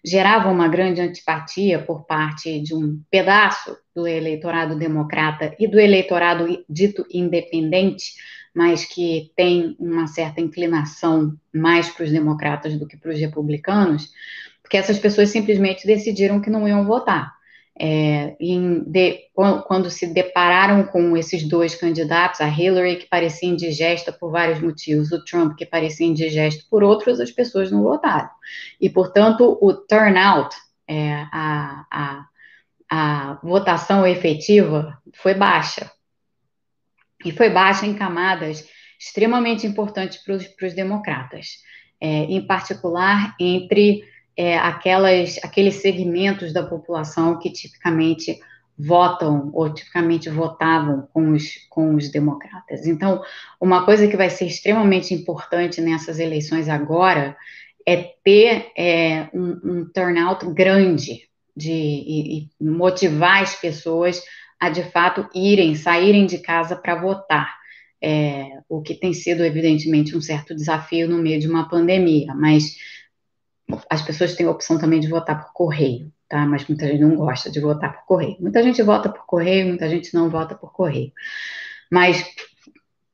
gerava 0.04 0.49
uma 0.49 0.68
grande 0.68 0.99
antipatia 0.99 1.80
por 1.80 2.06
parte 2.06 2.60
de 2.60 2.74
um 2.74 3.02
pedaço 3.10 3.78
do 3.95 4.08
eleitorado 4.08 4.76
democrata 4.76 5.56
e 5.60 5.68
do 5.68 5.80
eleitorado 5.80 6.47
dito 6.68 7.06
independente, 7.12 8.14
mas 8.54 8.84
que 8.84 9.32
tem 9.36 9.76
uma 9.80 10.08
certa 10.08 10.41
inclinação 10.41 11.38
mais 11.54 11.89
para 11.89 12.04
os 12.04 12.12
democratas 12.12 12.78
do 12.78 12.88
que 12.88 12.97
para 12.97 13.12
os 13.12 13.20
republicanos, 13.20 14.10
porque 14.62 14.78
essas 14.78 14.97
pessoas 14.97 15.30
simplesmente 15.30 15.86
decidiram 15.86 16.41
que 16.41 16.49
não 16.49 16.68
iam 16.68 16.86
votar. 16.86 17.34
É, 17.80 18.36
de, 18.40 19.20
quando 19.66 19.90
se 19.90 20.06
depararam 20.14 20.84
com 20.84 21.16
esses 21.18 21.48
dois 21.48 21.74
candidatos, 21.74 22.42
a 22.42 22.48
Hillary, 22.48 22.98
que 22.98 23.08
parecia 23.08 23.50
indigesta 23.50 24.12
por 24.12 24.32
vários 24.32 24.60
motivos, 24.60 25.12
o 25.12 25.24
Trump, 25.24 25.56
que 25.58 25.66
parecia 25.66 26.06
indigesto 26.06 26.66
por 26.70 26.84
outros, 26.84 27.20
as 27.20 27.32
pessoas 27.32 27.72
não 27.72 27.82
votaram. 27.82 28.30
E, 28.80 28.90
portanto, 28.90 29.58
o 29.62 29.74
turnout, 29.74 30.56
é, 30.88 31.26
a, 31.32 31.86
a, 31.90 32.26
a 32.90 33.40
votação 33.42 34.06
efetiva, 34.06 35.02
foi 35.14 35.34
baixa. 35.34 35.90
E 37.24 37.32
foi 37.32 37.50
baixa 37.50 37.86
em 37.86 37.94
camadas 37.94 38.68
extremamente 39.00 39.66
importantes 39.66 40.20
para 40.24 40.68
os 40.68 40.74
democratas, 40.74 41.58
é, 42.00 42.08
em 42.26 42.46
particular 42.46 43.36
entre 43.40 44.04
é, 44.36 44.58
aquelas, 44.58 45.38
aqueles 45.44 45.76
segmentos 45.76 46.54
da 46.54 46.64
população 46.64 47.38
que 47.40 47.52
tipicamente 47.52 48.40
votam 48.78 49.52
ou 49.54 49.72
tipicamente 49.72 50.30
votavam 50.30 51.08
com 51.14 51.32
os, 51.32 51.68
com 51.70 51.96
os 51.96 52.10
democratas. 52.10 52.88
Então, 52.88 53.22
uma 53.60 53.86
coisa 53.86 54.08
que 54.08 54.18
vai 54.18 54.30
ser 54.30 54.46
extremamente 54.46 55.14
importante 55.14 55.82
nessas 55.82 56.20
eleições 56.20 56.68
agora 56.68 57.38
é 57.86 58.14
ter 58.24 58.72
é, 58.78 59.30
um, 59.34 59.60
um, 59.64 59.90
turnout 59.94 60.46
grande 60.54 61.28
de 61.56 61.72
e, 61.72 62.50
e 62.60 62.64
motivar 62.64 63.42
as 63.42 63.56
pessoas 63.56 64.22
a 64.60 64.70
de 64.70 64.84
fato 64.84 65.28
irem, 65.34 65.76
saírem 65.76 66.26
de 66.26 66.38
casa 66.38 66.76
para 66.76 66.96
votar. 66.96 67.60
É, 68.04 68.48
o 68.68 68.82
que 68.82 68.96
tem 68.96 69.14
sido, 69.14 69.44
evidentemente, 69.44 70.16
um 70.16 70.22
certo 70.22 70.56
desafio 70.56 71.08
no 71.08 71.20
meio 71.20 71.40
de 71.40 71.48
uma 71.48 71.70
pandemia, 71.70 72.34
mas 72.34 72.76
as 73.89 74.01
pessoas 74.01 74.36
têm 74.36 74.45
a 74.45 74.51
opção 74.51 74.78
também 74.78 74.99
de 74.99 75.07
votar 75.07 75.43
por 75.43 75.53
correio, 75.53 76.12
tá? 76.28 76.45
Mas 76.45 76.68
muita 76.68 76.88
gente 76.88 77.01
não 77.01 77.16
gosta 77.16 77.49
de 77.49 77.59
votar 77.59 77.93
por 77.93 78.05
correio. 78.05 78.38
Muita 78.39 78.62
gente 78.64 78.82
vota 78.82 79.09
por 79.09 79.26
correio, 79.26 79.68
muita 79.68 79.89
gente 79.89 80.14
não 80.14 80.30
vota 80.30 80.55
por 80.55 80.72
correio. 80.72 81.12
Mas 81.91 82.26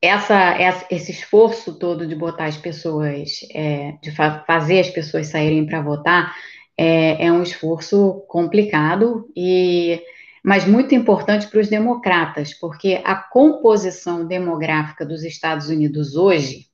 essa, 0.00 0.56
esse 0.90 1.10
esforço 1.10 1.78
todo 1.78 2.06
de 2.06 2.14
botar 2.14 2.46
as 2.46 2.56
pessoas, 2.56 3.40
é, 3.52 3.94
de 4.02 4.10
fa 4.10 4.44
fazer 4.46 4.80
as 4.80 4.90
pessoas 4.90 5.26
saírem 5.28 5.66
para 5.66 5.82
votar, 5.82 6.34
é, 6.76 7.26
é, 7.26 7.32
um 7.32 7.42
esforço 7.42 8.24
complicado 8.28 9.28
e 9.36 10.00
mas 10.44 10.64
muito 10.64 10.94
importante 10.94 11.48
para 11.48 11.60
os 11.60 11.68
democratas, 11.68 12.54
porque 12.54 13.02
a 13.04 13.16
composição 13.16 14.24
demográfica 14.24 15.04
dos 15.04 15.24
Estados 15.24 15.68
Unidos 15.68 16.14
hoje 16.14 16.68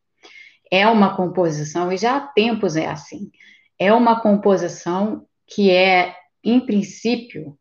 é 0.70 0.86
uma 0.86 1.16
composição, 1.16 1.90
e 1.90 1.96
já 1.96 2.16
há 2.16 2.20
tempos 2.20 2.76
é 2.76 2.86
assim, 2.86 3.30
é 3.78 3.92
uma 3.92 4.20
composição 4.20 5.26
que 5.46 5.70
é, 5.70 6.14
em 6.42 6.60
princípio, 6.60 7.58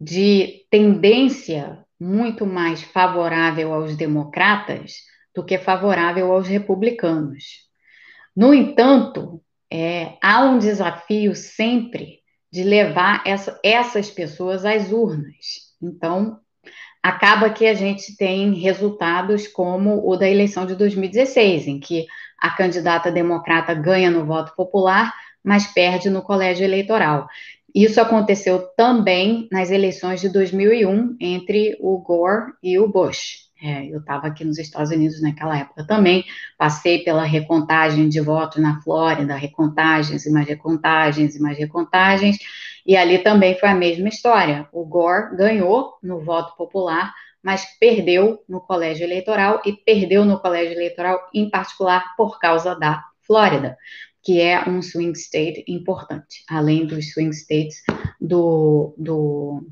de 0.00 0.64
tendência 0.70 1.84
muito 1.98 2.44
mais 2.44 2.82
favorável 2.82 3.72
aos 3.72 3.96
democratas 3.96 4.94
do 5.34 5.44
que 5.44 5.56
favorável 5.58 6.32
aos 6.32 6.48
republicanos. 6.48 7.44
No 8.34 8.52
entanto, 8.52 9.42
é, 9.70 10.16
há 10.20 10.42
um 10.42 10.58
desafio 10.58 11.34
sempre 11.34 12.20
de 12.50 12.64
levar 12.64 13.22
essa, 13.24 13.58
essas 13.62 14.10
pessoas 14.10 14.64
às 14.64 14.90
urnas. 14.92 15.72
Então, 15.80 16.38
acaba 17.02 17.50
que 17.50 17.66
a 17.66 17.74
gente 17.74 18.16
tem 18.16 18.52
resultados 18.54 19.48
como 19.48 20.06
o 20.06 20.16
da 20.16 20.28
eleição 20.28 20.66
de 20.66 20.74
2016, 20.74 21.66
em 21.66 21.80
que 21.80 22.06
a 22.38 22.50
candidata 22.50 23.10
democrata 23.10 23.72
ganha 23.72 24.10
no 24.10 24.26
voto 24.26 24.54
popular, 24.54 25.14
mas 25.42 25.66
perde 25.66 26.08
no 26.08 26.22
colégio 26.22 26.64
eleitoral. 26.64 27.28
Isso 27.74 28.00
aconteceu 28.00 28.60
também 28.76 29.48
nas 29.50 29.70
eleições 29.70 30.20
de 30.20 30.28
2001 30.28 31.16
entre 31.18 31.76
o 31.80 31.98
Gore 31.98 32.52
e 32.62 32.78
o 32.78 32.86
Bush. 32.86 33.50
É, 33.62 33.86
eu 33.86 34.00
estava 34.00 34.26
aqui 34.26 34.44
nos 34.44 34.58
Estados 34.58 34.90
Unidos 34.90 35.22
naquela 35.22 35.56
época 35.56 35.86
também, 35.86 36.24
passei 36.58 37.04
pela 37.04 37.22
recontagem 37.22 38.08
de 38.08 38.20
votos 38.20 38.60
na 38.60 38.82
Flórida, 38.82 39.36
recontagens 39.36 40.26
e 40.26 40.32
mais 40.32 40.48
recontagens 40.48 41.36
e 41.36 41.40
mais 41.40 41.56
recontagens, 41.56 42.38
e 42.84 42.96
ali 42.96 43.18
também 43.18 43.56
foi 43.56 43.68
a 43.68 43.74
mesma 43.74 44.08
história. 44.08 44.68
O 44.72 44.84
Gore 44.84 45.36
ganhou 45.36 45.94
no 46.02 46.20
voto 46.20 46.56
popular, 46.56 47.14
mas 47.40 47.64
perdeu 47.78 48.42
no 48.48 48.60
colégio 48.60 49.04
eleitoral, 49.04 49.62
e 49.64 49.72
perdeu 49.72 50.24
no 50.24 50.40
colégio 50.40 50.72
eleitoral, 50.72 51.20
em 51.32 51.48
particular, 51.48 52.16
por 52.16 52.40
causa 52.40 52.74
da 52.74 53.00
Flórida 53.24 53.78
que 54.22 54.40
é 54.40 54.68
um 54.68 54.80
swing 54.80 55.18
state 55.18 55.64
importante, 55.66 56.44
além 56.48 56.86
dos 56.86 57.12
swing 57.12 57.34
states 57.34 57.82
do, 58.20 58.94
do, 58.96 59.66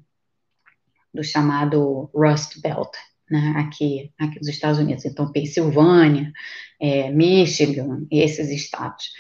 do 1.14 1.22
chamado 1.22 2.11
Rust 2.12 2.61
Belt, 2.61 2.90
né, 3.30 3.55
aqui, 3.57 4.12
aqui 4.18 4.40
dos 4.40 4.48
Estados 4.48 4.80
Unidos. 4.80 5.05
Então, 5.05 5.30
Pensilvânia, 5.30 6.32
é, 6.80 7.11
Michigan, 7.11 8.05
esses 8.11 8.51
estados. 8.51 9.12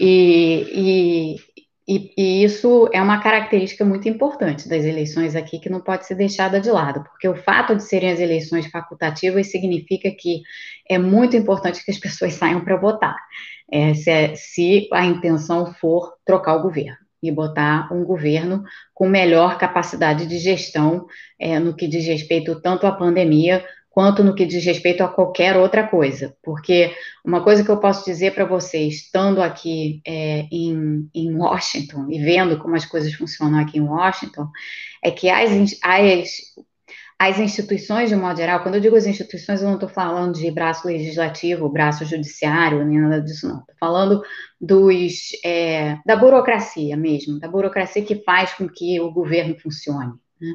E, 0.00 0.66
e, 0.74 1.36
e, 1.86 2.12
e, 2.16 2.44
isso 2.44 2.88
é 2.92 3.02
uma 3.02 3.20
característica 3.20 3.84
muito 3.84 4.08
importante 4.08 4.68
das 4.68 4.84
eleições 4.84 5.34
aqui 5.34 5.58
que 5.58 5.68
não 5.68 5.80
pode 5.80 6.06
ser 6.06 6.14
deixada 6.14 6.60
de 6.60 6.70
lado, 6.70 7.02
porque 7.02 7.28
o 7.28 7.34
fato 7.34 7.74
de 7.74 7.82
serem 7.82 8.12
as 8.12 8.20
eleições 8.20 8.66
facultativas 8.70 9.50
significa 9.50 10.10
que 10.10 10.42
é 10.88 10.96
muito 10.96 11.36
importante 11.36 11.84
que 11.84 11.90
as 11.90 11.98
pessoas 11.98 12.34
saiam 12.34 12.64
para 12.64 12.76
votar 12.76 13.16
é, 13.72 13.94
se, 13.94 14.10
é, 14.10 14.34
se 14.34 14.88
a 14.92 15.04
intenção 15.06 15.72
for 15.74 16.12
trocar 16.24 16.56
o 16.56 16.62
governo 16.62 16.98
e 17.22 17.30
botar 17.30 17.92
um 17.92 18.04
governo 18.04 18.64
com 18.92 19.08
melhor 19.08 19.56
capacidade 19.56 20.26
de 20.26 20.38
gestão 20.38 21.06
é, 21.38 21.58
no 21.58 21.74
que 21.74 21.86
diz 21.88 22.04
respeito 22.04 22.60
tanto 22.60 22.86
à 22.86 22.92
pandemia 22.92 23.64
quanto 23.92 24.24
no 24.24 24.34
que 24.34 24.46
diz 24.46 24.64
respeito 24.64 25.02
a 25.02 25.08
qualquer 25.08 25.56
outra 25.56 25.86
coisa. 25.86 26.34
Porque 26.42 26.94
uma 27.24 27.44
coisa 27.44 27.62
que 27.62 27.70
eu 27.70 27.78
posso 27.78 28.04
dizer 28.04 28.34
para 28.34 28.46
vocês, 28.46 28.94
estando 28.94 29.42
aqui 29.42 30.00
é, 30.06 30.46
em, 30.50 31.08
em, 31.14 31.34
Washington 31.34 32.06
e 32.10 32.18
vendo 32.18 32.58
como 32.58 32.74
as 32.74 32.86
coisas 32.86 33.12
funcionam 33.12 33.58
aqui 33.58 33.78
em 33.78 33.82
Washington, 33.82 34.48
é 35.04 35.10
que 35.10 35.28
as, 35.28 35.78
as, 35.82 36.30
as 37.18 37.38
instituições, 37.38 38.08
de 38.08 38.16
modo 38.16 38.38
geral, 38.38 38.62
quando 38.62 38.76
eu 38.76 38.80
digo 38.80 38.96
as 38.96 39.06
instituições, 39.06 39.60
eu 39.60 39.68
não 39.68 39.74
estou 39.74 39.90
falando 39.90 40.38
de 40.38 40.50
braço 40.50 40.88
legislativo, 40.88 41.68
braço 41.68 42.06
judiciário, 42.06 42.84
nem 42.86 42.98
nada 42.98 43.20
disso, 43.20 43.46
não. 43.46 43.60
Estou 43.60 43.76
falando 43.78 44.22
dos, 44.58 45.32
é, 45.44 45.98
da 46.06 46.16
burocracia 46.16 46.96
mesmo, 46.96 47.38
da 47.38 47.46
burocracia 47.46 48.02
que 48.02 48.24
faz 48.24 48.54
com 48.54 48.66
que 48.66 48.98
o 49.00 49.12
governo 49.12 49.54
funcione. 49.60 50.14
Né? 50.40 50.54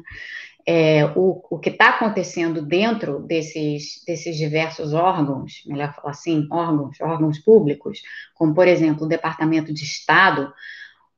É, 0.70 1.06
o, 1.16 1.42
o 1.48 1.58
que 1.58 1.70
está 1.70 1.88
acontecendo 1.88 2.60
dentro 2.60 3.20
desses, 3.20 4.04
desses 4.06 4.36
diversos 4.36 4.92
órgãos, 4.92 5.62
melhor 5.64 5.94
falar 5.94 6.10
assim, 6.10 6.46
órgãos, 6.52 7.00
órgãos 7.00 7.38
públicos, 7.38 8.02
como, 8.34 8.52
por 8.54 8.68
exemplo, 8.68 9.06
o 9.06 9.08
Departamento 9.08 9.72
de 9.72 9.82
Estado, 9.82 10.52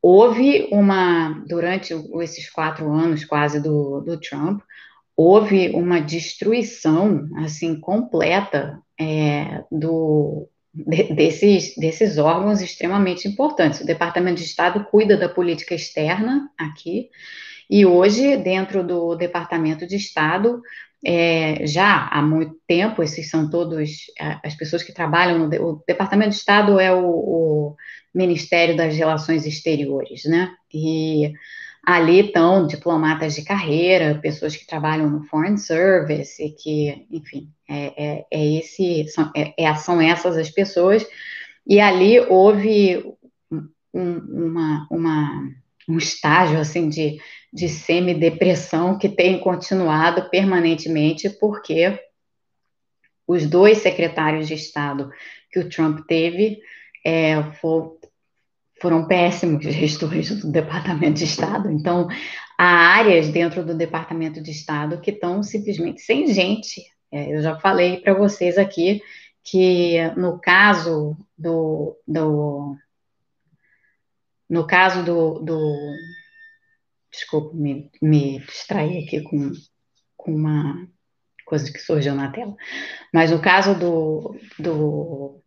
houve 0.00 0.68
uma, 0.70 1.42
durante 1.48 1.92
esses 2.22 2.48
quatro 2.48 2.92
anos 2.92 3.24
quase 3.24 3.60
do, 3.60 4.00
do 4.02 4.20
Trump, 4.20 4.60
houve 5.16 5.70
uma 5.70 6.00
destruição, 6.00 7.28
assim, 7.38 7.80
completa 7.80 8.80
é, 8.96 9.64
do, 9.68 10.48
de, 10.72 11.12
desses, 11.12 11.74
desses 11.76 12.18
órgãos 12.18 12.60
extremamente 12.60 13.26
importantes. 13.26 13.80
O 13.80 13.86
Departamento 13.86 14.36
de 14.40 14.46
Estado 14.46 14.84
cuida 14.84 15.16
da 15.16 15.28
política 15.28 15.74
externa 15.74 16.48
aqui, 16.56 17.10
e 17.70 17.86
hoje, 17.86 18.36
dentro 18.36 18.82
do 18.84 19.14
Departamento 19.14 19.86
de 19.86 19.94
Estado, 19.94 20.60
é, 21.06 21.66
já 21.66 22.08
há 22.08 22.20
muito 22.20 22.56
tempo, 22.66 23.02
esses 23.02 23.30
são 23.30 23.48
todos 23.48 23.88
as 24.42 24.54
pessoas 24.56 24.82
que 24.82 24.92
trabalham 24.92 25.38
no 25.38 25.68
o 25.68 25.82
Departamento 25.86 26.30
de 26.30 26.36
Estado 26.36 26.80
é 26.80 26.92
o, 26.92 27.06
o 27.06 27.76
Ministério 28.14 28.76
das 28.76 28.96
Relações 28.96 29.46
Exteriores, 29.46 30.24
né? 30.24 30.52
E 30.74 31.32
ali 31.86 32.26
estão 32.26 32.66
diplomatas 32.66 33.34
de 33.34 33.42
carreira, 33.42 34.18
pessoas 34.20 34.56
que 34.56 34.66
trabalham 34.66 35.08
no 35.08 35.24
Foreign 35.24 35.56
Service, 35.56 36.42
e 36.42 36.50
que, 36.50 37.06
enfim, 37.10 37.48
é, 37.68 38.04
é, 38.04 38.26
é 38.30 38.58
esse, 38.58 39.06
são, 39.08 39.30
é, 39.34 39.54
é 39.56 39.74
são 39.76 40.00
essas 40.00 40.36
as 40.36 40.50
pessoas, 40.50 41.06
e 41.66 41.80
ali 41.80 42.20
houve 42.20 43.02
um, 43.50 43.68
uma, 43.94 44.86
uma, 44.90 45.50
um 45.90 45.98
estágio, 45.98 46.58
assim, 46.58 46.88
de, 46.88 47.18
de 47.52 47.68
semi-depressão 47.68 48.98
que 48.98 49.08
tem 49.08 49.38
continuado 49.38 50.28
permanentemente, 50.30 51.28
porque 51.28 51.98
os 53.26 53.46
dois 53.46 53.78
secretários 53.78 54.48
de 54.48 54.54
Estado 54.54 55.10
que 55.50 55.60
o 55.60 55.68
Trump 55.68 56.00
teve 56.06 56.60
é, 57.04 57.42
for, 57.60 57.98
foram 58.80 59.06
péssimos 59.06 59.64
gestores 59.64 60.40
do 60.40 60.50
Departamento 60.50 61.18
de 61.18 61.24
Estado. 61.24 61.70
Então, 61.70 62.08
há 62.58 62.64
áreas 62.64 63.28
dentro 63.28 63.64
do 63.64 63.74
Departamento 63.74 64.42
de 64.42 64.50
Estado 64.50 65.00
que 65.00 65.10
estão 65.10 65.42
simplesmente 65.42 66.00
sem 66.00 66.26
gente. 66.32 66.82
É, 67.12 67.34
eu 67.34 67.42
já 67.42 67.58
falei 67.58 68.00
para 68.00 68.14
vocês 68.14 68.56
aqui 68.58 69.00
que 69.42 69.96
no 70.16 70.38
caso 70.40 71.16
do, 71.36 71.96
do 72.06 72.76
no 74.50 74.66
caso 74.66 75.02
do, 75.04 75.38
do 75.38 75.94
desculpa, 77.10 77.56
me, 77.56 77.90
me 78.02 78.40
distraí 78.40 79.04
aqui 79.04 79.22
com, 79.22 79.52
com 80.16 80.34
uma 80.34 80.86
coisa 81.46 81.72
que 81.72 81.78
surgiu 81.78 82.14
na 82.14 82.30
tela, 82.30 82.54
mas 83.12 83.30
no 83.30 83.40
caso 83.40 83.74
do, 83.74 84.36
do 84.58 85.40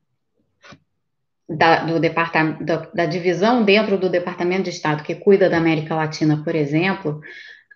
da, 1.48 1.86
do 1.86 2.00
departamento, 2.00 2.64
da, 2.64 2.78
da, 2.94 3.06
divisão 3.06 3.64
dentro 3.64 3.98
do 3.98 4.10
Departamento 4.10 4.64
de 4.64 4.70
Estado 4.70 5.04
que 5.04 5.16
cuida 5.16 5.50
da 5.50 5.58
América 5.58 5.96
Latina, 5.96 6.44
por 6.44 6.56
exemplo, 6.56 7.22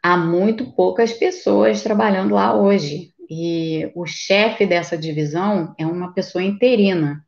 há 0.01 0.17
muito 0.17 0.71
poucas 0.73 1.13
pessoas 1.13 1.81
trabalhando 1.81 2.33
lá 2.33 2.55
hoje. 2.55 3.13
E 3.29 3.91
o 3.93 4.05
chefe 4.05 4.65
dessa 4.65 4.97
divisão 4.97 5.75
é 5.77 5.85
uma 5.85 6.13
pessoa 6.13 6.43
interina, 6.43 7.21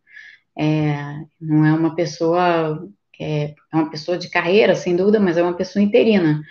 é, 0.57 0.95
não 1.39 1.65
é 1.65 1.73
uma 1.73 1.93
pessoa, 1.93 2.87
é, 3.19 3.43
é, 3.43 3.75
uma 3.75 3.89
pessoa 3.89 4.17
de 4.17 4.29
carreira, 4.29 4.75
sem 4.75 4.95
dúvida, 4.95 5.19
mas 5.19 5.37
é 5.37 5.43
uma 5.43 5.55
pessoa 5.55 5.83
interina. 5.83 6.41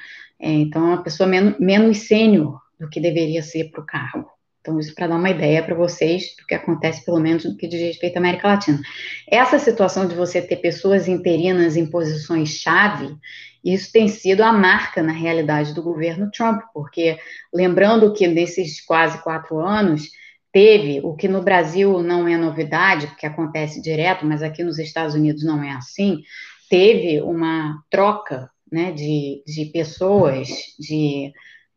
É, 0.40 0.50
então, 0.50 0.82
é 0.82 0.88
uma 0.94 1.02
pessoa 1.02 1.28
men 1.28 1.56
menos 1.58 1.98
sênior 2.06 2.60
do 2.78 2.88
que 2.88 3.00
deveria 3.00 3.42
ser 3.42 3.70
para 3.70 3.80
o 3.80 3.86
cargo. 3.86 4.28
Então, 4.60 4.78
isso 4.78 4.94
para 4.94 5.06
dar 5.06 5.16
uma 5.16 5.30
ideia 5.30 5.62
para 5.62 5.74
vocês 5.74 6.34
do 6.38 6.44
que 6.46 6.54
acontece, 6.54 7.04
pelo 7.04 7.18
menos 7.18 7.44
no 7.44 7.56
que 7.56 7.66
diz 7.66 7.80
respeito 7.80 8.16
à 8.16 8.18
América 8.18 8.48
Latina. 8.48 8.80
Essa 9.26 9.58
situação 9.58 10.06
de 10.06 10.14
você 10.14 10.42
ter 10.42 10.56
pessoas 10.56 11.08
interinas 11.08 11.76
em 11.76 11.86
posições-chave, 11.86 13.16
isso 13.64 13.90
tem 13.90 14.08
sido 14.08 14.42
a 14.42 14.52
marca, 14.52 15.02
na 15.02 15.12
realidade, 15.12 15.74
do 15.74 15.82
governo 15.82 16.30
Trump, 16.30 16.60
porque 16.74 17.18
lembrando 17.52 18.12
que 18.12 18.26
nesses 18.28 18.84
quase 18.84 19.22
quatro 19.22 19.58
anos, 19.58 20.10
teve 20.52 21.00
o 21.02 21.14
que 21.14 21.28
no 21.28 21.42
Brasil 21.42 22.02
não 22.02 22.26
é 22.26 22.36
novidade, 22.36 23.06
porque 23.06 23.26
acontece 23.26 23.80
direto, 23.80 24.24
mas 24.26 24.42
aqui 24.42 24.62
nos 24.62 24.78
Estados 24.78 25.14
Unidos 25.14 25.44
não 25.44 25.62
é 25.62 25.70
assim, 25.70 26.22
teve 26.68 27.20
uma 27.22 27.82
troca 27.90 28.50
né, 28.70 28.92
de, 28.92 29.42
de 29.46 29.66
pessoas, 29.66 30.48
de 30.78 31.32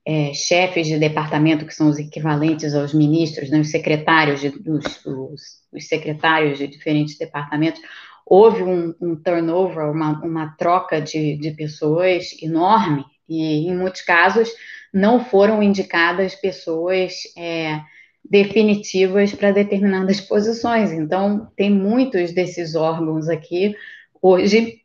é, 0.05 0.33
chefes 0.33 0.87
de 0.87 0.97
departamento, 0.97 1.65
que 1.65 1.73
são 1.73 1.89
os 1.89 1.99
equivalentes 1.99 2.73
aos 2.73 2.93
ministros, 2.93 3.49
né, 3.49 3.59
os 3.59 3.69
secretários 3.69 4.41
de, 4.41 4.49
dos, 4.49 5.05
os, 5.05 5.41
os 5.71 5.87
secretários 5.87 6.57
de 6.57 6.67
diferentes 6.67 7.17
departamentos, 7.17 7.81
houve 8.25 8.63
um, 8.63 8.93
um 9.01 9.15
turnover, 9.15 9.91
uma, 9.91 10.19
uma 10.23 10.55
troca 10.57 11.01
de, 11.01 11.37
de 11.37 11.51
pessoas 11.51 12.35
enorme, 12.41 13.05
e 13.27 13.67
em 13.67 13.75
muitos 13.75 14.01
casos 14.01 14.49
não 14.93 15.23
foram 15.23 15.63
indicadas 15.63 16.35
pessoas 16.35 17.13
é, 17.37 17.79
definitivas 18.23 19.33
para 19.33 19.51
determinadas 19.51 20.19
posições. 20.19 20.91
Então, 20.91 21.49
tem 21.55 21.69
muitos 21.69 22.33
desses 22.33 22.75
órgãos 22.75 23.29
aqui 23.29 23.75
hoje 24.21 24.80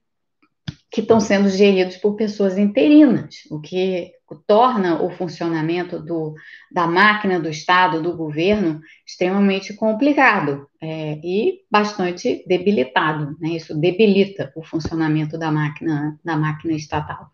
que 0.97 1.03
estão 1.03 1.21
sendo 1.21 1.51
geridos 1.51 1.99
por 1.99 2.17
pessoas 2.17 2.57
interinas, 2.57 3.41
o 3.51 3.61
que 3.61 4.13
torna 4.47 5.03
o 5.03 5.11
funcionamento 5.11 6.01
do, 6.01 6.33
da 6.73 6.87
máquina 6.87 7.39
do 7.39 7.51
Estado, 7.51 8.01
do 8.01 8.17
governo, 8.17 8.81
extremamente 9.07 9.75
complicado 9.75 10.67
é, 10.81 11.21
e 11.23 11.61
bastante 11.71 12.43
debilitado. 12.49 13.37
Né? 13.39 13.51
Isso 13.51 13.79
debilita 13.79 14.51
o 14.57 14.65
funcionamento 14.65 15.37
da 15.37 15.53
máquina, 15.53 16.19
da 16.25 16.35
máquina 16.35 16.73
estatal. 16.73 17.29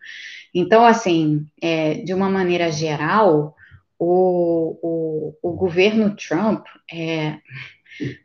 Então, 0.53 0.83
assim, 0.83 1.47
é, 1.61 1.93
de 1.93 2.13
uma 2.13 2.29
maneira 2.29 2.69
geral, 2.69 3.55
o, 3.97 4.77
o, 5.41 5.51
o 5.51 5.53
governo 5.53 6.17
Trump 6.17 6.65
é, 6.91 7.37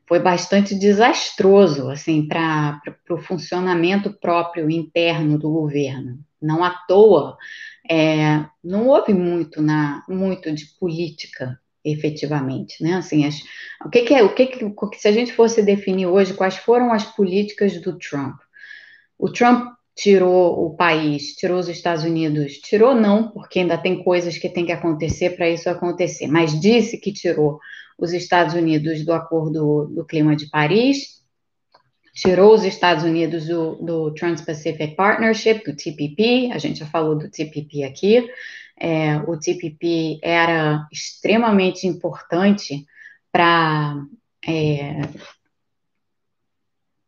foi 0.06 0.18
bastante 0.18 0.74
desastroso 0.74 1.88
assim 1.90 2.26
para 2.26 2.80
o 3.10 3.18
funcionamento 3.18 4.12
próprio 4.12 4.70
interno 4.70 5.38
do 5.38 5.50
governo. 5.50 6.18
Não 6.40 6.62
à 6.62 6.70
toa, 6.70 7.36
é, 7.90 8.44
não 8.62 8.86
houve 8.86 9.12
muito 9.12 9.60
na 9.60 10.04
muito 10.08 10.52
de 10.52 10.66
política 10.78 11.58
efetivamente, 11.84 12.82
né? 12.82 12.94
Assim, 12.94 13.24
as, 13.24 13.42
o 13.84 13.88
que, 13.88 14.02
que 14.02 14.14
é 14.14 14.22
o 14.22 14.34
que, 14.34 14.46
que 14.46 14.98
se 14.98 15.08
a 15.08 15.12
gente 15.12 15.32
fosse 15.32 15.62
definir 15.62 16.06
hoje 16.06 16.34
quais 16.34 16.56
foram 16.56 16.92
as 16.92 17.04
políticas 17.04 17.80
do 17.80 17.98
Trump? 17.98 18.36
O 19.18 19.30
Trump 19.30 19.72
tirou 19.96 20.64
o 20.64 20.76
país, 20.76 21.34
tirou 21.34 21.58
os 21.58 21.68
Estados 21.68 22.04
Unidos, 22.04 22.58
tirou 22.58 22.94
não, 22.94 23.30
porque 23.30 23.58
ainda 23.58 23.76
tem 23.76 24.02
coisas 24.04 24.38
que 24.38 24.48
tem 24.48 24.64
que 24.64 24.72
acontecer 24.72 25.30
para 25.30 25.50
isso 25.50 25.68
acontecer, 25.68 26.28
mas 26.28 26.58
disse 26.60 26.98
que 26.98 27.12
tirou 27.12 27.58
os 27.98 28.12
Estados 28.12 28.54
Unidos 28.54 29.04
do 29.04 29.12
Acordo 29.12 29.86
do 29.86 30.04
Clima 30.04 30.36
de 30.36 30.48
Paris, 30.48 31.18
tirou 32.14 32.54
os 32.54 32.64
Estados 32.64 33.04
Unidos 33.04 33.46
do, 33.46 33.74
do 33.76 34.14
Trans-Pacific 34.14 34.94
Partnership, 34.94 35.64
do 35.64 35.76
TPP, 35.76 36.50
a 36.52 36.58
gente 36.58 36.78
já 36.78 36.86
falou 36.86 37.16
do 37.16 37.30
TPP 37.30 37.84
aqui, 37.84 38.30
é, 38.78 39.16
o 39.26 39.36
TPP 39.38 40.20
era 40.22 40.86
extremamente 40.92 41.86
importante 41.86 42.86
para 43.32 43.96
é, 44.46 45.02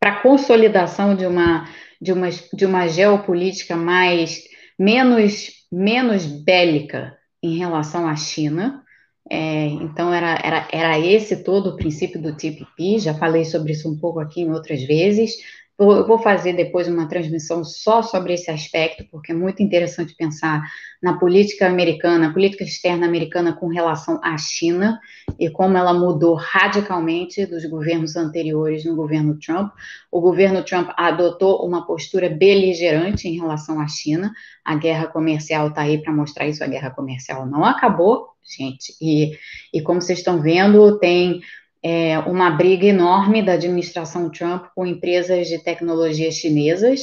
para 0.00 0.12
a 0.12 0.20
consolidação 0.22 1.14
de 1.14 1.26
uma, 1.26 1.68
de, 2.00 2.10
uma, 2.10 2.30
de 2.30 2.64
uma 2.64 2.88
geopolítica 2.88 3.76
mais 3.76 4.42
menos, 4.78 5.50
menos 5.70 6.24
bélica 6.24 7.16
em 7.42 7.58
relação 7.58 8.08
à 8.08 8.16
China, 8.16 8.82
é, 9.28 9.66
então, 9.66 10.12
era, 10.12 10.38
era, 10.42 10.68
era 10.72 10.98
esse 10.98 11.42
todo 11.44 11.70
o 11.70 11.76
princípio 11.76 12.20
do 12.20 12.36
TPP, 12.36 12.98
já 12.98 13.14
falei 13.14 13.44
sobre 13.44 13.72
isso 13.72 13.88
um 13.90 13.98
pouco 13.98 14.18
aqui 14.20 14.40
em 14.42 14.50
outras 14.50 14.82
vezes. 14.84 15.32
Eu 15.80 16.06
vou 16.06 16.18
fazer 16.18 16.52
depois 16.52 16.86
uma 16.88 17.08
transmissão 17.08 17.64
só 17.64 18.02
sobre 18.02 18.34
esse 18.34 18.50
aspecto, 18.50 19.02
porque 19.10 19.32
é 19.32 19.34
muito 19.34 19.62
interessante 19.62 20.14
pensar 20.14 20.62
na 21.02 21.18
política 21.18 21.66
americana, 21.66 22.34
política 22.34 22.64
externa 22.64 23.06
americana 23.06 23.54
com 23.54 23.66
relação 23.66 24.20
à 24.22 24.36
China 24.36 25.00
e 25.38 25.48
como 25.48 25.78
ela 25.78 25.94
mudou 25.94 26.34
radicalmente 26.34 27.46
dos 27.46 27.64
governos 27.64 28.14
anteriores 28.14 28.84
no 28.84 28.94
governo 28.94 29.38
Trump. 29.38 29.72
O 30.12 30.20
governo 30.20 30.62
Trump 30.62 30.90
adotou 30.98 31.66
uma 31.66 31.86
postura 31.86 32.28
beligerante 32.28 33.26
em 33.26 33.38
relação 33.38 33.80
à 33.80 33.88
China. 33.88 34.30
A 34.62 34.76
guerra 34.76 35.06
comercial 35.06 35.68
está 35.68 35.80
aí 35.80 35.96
para 35.96 36.12
mostrar 36.12 36.46
isso. 36.46 36.62
A 36.62 36.66
guerra 36.66 36.90
comercial 36.90 37.46
não 37.46 37.64
acabou, 37.64 38.28
gente. 38.44 38.94
E, 39.00 39.32
e 39.72 39.80
como 39.80 40.02
vocês 40.02 40.18
estão 40.18 40.42
vendo, 40.42 40.98
tem 40.98 41.40
é, 41.82 42.18
uma 42.20 42.50
briga 42.50 42.86
enorme 42.86 43.42
da 43.42 43.52
administração 43.52 44.30
Trump 44.30 44.66
com 44.74 44.86
empresas 44.86 45.48
de 45.48 45.58
tecnologia 45.58 46.30
chinesas, 46.30 47.00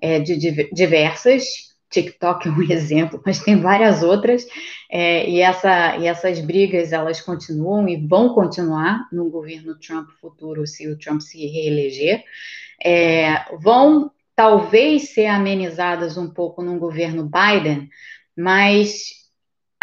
é, 0.00 0.18
de, 0.18 0.68
diversas. 0.72 1.44
TikTok 1.90 2.48
é 2.48 2.50
um 2.50 2.62
exemplo, 2.72 3.22
mas 3.24 3.38
tem 3.40 3.60
várias 3.60 4.02
outras, 4.02 4.44
é, 4.90 5.28
e, 5.30 5.40
essa, 5.40 5.96
e 5.98 6.06
essas 6.06 6.40
brigas 6.40 6.92
elas 6.92 7.20
continuam 7.20 7.88
e 7.88 7.96
vão 7.96 8.34
continuar 8.34 9.06
no 9.12 9.30
governo 9.30 9.78
Trump 9.78 10.08
futuro, 10.20 10.66
se 10.66 10.88
o 10.88 10.98
Trump 10.98 11.20
se 11.20 11.46
reeleger. 11.46 12.24
É, 12.84 13.44
vão 13.60 14.10
talvez 14.34 15.10
ser 15.10 15.26
amenizadas 15.26 16.16
um 16.16 16.28
pouco 16.28 16.62
no 16.62 16.78
governo 16.78 17.30
Biden, 17.30 17.88
mas 18.36 19.23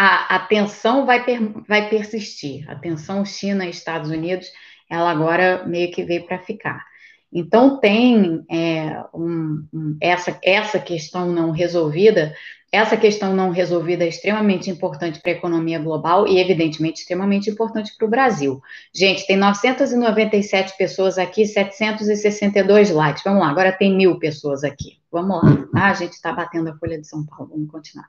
a, 0.01 0.35
a 0.37 0.39
tensão 0.39 1.05
vai, 1.05 1.23
per, 1.23 1.39
vai 1.67 1.87
persistir. 1.87 2.67
A 2.67 2.73
tensão 2.73 3.23
China 3.23 3.67
e 3.67 3.69
Estados 3.69 4.09
Unidos, 4.09 4.47
ela 4.89 5.11
agora 5.11 5.63
meio 5.67 5.91
que 5.91 6.03
veio 6.03 6.25
para 6.25 6.39
ficar. 6.39 6.83
Então, 7.31 7.79
tem 7.79 8.43
é, 8.49 8.99
um, 9.13 9.63
essa, 10.01 10.39
essa 10.43 10.79
questão 10.79 11.31
não 11.31 11.51
resolvida. 11.51 12.33
Essa 12.71 12.97
questão 12.97 13.35
não 13.35 13.51
resolvida 13.51 14.03
é 14.03 14.07
extremamente 14.07 14.71
importante 14.71 15.19
para 15.21 15.33
a 15.33 15.35
economia 15.35 15.77
global 15.77 16.27
e, 16.27 16.39
evidentemente, 16.39 17.01
extremamente 17.01 17.51
importante 17.51 17.95
para 17.95 18.07
o 18.07 18.09
Brasil. 18.09 18.59
Gente, 18.95 19.27
tem 19.27 19.37
997 19.37 20.77
pessoas 20.79 21.19
aqui, 21.19 21.45
762 21.45 22.89
likes. 22.89 23.23
Vamos 23.23 23.41
lá, 23.41 23.51
agora 23.51 23.71
tem 23.71 23.95
mil 23.95 24.17
pessoas 24.17 24.63
aqui. 24.63 24.97
Vamos 25.11 25.43
lá. 25.43 25.67
Ah, 25.75 25.91
a 25.91 25.93
gente 25.93 26.13
está 26.13 26.33
batendo 26.33 26.69
a 26.69 26.77
Folha 26.77 26.99
de 26.99 27.05
São 27.05 27.23
Paulo, 27.23 27.51
vamos 27.51 27.69
continuar. 27.69 28.07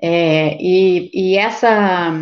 É, 0.00 0.56
e, 0.60 1.10
e 1.12 1.36
essa, 1.36 2.12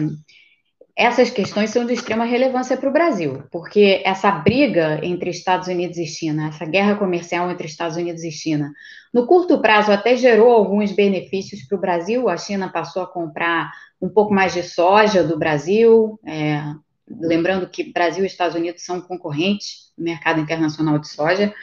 essas 0.97 1.31
questões 1.31 1.70
são 1.70 1.87
de 1.87 1.95
extrema 1.95 2.25
relevância 2.25 2.77
para 2.77 2.89
o 2.89 2.93
Brasil, 2.93 3.43
porque 3.51 4.03
essa 4.05 4.31
briga 4.31 5.01
entre 5.03 5.31
Estados 5.31 5.68
Unidos 5.68 5.97
e 5.97 6.07
China, 6.07 6.49
essa 6.49 6.66
guerra 6.66 6.97
comercial 6.97 7.51
entre 7.51 7.66
Estados 7.66 7.97
Unidos 7.97 8.23
e 8.23 8.31
China, 8.31 8.73
no 9.12 9.27
curto 9.27 9.61
prazo 9.61 9.91
até 9.91 10.16
gerou 10.16 10.53
alguns 10.53 10.93
benefícios 10.93 11.62
para 11.62 11.77
o 11.77 11.81
Brasil. 11.81 12.29
A 12.29 12.37
China 12.37 12.68
passou 12.68 13.03
a 13.03 13.07
comprar 13.07 13.70
um 14.01 14.09
pouco 14.09 14.35
mais 14.35 14.53
de 14.53 14.62
soja 14.62 15.23
do 15.23 15.39
Brasil, 15.39 16.18
é, 16.27 16.61
lembrando 17.09 17.68
que 17.68 17.93
Brasil 17.93 18.25
e 18.25 18.27
Estados 18.27 18.57
Unidos 18.57 18.85
são 18.85 19.01
concorrentes 19.01 19.93
no 19.97 20.05
mercado 20.05 20.41
internacional 20.41 20.99
de 20.99 21.09
soja. 21.09 21.55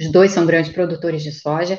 Os 0.00 0.10
dois 0.10 0.32
são 0.32 0.46
grandes 0.46 0.72
produtores 0.72 1.22
de 1.22 1.32
soja. 1.32 1.78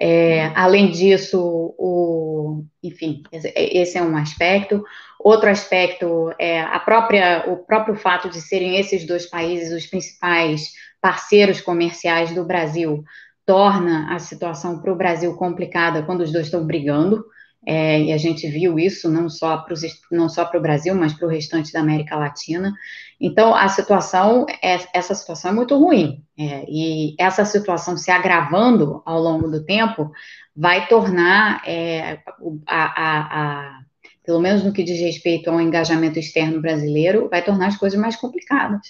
É, 0.00 0.52
além 0.54 0.90
disso, 0.90 1.74
o, 1.76 2.64
enfim, 2.82 3.22
esse 3.32 3.98
é 3.98 4.02
um 4.02 4.16
aspecto. 4.16 4.84
Outro 5.18 5.50
aspecto 5.50 6.32
é 6.38 6.60
a 6.60 6.78
própria, 6.78 7.44
o 7.48 7.56
próprio 7.56 7.96
fato 7.96 8.30
de 8.30 8.40
serem 8.40 8.78
esses 8.78 9.04
dois 9.04 9.26
países 9.26 9.72
os 9.72 9.90
principais 9.90 10.72
parceiros 11.00 11.60
comerciais 11.60 12.32
do 12.32 12.44
Brasil 12.44 13.02
torna 13.44 14.14
a 14.14 14.18
situação 14.18 14.80
para 14.80 14.92
o 14.92 14.96
Brasil 14.96 15.34
complicada 15.34 16.02
quando 16.02 16.20
os 16.20 16.30
dois 16.30 16.46
estão 16.46 16.64
brigando. 16.64 17.24
É, 17.70 18.00
e 18.00 18.12
a 18.14 18.16
gente 18.16 18.48
viu 18.48 18.78
isso 18.78 19.10
não 19.10 19.28
só 19.28 19.58
para 19.58 19.74
não 20.10 20.26
só 20.30 20.46
para 20.46 20.58
o 20.58 20.62
Brasil, 20.62 20.94
mas 20.94 21.12
para 21.12 21.26
o 21.26 21.30
restante 21.30 21.70
da 21.70 21.80
América 21.80 22.16
Latina. 22.16 22.72
Então, 23.20 23.54
a 23.54 23.68
situação, 23.68 24.46
é, 24.62 24.78
essa 24.94 25.14
situação 25.14 25.50
é 25.50 25.54
muito 25.54 25.76
ruim. 25.76 26.24
É, 26.38 26.64
e 26.66 27.14
essa 27.18 27.44
situação 27.44 27.94
se 27.98 28.10
agravando 28.10 29.02
ao 29.04 29.20
longo 29.20 29.50
do 29.50 29.66
tempo 29.66 30.10
vai 30.56 30.88
tornar 30.88 31.60
é, 31.68 32.20
a, 32.66 32.84
a, 32.86 33.20
a, 33.20 33.80
pelo 34.24 34.40
menos 34.40 34.64
no 34.64 34.72
que 34.72 34.82
diz 34.82 34.98
respeito 34.98 35.50
ao 35.50 35.60
engajamento 35.60 36.18
externo 36.18 36.62
brasileiro, 36.62 37.28
vai 37.28 37.44
tornar 37.44 37.66
as 37.66 37.76
coisas 37.76 38.00
mais 38.00 38.16
complicadas. 38.16 38.80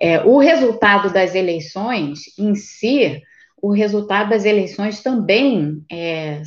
É, 0.00 0.22
o 0.22 0.38
resultado 0.38 1.12
das 1.12 1.34
eleições 1.34 2.20
em 2.38 2.54
si, 2.54 3.20
o 3.60 3.72
resultado 3.72 4.30
das 4.30 4.44
eleições 4.44 5.02
também 5.02 5.84
é, 5.90 6.42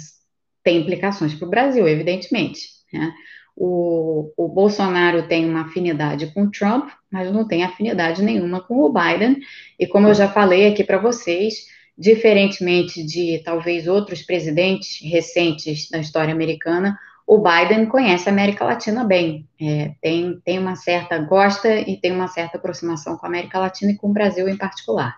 tem 0.67 0.81
implicações 0.81 1.33
para 1.33 1.47
o 1.47 1.49
Brasil, 1.49 1.87
evidentemente. 1.87 2.59
Né? 2.91 3.13
O, 3.55 4.33
o, 4.35 4.49
Bolsonaro 4.49 5.25
tem 5.25 5.49
uma 5.49 5.61
afinidade 5.61 6.27
com 6.33 6.51
Trump, 6.51 6.89
mas 7.09 7.31
não 7.31 7.47
tem 7.47 7.63
afinidade 7.63 8.21
nenhuma 8.21 8.59
com 8.59 8.81
o 8.81 8.91
Biden. 8.91 9.39
E 9.79 9.87
como 9.87 10.09
eu 10.09 10.13
já 10.13 10.27
falei 10.27 10.67
aqui 10.67 10.83
para 10.83 10.97
vocês, 10.97 11.67
diferentemente 11.97 13.01
de 13.01 13.41
talvez 13.45 13.87
outros 13.87 14.21
presidentes 14.21 14.99
recentes 15.01 15.89
da 15.89 15.99
história 15.99 16.33
americana, 16.33 16.99
o 17.25 17.37
Biden 17.37 17.85
conhece 17.85 18.27
a 18.27 18.31
América 18.33 18.65
Latina 18.65 19.05
bem, 19.05 19.47
é, 19.61 19.93
tem, 20.01 20.37
tem 20.43 20.59
uma 20.59 20.75
certa, 20.75 21.17
gosta 21.17 21.79
e 21.79 21.95
tem 21.95 22.11
uma 22.11 22.27
certa 22.27 22.57
aproximação 22.57 23.15
com 23.15 23.25
a 23.25 23.29
América 23.29 23.57
Latina 23.57 23.93
e 23.93 23.95
com 23.95 24.09
o 24.09 24.13
Brasil 24.13 24.49
em 24.49 24.57
particular. 24.57 25.15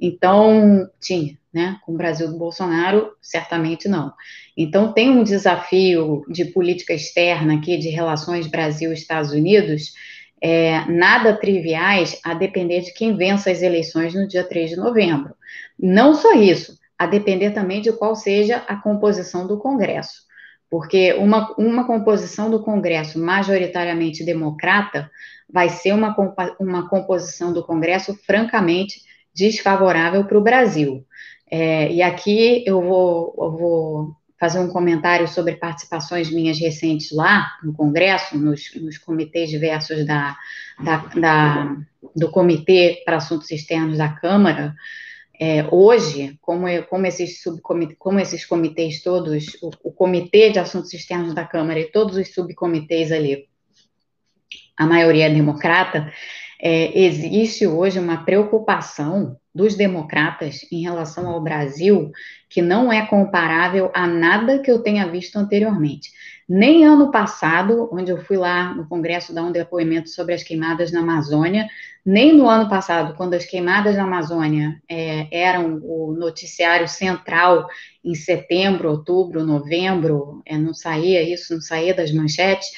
Então, 0.00 0.88
tinha, 1.00 1.36
né? 1.52 1.78
Com 1.84 1.92
o 1.92 1.96
Brasil 1.96 2.28
do 2.28 2.38
Bolsonaro, 2.38 3.12
certamente 3.20 3.88
não. 3.88 4.12
Então, 4.56 4.92
tem 4.92 5.10
um 5.10 5.22
desafio 5.22 6.24
de 6.28 6.44
política 6.46 6.92
externa 6.92 7.56
aqui, 7.56 7.76
de 7.76 7.88
relações 7.88 8.46
Brasil-Estados 8.46 9.32
Unidos, 9.32 9.92
é, 10.40 10.84
nada 10.90 11.36
triviais, 11.36 12.20
a 12.24 12.34
depender 12.34 12.80
de 12.80 12.92
quem 12.92 13.16
vença 13.16 13.50
as 13.50 13.62
eleições 13.62 14.14
no 14.14 14.28
dia 14.28 14.44
3 14.44 14.70
de 14.70 14.76
novembro. 14.76 15.34
Não 15.78 16.14
só 16.14 16.34
isso, 16.34 16.78
a 16.98 17.06
depender 17.06 17.50
também 17.50 17.80
de 17.80 17.92
qual 17.92 18.14
seja 18.14 18.58
a 18.68 18.76
composição 18.76 19.46
do 19.46 19.58
Congresso. 19.58 20.24
Porque 20.70 21.12
uma, 21.14 21.54
uma 21.56 21.86
composição 21.86 22.50
do 22.50 22.62
Congresso 22.62 23.18
majoritariamente 23.18 24.24
democrata 24.24 25.10
vai 25.48 25.68
ser 25.68 25.92
uma, 25.92 26.14
uma 26.58 26.88
composição 26.88 27.52
do 27.52 27.64
Congresso 27.64 28.14
francamente 28.26 29.02
desfavorável 29.34 30.24
para 30.24 30.38
o 30.38 30.42
Brasil. 30.42 31.04
É, 31.50 31.92
e 31.92 32.02
aqui 32.02 32.64
eu 32.66 32.80
vou, 32.80 33.34
eu 33.38 33.50
vou 33.52 34.16
fazer 34.38 34.58
um 34.58 34.68
comentário 34.68 35.26
sobre 35.28 35.56
participações 35.56 36.30
minhas 36.30 36.58
recentes 36.58 37.10
lá 37.12 37.50
no 37.62 37.72
Congresso, 37.72 38.36
nos, 38.36 38.74
nos 38.74 38.98
comitês 38.98 39.48
diversos 39.48 40.04
da, 40.06 40.36
da, 40.82 40.96
da, 41.14 41.76
do 42.14 42.30
Comitê 42.30 43.02
para 43.04 43.16
Assuntos 43.16 43.50
Externos 43.50 43.98
da 43.98 44.08
Câmara. 44.08 44.74
É, 45.40 45.66
hoje, 45.70 46.38
como, 46.40 46.68
eu, 46.68 46.84
como, 46.84 47.06
esses 47.06 47.42
como 47.98 48.20
esses 48.20 48.44
comitês 48.44 49.02
todos, 49.02 49.56
o, 49.62 49.70
o 49.82 49.92
Comitê 49.92 50.50
de 50.50 50.58
Assuntos 50.58 50.92
Externos 50.92 51.34
da 51.34 51.44
Câmara 51.44 51.80
e 51.80 51.90
todos 51.90 52.16
os 52.16 52.32
subcomitês 52.32 53.10
ali, 53.10 53.48
a 54.76 54.86
maioria 54.86 55.26
é 55.26 55.34
democrata, 55.34 56.12
é, 56.66 56.98
existe 56.98 57.66
hoje 57.66 57.98
uma 57.98 58.24
preocupação 58.24 59.36
dos 59.54 59.74
democratas 59.74 60.66
em 60.72 60.80
relação 60.80 61.28
ao 61.28 61.42
Brasil 61.42 62.10
que 62.48 62.62
não 62.62 62.90
é 62.90 63.04
comparável 63.04 63.90
a 63.94 64.06
nada 64.06 64.58
que 64.60 64.70
eu 64.70 64.78
tenha 64.78 65.06
visto 65.06 65.36
anteriormente. 65.36 66.10
Nem 66.48 66.86
ano 66.86 67.10
passado, 67.10 67.90
onde 67.92 68.10
eu 68.10 68.24
fui 68.24 68.38
lá 68.38 68.74
no 68.74 68.88
Congresso 68.88 69.34
dar 69.34 69.42
um 69.42 69.52
depoimento 69.52 70.08
sobre 70.08 70.32
as 70.34 70.42
queimadas 70.42 70.90
na 70.90 71.00
Amazônia, 71.00 71.68
nem 72.04 72.34
no 72.34 72.48
ano 72.48 72.68
passado, 72.68 73.14
quando 73.14 73.34
as 73.34 73.44
queimadas 73.44 73.96
na 73.96 74.04
Amazônia 74.04 74.80
é, 74.88 75.28
eram 75.30 75.80
o 75.82 76.14
noticiário 76.18 76.88
central 76.88 77.66
em 78.02 78.14
setembro, 78.14 78.90
outubro, 78.90 79.44
novembro, 79.44 80.42
é, 80.46 80.56
não 80.56 80.72
saía 80.72 81.22
isso, 81.22 81.52
não 81.52 81.60
saía 81.60 81.94
das 81.94 82.10
manchetes, 82.10 82.68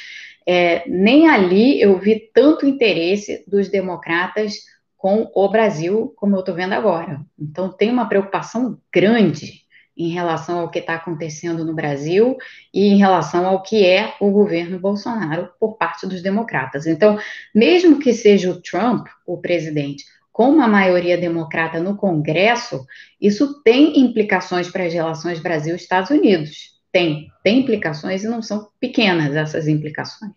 é, 0.46 0.88
nem 0.88 1.28
ali 1.28 1.80
eu 1.80 1.98
vi 1.98 2.30
tanto 2.32 2.66
interesse 2.66 3.44
dos 3.48 3.68
democratas 3.68 4.54
com 4.96 5.30
o 5.34 5.48
Brasil 5.48 6.12
como 6.16 6.36
eu 6.36 6.40
estou 6.40 6.54
vendo 6.54 6.72
agora. 6.72 7.20
Então, 7.38 7.72
tem 7.72 7.90
uma 7.90 8.08
preocupação 8.08 8.78
grande 8.92 9.66
em 9.96 10.10
relação 10.10 10.60
ao 10.60 10.70
que 10.70 10.78
está 10.78 10.94
acontecendo 10.94 11.64
no 11.64 11.74
Brasil 11.74 12.36
e 12.72 12.86
em 12.86 12.98
relação 12.98 13.46
ao 13.46 13.62
que 13.62 13.84
é 13.84 14.14
o 14.20 14.30
governo 14.30 14.78
Bolsonaro 14.78 15.50
por 15.58 15.76
parte 15.76 16.06
dos 16.06 16.22
democratas. 16.22 16.86
Então, 16.86 17.18
mesmo 17.54 17.98
que 17.98 18.12
seja 18.12 18.50
o 18.50 18.60
Trump 18.60 19.06
o 19.26 19.38
presidente, 19.38 20.04
com 20.30 20.50
uma 20.50 20.68
maioria 20.68 21.16
democrata 21.16 21.80
no 21.80 21.96
Congresso, 21.96 22.84
isso 23.18 23.62
tem 23.62 23.98
implicações 23.98 24.68
para 24.68 24.84
as 24.84 24.92
relações 24.92 25.40
Brasil-Estados 25.40 26.10
Unidos. 26.10 26.75
Tem, 26.96 27.30
tem 27.44 27.58
implicações 27.58 28.24
e 28.24 28.26
não 28.26 28.40
são 28.40 28.68
pequenas 28.80 29.36
essas 29.36 29.68
implicações. 29.68 30.32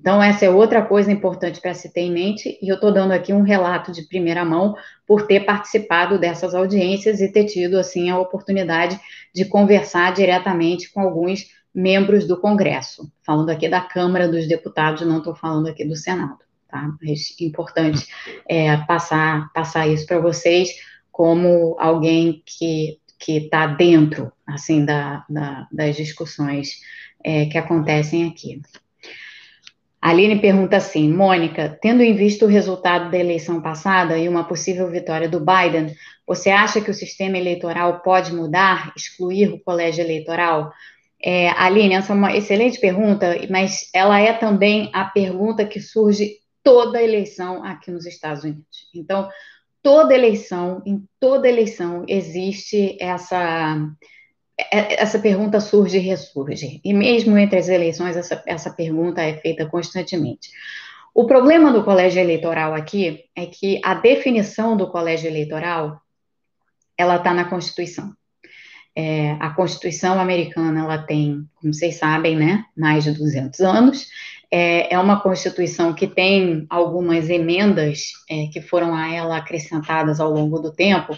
Então, 0.00 0.20
essa 0.20 0.44
é 0.44 0.50
outra 0.50 0.82
coisa 0.82 1.12
importante 1.12 1.60
para 1.60 1.74
se 1.74 1.92
ter 1.92 2.00
em 2.00 2.10
mente, 2.10 2.58
e 2.60 2.68
eu 2.68 2.74
estou 2.74 2.92
dando 2.92 3.12
aqui 3.12 3.32
um 3.32 3.42
relato 3.42 3.92
de 3.92 4.02
primeira 4.08 4.44
mão 4.44 4.74
por 5.06 5.28
ter 5.28 5.44
participado 5.46 6.18
dessas 6.18 6.56
audiências 6.56 7.20
e 7.20 7.30
ter 7.30 7.44
tido, 7.44 7.78
assim, 7.78 8.10
a 8.10 8.18
oportunidade 8.18 8.98
de 9.32 9.44
conversar 9.44 10.12
diretamente 10.12 10.90
com 10.90 11.02
alguns 11.02 11.46
membros 11.72 12.26
do 12.26 12.36
Congresso. 12.36 13.08
Falando 13.24 13.50
aqui 13.50 13.68
da 13.68 13.80
Câmara 13.80 14.26
dos 14.26 14.48
Deputados, 14.48 15.06
não 15.06 15.18
estou 15.18 15.36
falando 15.36 15.68
aqui 15.68 15.84
do 15.84 15.94
Senado, 15.94 16.40
tá? 16.68 16.96
Mas 17.00 17.36
é 17.40 17.44
importante 17.44 18.08
é, 18.48 18.76
passar, 18.78 19.52
passar 19.52 19.86
isso 19.86 20.04
para 20.04 20.18
vocês 20.18 20.68
como 21.12 21.76
alguém 21.78 22.42
que 22.44 22.98
que 23.22 23.36
está 23.36 23.68
dentro, 23.68 24.32
assim, 24.44 24.84
da, 24.84 25.24
da, 25.30 25.68
das 25.70 25.96
discussões 25.96 26.80
é, 27.24 27.46
que 27.46 27.56
acontecem 27.56 28.26
aqui. 28.26 28.60
Aline 30.00 30.40
pergunta 30.40 30.76
assim, 30.76 31.08
Mônica, 31.08 31.78
tendo 31.80 32.02
em 32.02 32.16
vista 32.16 32.44
o 32.44 32.48
resultado 32.48 33.12
da 33.12 33.16
eleição 33.16 33.62
passada 33.62 34.18
e 34.18 34.28
uma 34.28 34.42
possível 34.42 34.90
vitória 34.90 35.28
do 35.28 35.38
Biden, 35.38 35.94
você 36.26 36.50
acha 36.50 36.80
que 36.80 36.90
o 36.90 36.94
sistema 36.94 37.38
eleitoral 37.38 38.00
pode 38.00 38.34
mudar, 38.34 38.92
excluir 38.96 39.52
o 39.52 39.60
colégio 39.60 40.02
eleitoral? 40.02 40.72
É, 41.24 41.50
Aline, 41.50 41.94
essa 41.94 42.12
é 42.12 42.16
uma 42.16 42.36
excelente 42.36 42.80
pergunta, 42.80 43.36
mas 43.48 43.88
ela 43.94 44.18
é 44.18 44.32
também 44.32 44.90
a 44.92 45.04
pergunta 45.04 45.64
que 45.64 45.80
surge 45.80 46.38
toda 46.64 47.00
eleição 47.00 47.62
aqui 47.62 47.92
nos 47.92 48.04
Estados 48.04 48.42
Unidos. 48.42 48.88
Então, 48.92 49.28
toda 49.82 50.14
eleição, 50.14 50.82
em 50.86 51.04
toda 51.18 51.48
eleição, 51.48 52.04
existe 52.08 52.96
essa 53.00 53.76
é, 54.70 55.02
essa 55.02 55.18
pergunta 55.18 55.60
surge 55.60 55.98
e 55.98 56.00
ressurge. 56.00 56.80
E 56.84 56.92
mesmo 56.92 57.36
entre 57.38 57.58
as 57.58 57.68
eleições, 57.68 58.16
essa, 58.16 58.42
essa 58.46 58.70
pergunta 58.70 59.22
é 59.22 59.34
feita 59.38 59.66
constantemente. 59.66 60.50
O 61.14 61.26
problema 61.26 61.72
do 61.72 61.84
colégio 61.84 62.20
eleitoral 62.20 62.74
aqui 62.74 63.24
é 63.36 63.46
que 63.46 63.80
a 63.84 63.94
definição 63.94 64.76
do 64.76 64.90
colégio 64.90 65.28
eleitoral 65.28 66.00
ela 66.96 67.16
está 67.16 67.34
na 67.34 67.44
Constituição. 67.44 68.14
É, 68.94 69.32
a 69.40 69.50
Constituição 69.50 70.20
americana 70.20 70.80
ela 70.80 70.98
tem, 70.98 71.46
como 71.56 71.72
vocês 71.72 71.96
sabem, 71.96 72.36
né, 72.36 72.64
mais 72.76 73.04
de 73.04 73.12
200 73.12 73.60
anos. 73.60 74.06
É, 74.54 74.92
é 74.92 74.98
uma 74.98 75.20
Constituição 75.20 75.94
que 75.94 76.06
tem 76.06 76.66
algumas 76.68 77.30
emendas 77.30 78.12
é, 78.28 78.48
que 78.52 78.60
foram 78.60 78.94
a 78.94 79.10
ela 79.10 79.38
acrescentadas 79.38 80.20
ao 80.20 80.30
longo 80.30 80.58
do 80.58 80.70
tempo, 80.70 81.16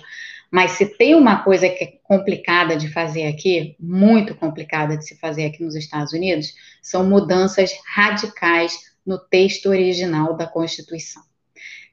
mas 0.52 0.72
se 0.72 0.86
tem 0.96 1.16
uma 1.16 1.42
coisa 1.42 1.68
que 1.68 1.82
é 1.82 1.92
complicada 2.04 2.76
de 2.76 2.86
fazer 2.92 3.26
aqui, 3.26 3.74
muito 3.80 4.36
complicada 4.36 4.96
de 4.96 5.04
se 5.04 5.18
fazer 5.18 5.46
aqui 5.46 5.64
nos 5.64 5.74
Estados 5.74 6.12
Unidos, 6.12 6.54
são 6.80 7.04
mudanças 7.04 7.72
radicais 7.92 8.78
no 9.04 9.18
texto 9.18 9.68
original 9.68 10.36
da 10.36 10.46
Constituição. 10.46 11.22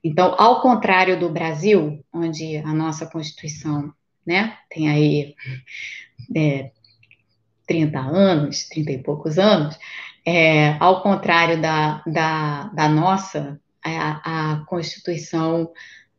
Então, 0.03 0.35
ao 0.37 0.61
contrário 0.61 1.19
do 1.19 1.27
Brasil, 1.27 2.05
onde 2.13 2.57
a 2.57 2.71
nossa 2.73 3.07
Constituição 3.07 3.91
né, 4.23 4.57
tem 4.69 4.89
aí 4.89 5.35
é, 6.35 6.69
30 7.67 7.99
anos, 7.99 8.67
30 8.69 8.91
e 8.91 9.03
poucos 9.03 9.39
anos, 9.39 9.77
é, 10.25 10.75
ao 10.79 11.01
contrário 11.01 11.61
da, 11.61 12.01
da, 12.05 12.63
da 12.73 12.89
nossa, 12.89 13.59
a, 13.83 14.53
a 14.53 14.65
Constituição 14.65 15.71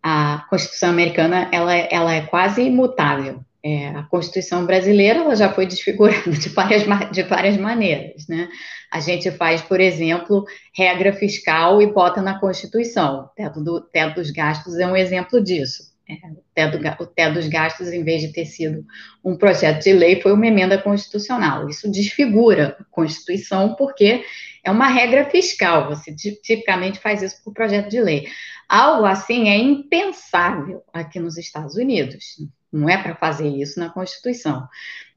a 0.03 0.45
Constituição 0.51 0.91
americana 0.91 1.49
ela, 1.53 1.73
ela 1.75 2.13
é 2.13 2.23
quase 2.23 2.63
imutável. 2.63 3.41
É, 3.65 3.91
a 3.91 4.03
Constituição 4.03 4.67
brasileira 4.67 5.21
ela 5.21 5.37
já 5.37 5.53
foi 5.53 5.65
desfigurada 5.67 6.29
de 6.33 6.49
várias, 6.49 6.83
de 7.13 7.23
várias 7.23 7.57
maneiras, 7.57 8.27
né? 8.27 8.49
A 8.91 8.99
gente 8.99 9.31
faz, 9.31 9.63
por 9.63 9.81
exemplo, 9.81 10.45
regra 10.77 11.13
fiscal 11.13 11.81
e 11.81 11.87
bota 11.87 12.21
na 12.21 12.41
Constituição. 12.41 13.21
O 13.21 13.29
teto, 13.29 13.63
do, 13.63 13.81
teto 13.81 14.17
dos 14.17 14.33
gastos 14.33 14.79
é 14.79 14.87
um 14.87 14.97
exemplo 14.97 15.41
disso. 15.41 15.92
É, 16.09 16.15
o, 16.15 16.45
teto, 16.55 17.03
o 17.03 17.07
teto 17.07 17.35
dos 17.35 17.49
gastos, 17.49 17.89
em 17.89 18.03
vez 18.03 18.23
de 18.23 18.33
ter 18.33 18.45
sido 18.45 18.85
um 19.25 19.37
projeto 19.37 19.83
de 19.83 19.93
lei, 19.93 20.21
foi 20.21 20.33
uma 20.33 20.47
emenda 20.47 20.77
constitucional. 20.77 21.69
Isso 21.69 21.91
desfigura 21.91 22.77
a 22.79 22.85
Constituição 22.85 23.75
porque 23.77 24.25
é 24.65 24.71
uma 24.71 24.89
regra 24.89 25.29
fiscal. 25.31 25.89
Você 25.89 26.15
tipicamente 26.15 26.99
faz 26.99 27.23
isso 27.23 27.43
por 27.45 27.55
projeto 27.55 27.89
de 27.89 28.01
lei. 28.01 28.27
Algo 28.69 29.05
assim 29.05 29.49
é 29.49 29.57
impensável 29.57 30.83
aqui 30.93 31.21
nos 31.21 31.37
Estados 31.37 31.77
Unidos. 31.77 32.37
Não 32.73 32.89
é 32.89 32.97
para 32.97 33.15
fazer 33.15 33.49
isso 33.49 33.79
na 33.79 33.91
Constituição. 33.91 34.67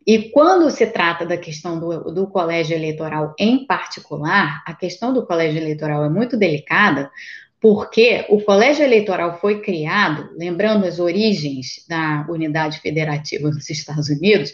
E 0.05 0.29
quando 0.29 0.69
se 0.69 0.85
trata 0.85 1.25
da 1.25 1.35
questão 1.35 1.79
do, 1.79 2.11
do, 2.11 2.27
colégio 2.27 2.75
eleitoral 2.75 3.33
em 3.39 3.65
particular, 3.65 4.61
a 4.65 4.73
questão 4.73 5.11
do 5.11 5.25
colégio 5.25 5.59
eleitoral 5.59 6.05
é 6.05 6.09
muito 6.09 6.37
delicada, 6.37 7.09
porque 7.65 8.23
o 8.29 8.39
colégio 8.43 8.85
eleitoral 8.85 9.39
foi 9.39 9.59
criado, 9.59 10.29
lembrando 10.37 10.85
as 10.85 10.99
origens 10.99 11.83
da 11.89 12.23
unidade 12.29 12.79
federativa 12.79 13.49
dos 13.49 13.67
Estados 13.71 14.07
Unidos, 14.07 14.53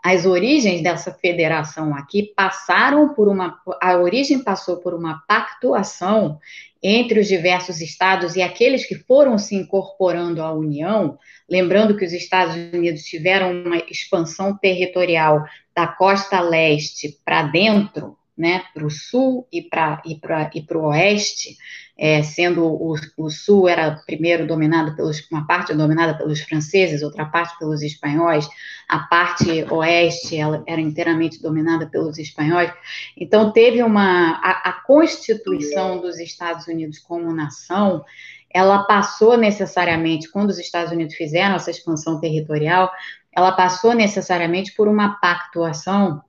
as 0.00 0.26
origens 0.26 0.80
dessa 0.80 1.12
federação 1.12 1.92
aqui 1.92 2.32
passaram 2.36 3.14
por 3.14 3.26
uma. 3.26 3.60
A 3.82 3.96
origem 3.98 4.44
passou 4.44 4.76
por 4.76 4.94
uma 4.94 5.24
pactuação 5.26 6.38
entre 6.80 7.18
os 7.18 7.26
diversos 7.26 7.80
estados 7.80 8.36
e 8.36 8.42
aqueles 8.42 8.86
que 8.86 8.94
foram 8.94 9.38
se 9.38 9.56
incorporando 9.56 10.40
à 10.40 10.52
União, 10.52 11.18
lembrando 11.50 11.96
que 11.96 12.04
os 12.04 12.12
Estados 12.12 12.54
Unidos 12.54 13.02
tiveram 13.02 13.50
uma 13.50 13.78
expansão 13.90 14.56
territorial 14.56 15.44
da 15.74 15.88
costa 15.88 16.40
leste 16.40 17.18
para 17.24 17.42
dentro, 17.42 18.16
né, 18.42 18.64
para 18.74 18.84
o 18.84 18.90
sul 18.90 19.46
e 19.52 19.62
para 19.62 20.02
e 20.04 20.20
e 20.20 20.76
o 20.76 20.80
oeste, 20.86 21.56
é, 21.96 22.24
sendo 22.24 22.64
o, 22.64 22.96
o, 23.16 23.30
sul 23.30 23.68
era 23.68 24.02
primeiro 24.04 24.48
dominado 24.48 24.96
pelos, 24.96 25.24
uma 25.30 25.46
parte 25.46 25.72
dominada 25.72 26.18
pelos 26.18 26.40
franceses, 26.40 27.04
outra 27.04 27.24
parte 27.24 27.56
pelos 27.56 27.82
espanhóis, 27.82 28.48
a 28.88 28.98
parte 28.98 29.64
oeste 29.70 30.36
ela 30.36 30.64
era 30.66 30.80
inteiramente 30.80 31.40
dominada 31.40 31.86
pelos 31.86 32.18
espanhóis. 32.18 32.72
Então 33.16 33.52
teve 33.52 33.80
uma 33.80 34.40
a, 34.42 34.70
a 34.70 34.72
constituição 34.72 36.00
dos 36.00 36.18
Estados 36.18 36.66
Unidos 36.66 36.98
como 36.98 37.32
nação, 37.32 38.04
ela 38.52 38.82
passou 38.82 39.36
necessariamente 39.36 40.28
quando 40.32 40.50
os 40.50 40.58
Estados 40.58 40.90
Unidos 40.90 41.14
fizeram 41.14 41.54
essa 41.54 41.70
expansão 41.70 42.18
territorial, 42.18 42.90
ela 43.32 43.52
passou 43.52 43.94
necessariamente 43.94 44.74
por 44.74 44.88
uma 44.88 45.20
pactuação 45.20 46.24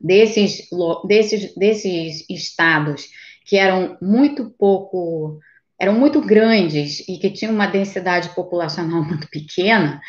desses 0.00 0.68
desses 1.06 1.54
desses 1.54 2.24
estados 2.28 3.08
que 3.46 3.56
eram 3.56 3.96
muito 4.02 4.50
pouco, 4.58 5.38
eram 5.78 5.94
muito 5.94 6.20
grandes 6.20 7.00
e 7.08 7.16
que 7.16 7.30
tinham 7.30 7.54
uma 7.54 7.68
densidade 7.68 8.34
populacional 8.34 9.02
muito 9.06 9.28
pequena, 9.28 10.00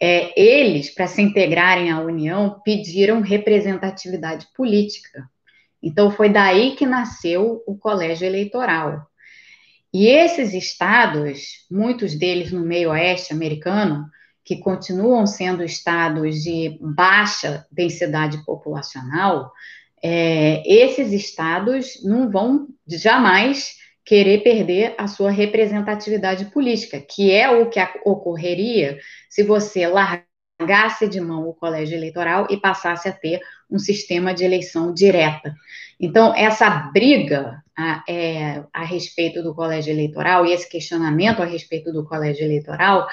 é, 0.00 0.38
eles, 0.40 0.90
para 0.90 1.06
se 1.06 1.22
integrarem 1.22 1.90
à 1.90 2.00
União, 2.00 2.60
pediram 2.64 3.20
representatividade 3.20 4.46
política. 4.54 5.28
Então, 5.82 6.10
foi 6.10 6.28
daí 6.28 6.74
que 6.74 6.86
nasceu 6.86 7.62
o 7.66 7.76
colégio 7.76 8.26
eleitoral. 8.26 9.06
E 9.92 10.08
esses 10.08 10.52
estados, 10.52 11.66
muitos 11.70 12.18
deles 12.18 12.50
no 12.50 12.60
meio 12.60 12.90
oeste 12.90 13.32
americano, 13.32 14.06
que 14.46 14.56
continuam 14.56 15.26
sendo 15.26 15.64
estados 15.64 16.36
de 16.36 16.78
baixa 16.80 17.66
densidade 17.70 18.44
populacional, 18.46 19.50
é, 20.00 20.62
esses 20.64 21.12
estados 21.12 22.00
não 22.04 22.30
vão 22.30 22.68
jamais 22.86 23.74
querer 24.04 24.44
perder 24.44 24.94
a 24.96 25.08
sua 25.08 25.32
representatividade 25.32 26.44
política, 26.46 27.00
que 27.00 27.32
é 27.32 27.50
o 27.50 27.68
que 27.68 27.80
ocorreria 28.04 29.00
se 29.28 29.42
você 29.42 29.84
largasse 30.58 31.08
de 31.08 31.20
mão 31.20 31.48
o 31.48 31.54
colégio 31.54 31.96
eleitoral 31.96 32.46
e 32.50 32.56
passasse 32.56 33.08
a 33.08 33.12
ter 33.12 33.40
um 33.70 33.78
sistema 33.78 34.32
de 34.32 34.44
eleição 34.44 34.92
direta. 34.92 35.54
Então, 36.00 36.34
essa 36.34 36.68
briga 36.92 37.62
a, 37.76 38.02
é, 38.08 38.64
a 38.72 38.84
respeito 38.84 39.42
do 39.42 39.54
colégio 39.54 39.92
eleitoral 39.92 40.46
e 40.46 40.52
esse 40.52 40.68
questionamento 40.68 41.42
a 41.42 41.46
respeito 41.46 41.92
do 41.92 42.04
colégio 42.04 42.44
eleitoral, 42.44 43.06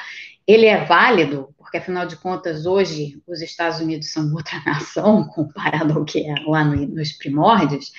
ele 0.47 0.65
é 0.65 0.83
válido, 0.85 1.53
porque 1.57 1.77
afinal 1.77 2.05
de 2.05 2.15
contas, 2.17 2.65
hoje 2.65 3.21
os 3.27 3.41
Estados 3.41 3.79
Unidos 3.79 4.11
são 4.11 4.31
outra 4.33 4.61
nação 4.65 5.25
comparado 5.27 5.97
ao 5.97 6.05
que 6.05 6.25
é 6.25 6.35
lá 6.45 6.63
no, 6.63 6.75
nos 6.87 7.11
primórdios, 7.13 7.91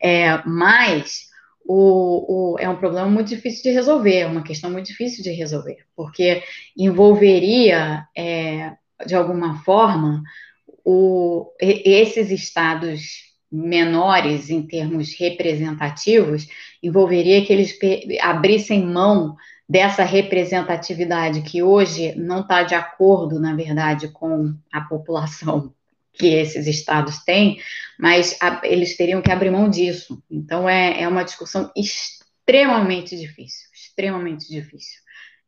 é, 0.00 0.42
mas 0.44 1.28
o, 1.64 2.54
o, 2.54 2.58
é 2.58 2.68
um 2.68 2.76
problema 2.76 3.08
muito 3.08 3.28
difícil 3.28 3.62
de 3.64 3.70
resolver, 3.70 4.20
é 4.20 4.26
uma 4.26 4.42
questão 4.42 4.70
muito 4.70 4.86
difícil 4.86 5.22
de 5.22 5.30
resolver, 5.30 5.84
porque 5.94 6.42
envolveria, 6.76 8.06
é, 8.16 8.72
de 9.06 9.14
alguma 9.14 9.62
forma, 9.62 10.22
o, 10.84 11.52
esses 11.60 12.30
estados 12.30 13.28
menores 13.50 14.50
em 14.50 14.62
termos 14.62 15.18
representativos, 15.18 16.46
envolveria 16.82 17.44
que 17.44 17.52
eles 17.52 17.76
abrissem 18.20 18.84
mão 18.84 19.36
dessa 19.68 20.02
representatividade 20.02 21.42
que 21.42 21.62
hoje 21.62 22.14
não 22.16 22.40
está 22.40 22.62
de 22.62 22.74
acordo, 22.74 23.38
na 23.38 23.54
verdade, 23.54 24.08
com 24.08 24.54
a 24.72 24.80
população 24.82 25.72
que 26.12 26.26
esses 26.26 26.66
estados 26.66 27.18
têm, 27.18 27.60
mas 27.98 28.36
a, 28.40 28.60
eles 28.64 28.96
teriam 28.96 29.22
que 29.22 29.30
abrir 29.30 29.50
mão 29.50 29.68
disso. 29.68 30.22
Então, 30.30 30.68
é, 30.68 31.02
é 31.02 31.08
uma 31.08 31.22
discussão 31.22 31.70
extremamente 31.76 33.16
difícil, 33.16 33.68
extremamente 33.72 34.48
difícil. 34.48 35.00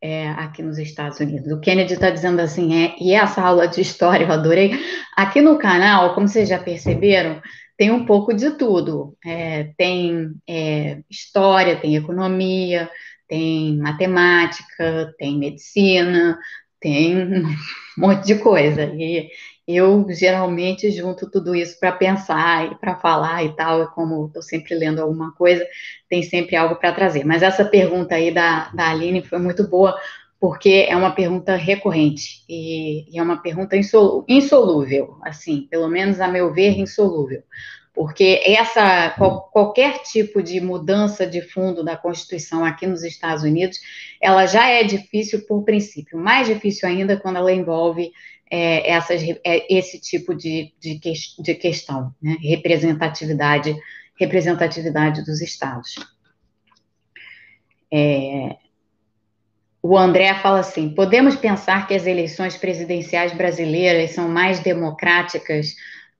É, 0.02 0.30
aqui 0.30 0.62
nos 0.62 0.78
Estados 0.78 1.20
Unidos. 1.20 1.52
O 1.52 1.60
Kennedy 1.60 1.92
está 1.92 2.08
dizendo 2.08 2.40
assim, 2.40 2.84
é, 2.84 2.94
e 2.98 3.12
essa 3.12 3.42
aula 3.42 3.68
de 3.68 3.82
história 3.82 4.24
eu 4.24 4.32
adorei. 4.32 4.72
Aqui 5.14 5.42
no 5.42 5.58
canal, 5.58 6.14
como 6.14 6.26
vocês 6.26 6.48
já 6.48 6.58
perceberam, 6.58 7.42
tem 7.76 7.90
um 7.90 8.06
pouco 8.06 8.34
de 8.34 8.50
tudo. 8.52 9.16
É, 9.24 9.72
tem 9.76 10.32
é, 10.48 11.00
história, 11.10 11.76
tem 11.76 11.96
economia, 11.96 12.90
tem 13.28 13.78
matemática, 13.78 15.14
tem 15.18 15.38
medicina, 15.38 16.38
tem 16.80 17.16
um 17.44 17.56
monte 17.96 18.26
de 18.26 18.34
coisa. 18.36 18.84
E 18.84 19.28
eu 19.76 20.06
geralmente 20.10 20.90
junto 20.90 21.30
tudo 21.30 21.54
isso 21.54 21.78
para 21.78 21.92
pensar 21.92 22.72
e 22.72 22.74
para 22.76 22.96
falar 22.96 23.44
e 23.44 23.54
tal, 23.54 23.82
e 23.82 23.86
como 23.88 24.26
estou 24.26 24.42
sempre 24.42 24.74
lendo 24.74 25.00
alguma 25.00 25.32
coisa, 25.32 25.66
tem 26.08 26.22
sempre 26.22 26.56
algo 26.56 26.76
para 26.76 26.92
trazer. 26.92 27.24
Mas 27.24 27.42
essa 27.42 27.64
pergunta 27.64 28.14
aí 28.14 28.32
da, 28.32 28.70
da 28.74 28.90
Aline 28.90 29.22
foi 29.22 29.38
muito 29.38 29.68
boa, 29.68 29.98
porque 30.38 30.86
é 30.88 30.96
uma 30.96 31.12
pergunta 31.12 31.56
recorrente 31.56 32.44
e, 32.48 33.14
e 33.14 33.18
é 33.18 33.22
uma 33.22 33.42
pergunta 33.42 33.76
insolúvel, 33.76 35.18
assim, 35.22 35.66
pelo 35.70 35.88
menos 35.88 36.20
a 36.20 36.28
meu 36.28 36.52
ver, 36.52 36.78
insolúvel 36.78 37.42
porque 37.92 38.40
essa 38.46 39.10
qual, 39.10 39.50
qualquer 39.50 40.02
tipo 40.02 40.42
de 40.42 40.60
mudança 40.60 41.26
de 41.26 41.42
fundo 41.42 41.84
da 41.84 41.96
Constituição 41.96 42.64
aqui 42.64 42.86
nos 42.86 43.02
Estados 43.02 43.42
Unidos, 43.42 43.78
ela 44.20 44.46
já 44.46 44.68
é 44.68 44.82
difícil 44.82 45.44
por 45.46 45.64
princípio, 45.64 46.18
mais 46.18 46.46
difícil 46.46 46.88
ainda 46.88 47.16
quando 47.16 47.36
ela 47.36 47.52
envolve 47.52 48.12
é, 48.50 48.90
essas, 48.90 49.22
é, 49.22 49.72
esse 49.72 50.00
tipo 50.00 50.34
de, 50.34 50.74
de, 50.80 50.98
que, 50.98 51.12
de 51.38 51.54
questão, 51.54 52.12
né? 52.20 52.36
representatividade, 52.42 53.76
representatividade 54.18 55.24
dos 55.24 55.40
estados. 55.40 55.94
É, 57.92 58.56
o 59.82 59.96
André 59.96 60.34
fala 60.34 60.60
assim: 60.60 60.90
podemos 60.90 61.36
pensar 61.36 61.86
que 61.86 61.94
as 61.94 62.06
eleições 62.06 62.56
presidenciais 62.56 63.32
brasileiras 63.32 64.10
são 64.10 64.28
mais 64.28 64.60
democráticas 64.60 65.74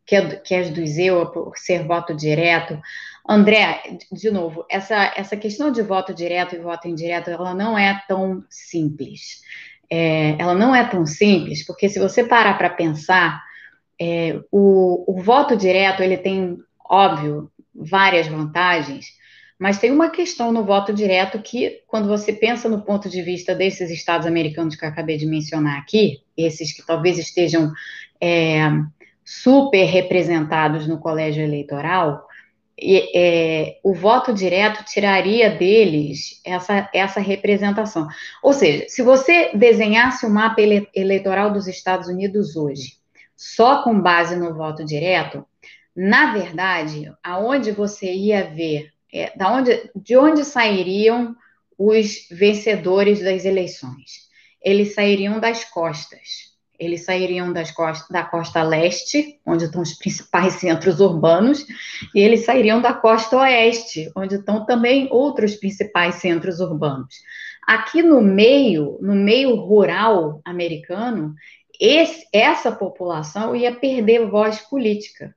que, 0.06 0.20
que 0.38 0.54
as 0.54 0.70
do 0.70 0.84
Zewa 0.86 1.30
por 1.30 1.56
ser 1.56 1.86
voto 1.86 2.14
direto. 2.14 2.80
André, 3.28 3.80
de 4.10 4.30
novo, 4.30 4.64
essa, 4.68 5.12
essa 5.16 5.36
questão 5.36 5.70
de 5.70 5.82
voto 5.82 6.12
direto 6.12 6.54
e 6.54 6.58
voto 6.58 6.88
indireto, 6.88 7.30
ela 7.30 7.54
não 7.54 7.78
é 7.78 8.02
tão 8.08 8.42
simples. 8.48 9.42
É, 9.90 10.36
ela 10.38 10.54
não 10.54 10.74
é 10.74 10.84
tão 10.86 11.04
simples, 11.04 11.66
porque 11.66 11.88
se 11.88 11.98
você 11.98 12.22
parar 12.22 12.56
para 12.56 12.70
pensar, 12.70 13.42
é, 14.00 14.40
o, 14.50 15.04
o 15.06 15.22
voto 15.22 15.56
direto, 15.56 16.02
ele 16.02 16.16
tem, 16.16 16.56
óbvio, 16.88 17.50
várias 17.74 18.28
vantagens, 18.28 19.06
mas 19.58 19.78
tem 19.78 19.90
uma 19.90 20.08
questão 20.08 20.50
no 20.52 20.64
voto 20.64 20.90
direto 20.90 21.38
que, 21.42 21.82
quando 21.86 22.08
você 22.08 22.32
pensa 22.32 22.66
no 22.66 22.82
ponto 22.82 23.10
de 23.10 23.20
vista 23.20 23.54
desses 23.54 23.90
estados 23.90 24.26
americanos 24.26 24.74
que 24.74 24.84
eu 24.84 24.88
acabei 24.88 25.18
de 25.18 25.26
mencionar 25.26 25.78
aqui, 25.78 26.22
esses 26.34 26.72
que 26.72 26.86
talvez 26.86 27.18
estejam 27.18 27.70
é, 28.18 28.60
super 29.22 29.84
representados 29.84 30.86
no 30.86 30.98
colégio 30.98 31.42
eleitoral, 31.42 32.26
é, 32.82 33.78
o 33.82 33.94
voto 33.94 34.32
direto 34.32 34.84
tiraria 34.84 35.50
deles 35.50 36.40
essa, 36.44 36.88
essa 36.94 37.20
representação. 37.20 38.08
Ou 38.42 38.52
seja, 38.52 38.86
se 38.88 39.02
você 39.02 39.50
desenhasse 39.54 40.24
o 40.24 40.30
mapa 40.30 40.60
ele, 40.60 40.88
eleitoral 40.94 41.52
dos 41.52 41.66
Estados 41.66 42.08
Unidos 42.08 42.56
hoje, 42.56 42.94
só 43.36 43.82
com 43.82 44.00
base 44.00 44.36
no 44.36 44.54
voto 44.54 44.84
direto, 44.84 45.46
na 45.94 46.32
verdade, 46.32 47.12
aonde 47.22 47.72
você 47.72 48.12
ia 48.12 48.44
ver, 48.44 48.90
é, 49.12 49.36
da 49.36 49.52
onde, 49.52 49.90
de 49.94 50.16
onde 50.16 50.44
sairiam 50.44 51.34
os 51.76 52.28
vencedores 52.30 53.22
das 53.22 53.44
eleições? 53.44 54.28
Eles 54.62 54.94
sairiam 54.94 55.40
das 55.40 55.64
costas 55.64 56.49
eles 56.80 57.04
sairiam 57.04 57.52
das 57.52 57.70
costas, 57.70 58.08
da 58.08 58.24
costa 58.24 58.62
leste, 58.62 59.38
onde 59.44 59.66
estão 59.66 59.82
os 59.82 59.92
principais 59.92 60.54
centros 60.54 60.98
urbanos, 60.98 61.66
e 62.14 62.20
eles 62.20 62.46
sairiam 62.46 62.80
da 62.80 62.94
costa 62.94 63.36
oeste, 63.36 64.10
onde 64.16 64.36
estão 64.36 64.64
também 64.64 65.06
outros 65.10 65.54
principais 65.54 66.14
centros 66.16 66.58
urbanos. 66.58 67.16
Aqui 67.66 68.02
no 68.02 68.22
meio, 68.22 68.98
no 69.02 69.14
meio 69.14 69.54
rural 69.56 70.40
americano, 70.42 71.34
esse, 71.78 72.26
essa 72.32 72.72
população 72.72 73.54
ia 73.54 73.74
perder 73.74 74.26
voz 74.26 74.58
política. 74.60 75.34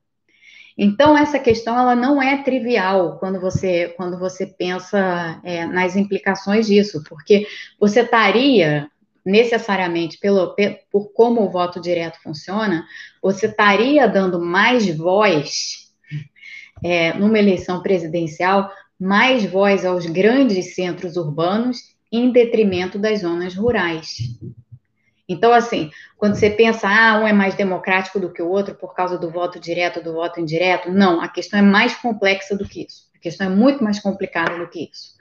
Então 0.78 1.16
essa 1.16 1.38
questão 1.38 1.78
ela 1.78 1.96
não 1.96 2.22
é 2.22 2.42
trivial 2.42 3.20
quando 3.20 3.40
você 3.40 3.94
quando 3.96 4.18
você 4.18 4.48
pensa 4.48 5.40
é, 5.44 5.66
nas 5.68 5.96
implicações 5.96 6.66
disso, 6.66 7.04
porque 7.08 7.46
você 7.80 8.00
estaria 8.02 8.90
necessariamente 9.26 10.18
pelo, 10.18 10.56
por 10.92 11.14
como 11.14 11.42
o 11.42 11.50
voto 11.50 11.80
direto 11.80 12.22
funciona, 12.22 12.86
você 13.22 13.48
estaria 13.48 14.08
dando 14.08 14.40
mais 14.40 14.96
voz 14.96 15.90
é, 16.84 17.14
numa 17.14 17.40
eleição 17.40 17.82
presidencial, 17.82 18.72
mais 19.00 19.46
voz 19.46 19.86
aos 19.86 20.06
grandes 20.06 20.76
centros 20.76 21.18
urbanos 21.18 21.80
em 22.12 22.32
detrimento 22.32 23.00
das 23.00 23.22
zonas 23.22 23.56
rurais. 23.56 24.18
Então, 25.28 25.54
assim, 25.54 25.90
quando 26.18 26.36
você 26.36 26.50
pensa, 26.50 26.88
ah, 26.88 27.20
um 27.20 27.28
é 27.28 27.34
mais 27.34 27.56
democrático 27.56 28.20
do 28.20 28.32
que 28.32 28.42
o 28.42 28.50
outro 28.50 28.76
por 28.76 28.94
causa 28.94 29.18
do 29.18 29.30
voto 29.30 29.60
direto, 29.60 30.04
do 30.04 30.14
voto 30.14 30.40
indireto, 30.40 30.92
não, 30.92 31.22
a 31.22 31.28
questão 31.28 31.58
é 31.60 31.62
mais 31.62 31.96
complexa 31.96 32.56
do 32.56 32.68
que 32.68 32.86
isso. 32.86 33.10
A 33.16 33.20
questão 33.20 33.48
é 33.48 33.50
muito 33.50 33.84
mais 33.84 34.00
complicada 34.00 34.58
do 34.58 34.70
que 34.70 34.90
isso. 34.92 35.14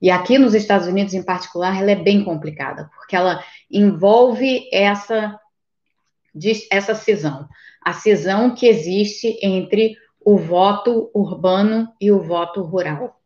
E 0.00 0.10
aqui 0.10 0.38
nos 0.38 0.54
Estados 0.54 0.86
Unidos, 0.86 1.12
em 1.12 1.22
particular, 1.22 1.76
ela 1.80 1.90
é 1.90 1.96
bem 1.96 2.24
complicada, 2.24 2.90
porque 2.96 3.14
ela 3.14 3.44
envolve 3.70 4.68
essa, 4.72 5.38
essa 6.70 6.94
cisão. 6.94 7.46
A 7.84 7.92
cisão 7.92 8.54
que 8.54 8.66
existe 8.66 9.38
entre 9.42 9.96
o 10.24 10.38
voto 10.38 11.10
urbano 11.14 11.92
e 12.00 12.10
o 12.10 12.22
voto 12.22 12.62
rural. 12.62 13.20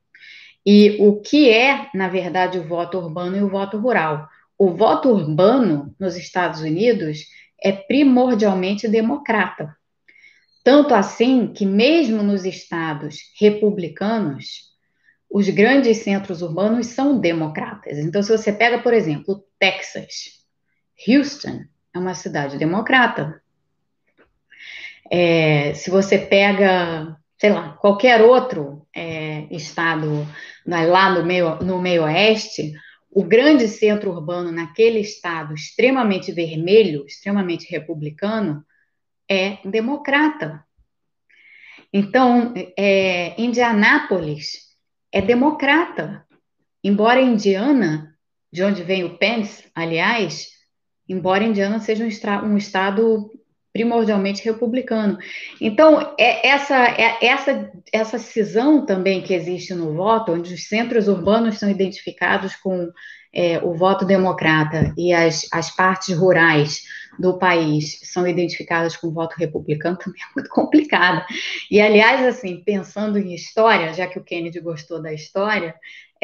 E 0.67 0.97
o 1.01 1.21
que 1.21 1.51
é, 1.51 1.89
na 1.95 2.09
verdade, 2.09 2.59
o 2.59 2.67
voto 2.67 2.99
urbano 2.99 3.37
e 3.37 3.43
o 3.43 3.49
voto 3.49 3.79
rural? 3.79 4.29
O 4.59 4.71
voto 4.71 5.11
urbano 5.11 5.95
nos 5.99 6.17
Estados 6.17 6.61
Unidos 6.61 7.27
é 7.63 7.71
primordialmente 7.71 8.89
democrata. 8.89 9.77
Tanto 10.65 10.95
assim 10.95 11.53
que, 11.53 11.67
mesmo 11.67 12.23
nos 12.23 12.45
estados 12.45 13.19
republicanos, 13.39 14.74
os 15.35 15.49
grandes 15.49 15.97
centros 16.05 16.43
urbanos 16.43 16.87
são 16.87 17.19
democratas. 17.19 17.99
Então, 17.99 18.23
se 18.23 18.31
você 18.31 18.53
pega, 18.53 18.79
por 18.79 18.95
exemplo, 18.95 19.45
Texas, 19.59 20.45
Houston 21.09 21.65
é 21.93 21.99
uma 21.99 22.15
cidade 22.15 22.57
democrata. 22.57 23.43
É, 25.11 25.75
se 25.75 25.91
você 25.91 26.19
pega, 26.19 27.17
sei 27.37 27.51
lá, 27.51 27.71
qualquer 27.81 28.23
outro 28.23 28.87
é, 28.95 29.49
estado 29.51 30.25
lá 30.65 31.11
no 31.11 31.27
meio, 31.27 31.57
no 31.57 31.83
meio 31.83 32.05
oeste, 32.05 32.73
o 33.11 33.25
grande 33.25 33.67
centro 33.67 34.13
urbano 34.13 34.53
naquele 34.53 35.01
estado 35.01 35.53
extremamente 35.53 36.31
vermelho, 36.31 37.05
extremamente 37.09 37.69
republicano, 37.69 38.65
é 39.29 39.59
democrata. 39.65 40.65
Então, 41.93 42.55
é, 42.79 43.35
Indianápolis 43.37 44.65
é 45.15 45.23
democrata. 45.23 46.27
Embora 46.83 47.23
Indiana, 47.23 48.13
de 48.53 48.65
onde 48.65 48.83
vem 48.83 49.05
o 49.05 49.17
Pence, 49.17 49.71
aliás, 49.73 50.49
embora 51.09 51.45
Indiana 51.45 51.79
seja 51.79 52.05
um, 52.05 52.47
um 52.49 52.57
estado 52.57 53.31
primordialmente 53.73 54.45
republicano. 54.45 55.17
Então, 55.61 56.15
é 56.19 56.49
essa, 56.49 56.77
é 56.77 57.25
essa, 57.25 57.73
essa 57.93 58.19
cisão 58.19 58.85
também 58.85 59.23
que 59.23 59.35
existe 59.35 59.73
no 59.73 59.95
voto, 59.95 60.33
onde 60.33 60.53
os 60.53 60.69
centros 60.69 61.07
urbanos 61.07 61.59
são 61.59 61.71
identificados 61.71 62.57
com 62.57 62.91
é, 63.35 63.59
o 63.63 63.75
voto 63.75 64.05
democrata 64.05 64.95
e 64.97 65.13
as, 65.13 65.47
as 65.53 65.71
partes 65.71 66.17
rurais 66.17 66.83
do 67.19 67.39
país 67.39 68.01
são 68.03 68.27
identificadas 68.27 68.97
com 68.97 69.13
voto 69.13 69.37
republicano 69.37 69.97
também 70.03 70.21
é 70.21 70.35
muito 70.35 70.49
complicada. 70.51 71.27
E, 71.71 71.81
aliás, 71.81 72.25
assim, 72.27 72.63
pensando 72.65 73.19
em 73.19 73.35
história, 73.35 73.93
já 73.93 74.07
que 74.07 74.19
o 74.19 74.25
Kennedy 74.25 74.61
gostou 74.61 75.01
da 75.01 75.13
história, 75.13 75.75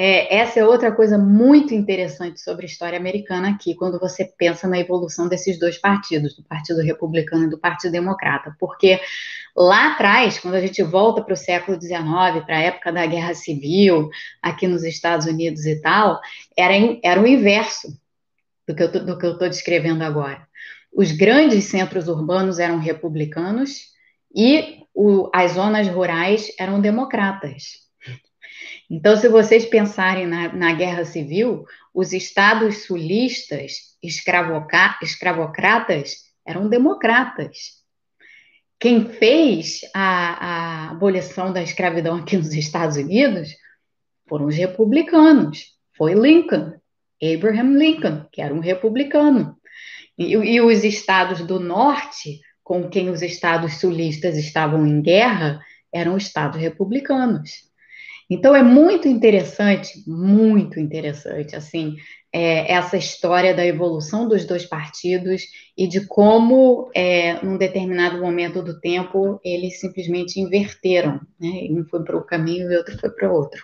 é, 0.00 0.38
essa 0.38 0.60
é 0.60 0.64
outra 0.64 0.92
coisa 0.92 1.18
muito 1.18 1.74
interessante 1.74 2.40
sobre 2.40 2.64
a 2.64 2.68
história 2.68 2.98
americana 2.98 3.50
aqui, 3.50 3.74
quando 3.74 3.98
você 3.98 4.24
pensa 4.24 4.66
na 4.66 4.78
evolução 4.78 5.28
desses 5.28 5.58
dois 5.58 5.76
partidos, 5.76 6.34
do 6.36 6.42
Partido 6.44 6.80
Republicano 6.80 7.44
e 7.44 7.50
do 7.50 7.58
Partido 7.58 7.92
Democrata, 7.92 8.54
porque 8.58 9.00
lá 9.56 9.92
atrás, 9.92 10.38
quando 10.38 10.54
a 10.54 10.60
gente 10.60 10.82
volta 10.82 11.22
para 11.22 11.34
o 11.34 11.36
século 11.36 11.80
XIX, 11.80 12.44
para 12.46 12.56
a 12.56 12.62
época 12.62 12.92
da 12.92 13.04
Guerra 13.06 13.34
Civil, 13.34 14.08
aqui 14.40 14.66
nos 14.66 14.84
Estados 14.84 15.26
Unidos 15.26 15.66
e 15.66 15.80
tal, 15.80 16.20
era, 16.56 16.74
era 17.02 17.20
o 17.20 17.26
inverso 17.26 17.88
do 18.66 18.74
que 18.74 18.82
eu 19.26 19.32
estou 19.32 19.48
descrevendo 19.48 20.04
agora 20.04 20.48
os 20.92 21.12
grandes 21.12 21.64
centros 21.64 22.08
urbanos 22.08 22.58
eram 22.58 22.78
republicanos 22.78 23.90
e 24.34 24.80
o, 24.94 25.30
as 25.32 25.52
zonas 25.52 25.88
rurais 25.88 26.52
eram 26.58 26.80
democratas. 26.80 27.89
Então, 28.90 29.16
se 29.16 29.28
vocês 29.28 29.64
pensarem 29.64 30.26
na, 30.26 30.52
na 30.52 30.72
guerra 30.72 31.04
civil, 31.04 31.64
os 31.94 32.12
estados 32.12 32.86
sulistas, 32.86 33.96
escravocratas, 34.02 35.10
eram 36.44 36.68
democratas. 36.68 37.78
Quem 38.80 39.08
fez 39.08 39.82
a, 39.94 40.88
a 40.88 40.90
abolição 40.90 41.52
da 41.52 41.62
escravidão 41.62 42.16
aqui 42.16 42.36
nos 42.36 42.52
Estados 42.52 42.96
Unidos 42.96 43.54
foram 44.28 44.46
os 44.46 44.56
republicanos. 44.56 45.66
Foi 45.96 46.14
Lincoln, 46.14 46.72
Abraham 47.22 47.76
Lincoln, 47.78 48.26
que 48.32 48.42
era 48.42 48.52
um 48.52 48.60
republicano. 48.60 49.56
e, 50.18 50.32
e 50.32 50.60
os 50.60 50.82
estados 50.82 51.46
do 51.46 51.60
norte, 51.60 52.40
com 52.64 52.88
quem 52.88 53.08
os 53.08 53.22
estados 53.22 53.74
sulistas 53.74 54.36
estavam 54.36 54.84
em 54.84 55.00
guerra, 55.00 55.60
eram 55.92 56.16
estados 56.16 56.60
republicanos. 56.60 57.69
Então 58.30 58.54
é 58.54 58.62
muito 58.62 59.08
interessante, 59.08 60.04
muito 60.06 60.78
interessante, 60.78 61.56
assim, 61.56 61.96
é, 62.32 62.72
essa 62.72 62.96
história 62.96 63.52
da 63.52 63.66
evolução 63.66 64.28
dos 64.28 64.44
dois 64.44 64.64
partidos 64.64 65.42
e 65.76 65.88
de 65.88 66.06
como, 66.06 66.88
é, 66.94 67.44
num 67.44 67.58
determinado 67.58 68.20
momento 68.20 68.62
do 68.62 68.78
tempo, 68.80 69.40
eles 69.44 69.80
simplesmente 69.80 70.38
inverteram, 70.38 71.20
né? 71.40 71.66
Um 71.70 71.84
foi 71.90 72.04
para 72.04 72.16
o 72.16 72.24
caminho 72.24 72.70
e 72.70 72.76
outro 72.76 72.96
foi 72.98 73.10
para 73.10 73.28
o 73.28 73.34
outro. 73.34 73.60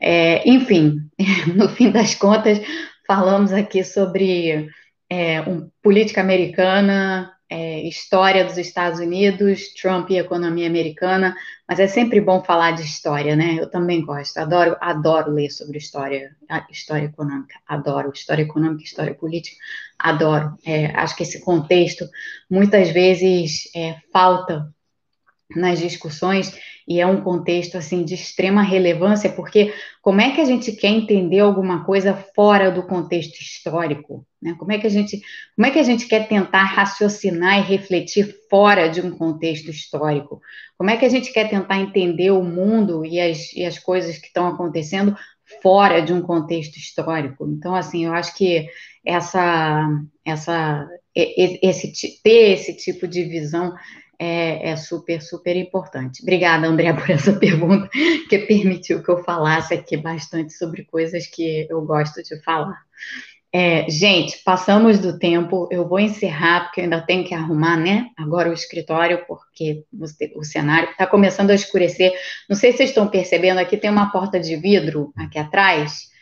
É, 0.00 0.48
enfim, 0.48 0.98
no 1.54 1.68
fim 1.68 1.92
das 1.92 2.14
contas, 2.16 2.60
falamos 3.06 3.52
aqui 3.52 3.84
sobre 3.84 4.68
é, 5.08 5.40
um, 5.42 5.70
política 5.80 6.20
americana, 6.20 7.32
é, 7.52 7.82
história 7.86 8.46
dos 8.46 8.56
Estados 8.56 8.98
Unidos, 8.98 9.74
Trump 9.74 10.08
e 10.08 10.16
economia 10.16 10.66
americana, 10.66 11.36
mas 11.68 11.78
é 11.78 11.86
sempre 11.86 12.18
bom 12.18 12.42
falar 12.42 12.70
de 12.70 12.82
história, 12.82 13.36
né? 13.36 13.58
Eu 13.60 13.68
também 13.68 14.02
gosto, 14.02 14.38
adoro, 14.38 14.74
adoro 14.80 15.30
ler 15.30 15.50
sobre 15.50 15.76
história, 15.76 16.34
história 16.70 17.04
econômica, 17.04 17.54
adoro 17.68 18.10
história 18.10 18.42
econômica, 18.42 18.84
história 18.84 19.14
política, 19.14 19.54
adoro. 19.98 20.56
É, 20.64 20.86
acho 20.96 21.14
que 21.14 21.24
esse 21.24 21.42
contexto 21.42 22.08
muitas 22.48 22.88
vezes 22.88 23.70
é, 23.76 23.96
falta 24.10 24.72
nas 25.56 25.78
discussões 25.78 26.58
e 26.86 27.00
é 27.00 27.06
um 27.06 27.20
contexto 27.20 27.76
assim 27.78 28.04
de 28.04 28.14
extrema 28.14 28.62
relevância, 28.62 29.30
porque 29.30 29.72
como 30.00 30.20
é 30.20 30.32
que 30.32 30.40
a 30.40 30.44
gente 30.44 30.72
quer 30.72 30.88
entender 30.88 31.38
alguma 31.38 31.84
coisa 31.84 32.14
fora 32.34 32.70
do 32.70 32.82
contexto 32.82 33.40
histórico? 33.40 34.26
Né? 34.40 34.54
Como 34.58 34.72
é 34.72 34.78
que 34.78 34.86
a 34.86 34.90
gente, 34.90 35.20
como 35.54 35.66
é 35.66 35.70
que 35.70 35.78
a 35.78 35.84
gente 35.84 36.06
quer 36.06 36.26
tentar 36.26 36.64
raciocinar 36.64 37.58
e 37.58 37.62
refletir 37.62 38.34
fora 38.50 38.88
de 38.88 39.00
um 39.00 39.12
contexto 39.12 39.70
histórico? 39.70 40.40
Como 40.76 40.90
é 40.90 40.96
que 40.96 41.04
a 41.04 41.08
gente 41.08 41.32
quer 41.32 41.48
tentar 41.48 41.78
entender 41.78 42.32
o 42.32 42.42
mundo 42.42 43.06
e 43.06 43.20
as, 43.20 43.52
e 43.52 43.64
as 43.64 43.78
coisas 43.78 44.18
que 44.18 44.26
estão 44.26 44.48
acontecendo 44.48 45.16
fora 45.62 46.00
de 46.00 46.12
um 46.12 46.20
contexto 46.20 46.76
histórico? 46.76 47.46
Então, 47.46 47.74
assim, 47.74 48.06
eu 48.06 48.12
acho 48.12 48.34
que 48.36 48.66
essa, 49.06 49.88
essa, 50.24 50.88
esse, 51.14 52.20
ter 52.22 52.52
esse 52.54 52.76
tipo 52.76 53.06
de 53.06 53.22
visão 53.24 53.72
é, 54.24 54.70
é, 54.70 54.76
super, 54.76 55.20
super 55.20 55.56
importante. 55.56 56.22
Obrigada, 56.22 56.68
André, 56.68 56.92
por 56.94 57.10
essa 57.10 57.32
pergunta, 57.32 57.88
que 58.28 58.38
permitiu 58.38 59.02
que 59.02 59.10
eu 59.10 59.24
falasse 59.24 59.74
aqui 59.74 59.96
bastante 59.96 60.52
sobre 60.52 60.84
coisas 60.84 61.26
que 61.26 61.66
eu 61.68 61.82
gosto 61.82 62.22
de 62.22 62.40
falar. 62.44 62.80
É, 63.52 63.90
gente, 63.90 64.40
passamos 64.44 65.00
do 65.00 65.18
tempo, 65.18 65.68
eu 65.72 65.88
vou 65.88 65.98
encerrar, 65.98 66.66
porque 66.66 66.80
eu 66.80 66.84
ainda 66.84 67.00
tenho 67.00 67.24
que 67.24 67.34
arrumar, 67.34 67.76
né, 67.76 68.10
agora 68.16 68.48
o 68.48 68.52
escritório, 68.52 69.26
porque 69.26 69.84
o 70.36 70.44
cenário 70.44 70.90
está 70.90 71.04
começando 71.04 71.50
a 71.50 71.54
escurecer. 71.54 72.14
Não 72.48 72.54
sei 72.54 72.70
se 72.70 72.78
vocês 72.78 72.90
estão 72.90 73.08
percebendo, 73.08 73.58
aqui 73.58 73.76
tem 73.76 73.90
uma 73.90 74.12
porta 74.12 74.38
de 74.38 74.54
vidro 74.54 75.12
aqui 75.16 75.38
atrás, 75.38 76.12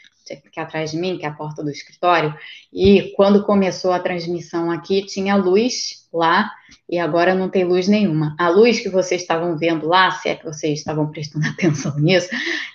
aqui 0.47 0.59
atrás 0.59 0.93
de 0.93 0.97
mim, 0.97 1.19
que 1.19 1.27
é 1.27 1.29
a 1.29 1.35
porta 1.35 1.63
do 1.63 1.71
escritório, 1.71 2.35
e 2.73 3.13
quando 3.15 3.45
começou 3.45 3.93
a 3.93 4.01
transmissão 4.01 4.71
aqui, 4.71 5.05
tinha 5.05 5.37
luz 5.37 6.09
lá, 6.13 6.51
e 6.91 6.99
agora 6.99 7.35
não 7.35 7.49
tem 7.49 7.63
luz 7.63 7.87
nenhuma. 7.87 8.35
A 8.37 8.49
luz 8.49 8.81
que 8.81 8.89
vocês 8.89 9.21
estavam 9.21 9.57
vendo 9.57 9.87
lá, 9.87 10.11
se 10.11 10.29
é 10.29 10.35
que 10.35 10.45
vocês 10.45 10.81
estavam 10.81 11.07
prestando 11.07 11.47
atenção 11.49 11.97
nisso, 11.97 12.29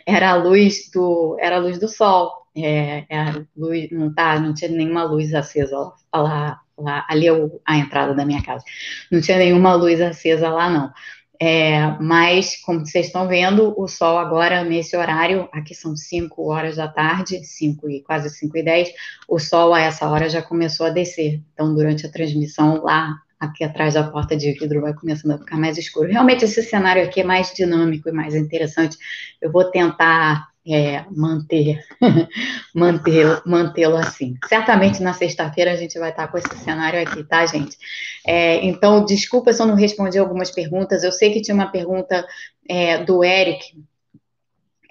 era 0.05 0.32
a 0.32 0.36
luz 0.36 0.89
do, 0.93 1.36
era 1.39 1.57
a 1.57 1.59
luz 1.59 1.78
do 1.78 1.89
sol. 1.89 2.32
É, 2.55 3.03
é 3.09 3.43
luz, 3.57 3.89
não 3.91 4.13
tá, 4.13 4.39
não 4.39 4.53
tinha 4.53 4.72
nenhuma 4.72 5.03
luz 5.03 5.34
acesa 5.34 5.91
lá, 6.13 6.61
lá, 6.78 7.05
ali 7.09 7.28
é 7.28 7.49
a 7.66 7.78
entrada 7.78 8.13
da 8.13 8.26
minha 8.26 8.41
casa. 8.41 8.63
Não 9.11 9.20
tinha 9.20 9.38
nenhuma 9.38 9.76
luz 9.76 9.99
acesa 9.99 10.49
lá, 10.49 10.70
não. 10.70 10.93
É, 11.38 11.88
mas, 11.99 12.55
como 12.61 12.86
vocês 12.86 13.07
estão 13.07 13.28
vendo, 13.28 13.74
o 13.78 13.89
sol 13.89 14.18
agora, 14.18 14.63
nesse 14.63 14.95
horário, 14.95 15.49
aqui 15.51 15.76
são 15.76 15.93
5 15.93 16.49
horas 16.49 16.78
da 16.78 16.88
tarde, 16.88 17.43
5 17.43 17.89
e 17.89 18.01
quase 18.01 18.30
5 18.30 18.57
e 18.57 18.63
10, 18.63 18.89
o 19.28 19.38
sol 19.38 19.74
a 19.74 19.82
essa 19.82 20.07
hora 20.07 20.30
já 20.30 20.41
começou 20.41 20.86
a 20.86 20.89
descer. 20.89 21.41
Então, 21.53 21.76
durante 21.76 22.05
a 22.05 22.09
transmissão, 22.09 22.82
lá, 22.82 23.18
aqui 23.39 23.63
atrás 23.63 23.93
da 23.93 24.03
porta 24.03 24.36
de 24.36 24.51
vidro, 24.53 24.81
vai 24.81 24.93
começando 24.93 25.31
a 25.31 25.38
ficar 25.38 25.57
mais 25.57 25.77
escuro. 25.77 26.09
Realmente, 26.09 26.45
esse 26.45 26.61
cenário 26.63 27.03
aqui 27.03 27.21
é 27.21 27.23
mais 27.23 27.53
dinâmico 27.53 28.09
e 28.09 28.11
mais 28.11 28.36
interessante. 28.36 28.97
Eu 29.41 29.51
vou 29.51 29.69
tentar 29.69 30.47
é, 30.67 31.05
manter, 31.11 31.83
manter, 32.73 33.41
mantê-lo 33.45 33.97
assim. 33.97 34.36
Certamente 34.47 35.01
na 35.01 35.13
sexta-feira 35.13 35.71
a 35.71 35.75
gente 35.75 35.99
vai 35.99 36.09
estar 36.09 36.27
com 36.27 36.38
esse 36.38 36.57
cenário 36.57 37.01
aqui, 37.01 37.23
tá, 37.23 37.45
gente? 37.45 37.77
É, 38.25 38.65
então, 38.65 39.05
desculpa 39.05 39.53
se 39.53 39.61
eu 39.61 39.67
não 39.67 39.75
respondi 39.75 40.17
algumas 40.17 40.49
perguntas. 40.49 41.03
Eu 41.03 41.11
sei 41.11 41.31
que 41.31 41.41
tinha 41.41 41.55
uma 41.55 41.71
pergunta 41.71 42.25
é, 42.67 43.03
do 43.03 43.23
Eric, 43.23 43.83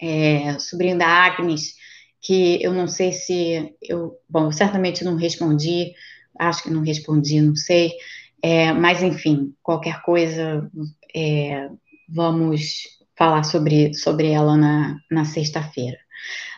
é, 0.01 0.59
sobrinho 0.59 0.97
da 0.97 1.07
Agnes, 1.07 1.74
que 2.20 2.62
eu 2.62 2.72
não 2.72 2.86
sei 2.86 3.12
se 3.12 3.74
eu, 3.82 4.18
bom, 4.28 4.53
certamente 4.53 5.05
não 5.05 5.16
respondi, 5.16 5.92
acho 6.38 6.62
que 6.62 6.70
não 6.70 6.82
respondi, 6.82 7.40
não 7.40 7.57
sei. 7.57 7.92
É, 8.47 8.74
mas 8.74 9.03
enfim, 9.03 9.55
qualquer 9.62 10.03
coisa, 10.03 10.70
é, 11.16 11.66
vamos 12.07 12.82
falar 13.16 13.42
sobre, 13.42 13.95
sobre 13.95 14.32
ela 14.32 14.55
na, 14.55 14.99
na 15.11 15.24
sexta-feira. 15.24 15.97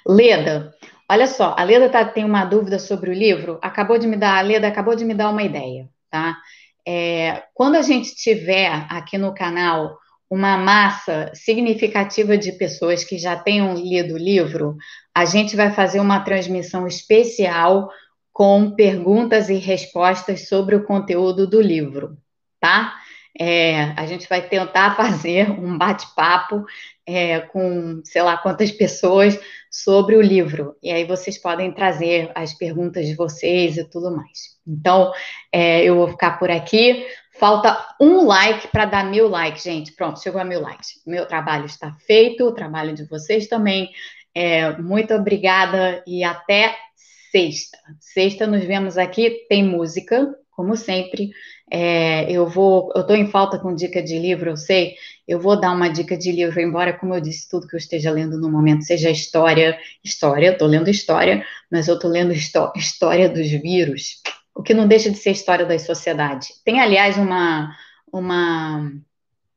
Leda, 0.04 0.74
olha 1.08 1.28
só, 1.28 1.54
a 1.56 1.62
Leda 1.62 1.88
tá, 1.88 2.04
tem 2.04 2.24
uma 2.24 2.44
dúvida 2.44 2.80
sobre 2.80 3.10
o 3.10 3.14
livro, 3.14 3.60
acabou 3.62 3.98
de 3.98 4.08
me 4.08 4.16
dar, 4.16 4.36
a 4.36 4.40
Leda 4.40 4.66
acabou 4.66 4.96
de 4.96 5.04
me 5.04 5.14
dar 5.14 5.30
uma 5.30 5.44
ideia, 5.44 5.88
tá? 6.10 6.36
É, 6.84 7.44
quando 7.54 7.76
a 7.76 7.82
gente 7.82 8.16
tiver 8.16 8.84
aqui 8.90 9.16
no 9.16 9.32
canal 9.32 9.96
uma 10.28 10.58
massa 10.58 11.30
significativa 11.34 12.36
de 12.36 12.50
pessoas 12.50 13.04
que 13.04 13.16
já 13.16 13.36
tenham 13.36 13.76
lido 13.76 14.14
o 14.14 14.18
livro, 14.18 14.76
a 15.14 15.24
gente 15.24 15.54
vai 15.54 15.70
fazer 15.70 16.00
uma 16.00 16.18
transmissão 16.18 16.84
especial 16.84 17.88
com 18.36 18.70
perguntas 18.72 19.48
e 19.48 19.54
respostas 19.54 20.46
sobre 20.46 20.76
o 20.76 20.84
conteúdo 20.84 21.46
do 21.46 21.58
livro, 21.58 22.18
tá? 22.60 22.94
É, 23.40 23.94
a 23.96 24.04
gente 24.04 24.28
vai 24.28 24.46
tentar 24.46 24.92
fazer 24.94 25.50
um 25.50 25.78
bate-papo 25.78 26.62
é, 27.06 27.40
com 27.40 28.02
sei 28.04 28.20
lá 28.20 28.36
quantas 28.36 28.70
pessoas 28.70 29.40
sobre 29.70 30.16
o 30.16 30.20
livro. 30.20 30.76
E 30.82 30.90
aí 30.90 31.06
vocês 31.06 31.38
podem 31.38 31.72
trazer 31.72 32.30
as 32.34 32.52
perguntas 32.52 33.06
de 33.06 33.14
vocês 33.14 33.78
e 33.78 33.88
tudo 33.88 34.14
mais. 34.14 34.58
Então, 34.68 35.12
é, 35.50 35.82
eu 35.82 35.96
vou 35.96 36.08
ficar 36.08 36.38
por 36.38 36.50
aqui. 36.50 37.06
Falta 37.40 37.86
um 37.98 38.26
like 38.26 38.68
para 38.68 38.84
dar 38.84 39.06
mil 39.06 39.28
likes, 39.28 39.62
gente. 39.62 39.92
Pronto, 39.92 40.20
chegou 40.20 40.42
a 40.42 40.44
mil 40.44 40.60
likes. 40.60 41.00
Meu 41.06 41.24
trabalho 41.24 41.64
está 41.64 41.90
feito, 42.06 42.44
o 42.44 42.52
trabalho 42.52 42.94
de 42.94 43.08
vocês 43.08 43.46
também. 43.46 43.90
É, 44.34 44.76
muito 44.76 45.14
obrigada 45.14 46.04
e 46.06 46.22
até 46.22 46.76
sexta. 47.30 47.78
Sexta 48.00 48.46
nos 48.46 48.64
vemos 48.64 48.96
aqui. 48.98 49.46
Tem 49.48 49.64
música, 49.64 50.34
como 50.50 50.76
sempre. 50.76 51.30
É, 51.70 52.30
eu 52.30 52.46
vou, 52.46 52.92
eu 52.94 53.02
estou 53.02 53.16
em 53.16 53.30
falta 53.30 53.58
com 53.58 53.74
dica 53.74 54.02
de 54.02 54.18
livro, 54.18 54.50
eu 54.50 54.56
sei. 54.56 54.94
Eu 55.26 55.40
vou 55.40 55.58
dar 55.58 55.72
uma 55.72 55.88
dica 55.88 56.16
de 56.16 56.30
livro, 56.30 56.60
embora, 56.60 56.92
como 56.92 57.14
eu 57.14 57.20
disse, 57.20 57.48
tudo 57.48 57.66
que 57.66 57.74
eu 57.74 57.78
esteja 57.78 58.10
lendo 58.10 58.38
no 58.40 58.50
momento 58.50 58.84
seja 58.84 59.10
história, 59.10 59.76
história, 60.04 60.52
estou 60.52 60.68
lendo 60.68 60.88
história, 60.88 61.44
mas 61.70 61.88
eu 61.88 61.96
estou 61.96 62.10
lendo 62.10 62.32
história 62.32 63.28
dos 63.28 63.50
vírus, 63.50 64.22
o 64.54 64.62
que 64.62 64.72
não 64.72 64.86
deixa 64.86 65.10
de 65.10 65.18
ser 65.18 65.32
história 65.32 65.66
da 65.66 65.78
sociedade. 65.78 66.48
Tem, 66.64 66.80
aliás, 66.80 67.16
uma, 67.16 67.76
uma 68.12 68.92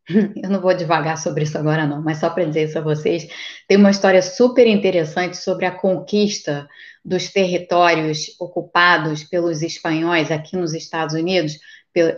eu 0.44 0.50
não 0.50 0.60
vou 0.60 0.74
devagar 0.74 1.18
sobre 1.18 1.44
isso 1.44 1.58
agora, 1.58 1.86
não, 1.86 2.02
mas 2.02 2.18
só 2.18 2.30
para 2.30 2.46
dizer 2.46 2.64
isso 2.64 2.78
a 2.80 2.82
vocês, 2.82 3.28
tem 3.68 3.78
uma 3.78 3.92
história 3.92 4.22
super 4.22 4.66
interessante 4.66 5.38
sobre 5.38 5.66
a 5.66 5.72
conquista 5.72 6.68
dos 7.06 7.30
territórios 7.30 8.36
ocupados 8.40 9.24
pelos 9.24 9.62
espanhóis 9.62 10.32
aqui 10.32 10.58
nos 10.58 10.74
Estados 10.74 11.16
Unidos 11.16 11.60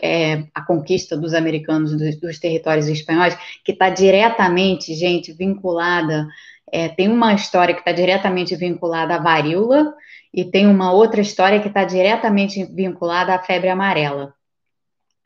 é, 0.01 0.43
a 0.53 0.61
conquista 0.61 1.17
dos 1.17 1.33
americanos 1.33 1.95
dos, 1.97 2.19
dos 2.19 2.39
territórios 2.39 2.87
espanhóis, 2.87 3.37
que 3.63 3.71
está 3.71 3.89
diretamente, 3.89 4.93
gente, 4.93 5.33
vinculada. 5.33 6.27
É, 6.71 6.89
tem 6.89 7.07
uma 7.09 7.33
história 7.33 7.73
que 7.73 7.81
está 7.81 7.91
diretamente 7.91 8.55
vinculada 8.55 9.15
à 9.15 9.19
varíola 9.19 9.93
e 10.33 10.45
tem 10.45 10.67
uma 10.67 10.91
outra 10.93 11.21
história 11.21 11.59
que 11.59 11.67
está 11.67 11.83
diretamente 11.83 12.63
vinculada 12.65 13.33
à 13.33 13.39
febre 13.39 13.69
amarela. 13.69 14.33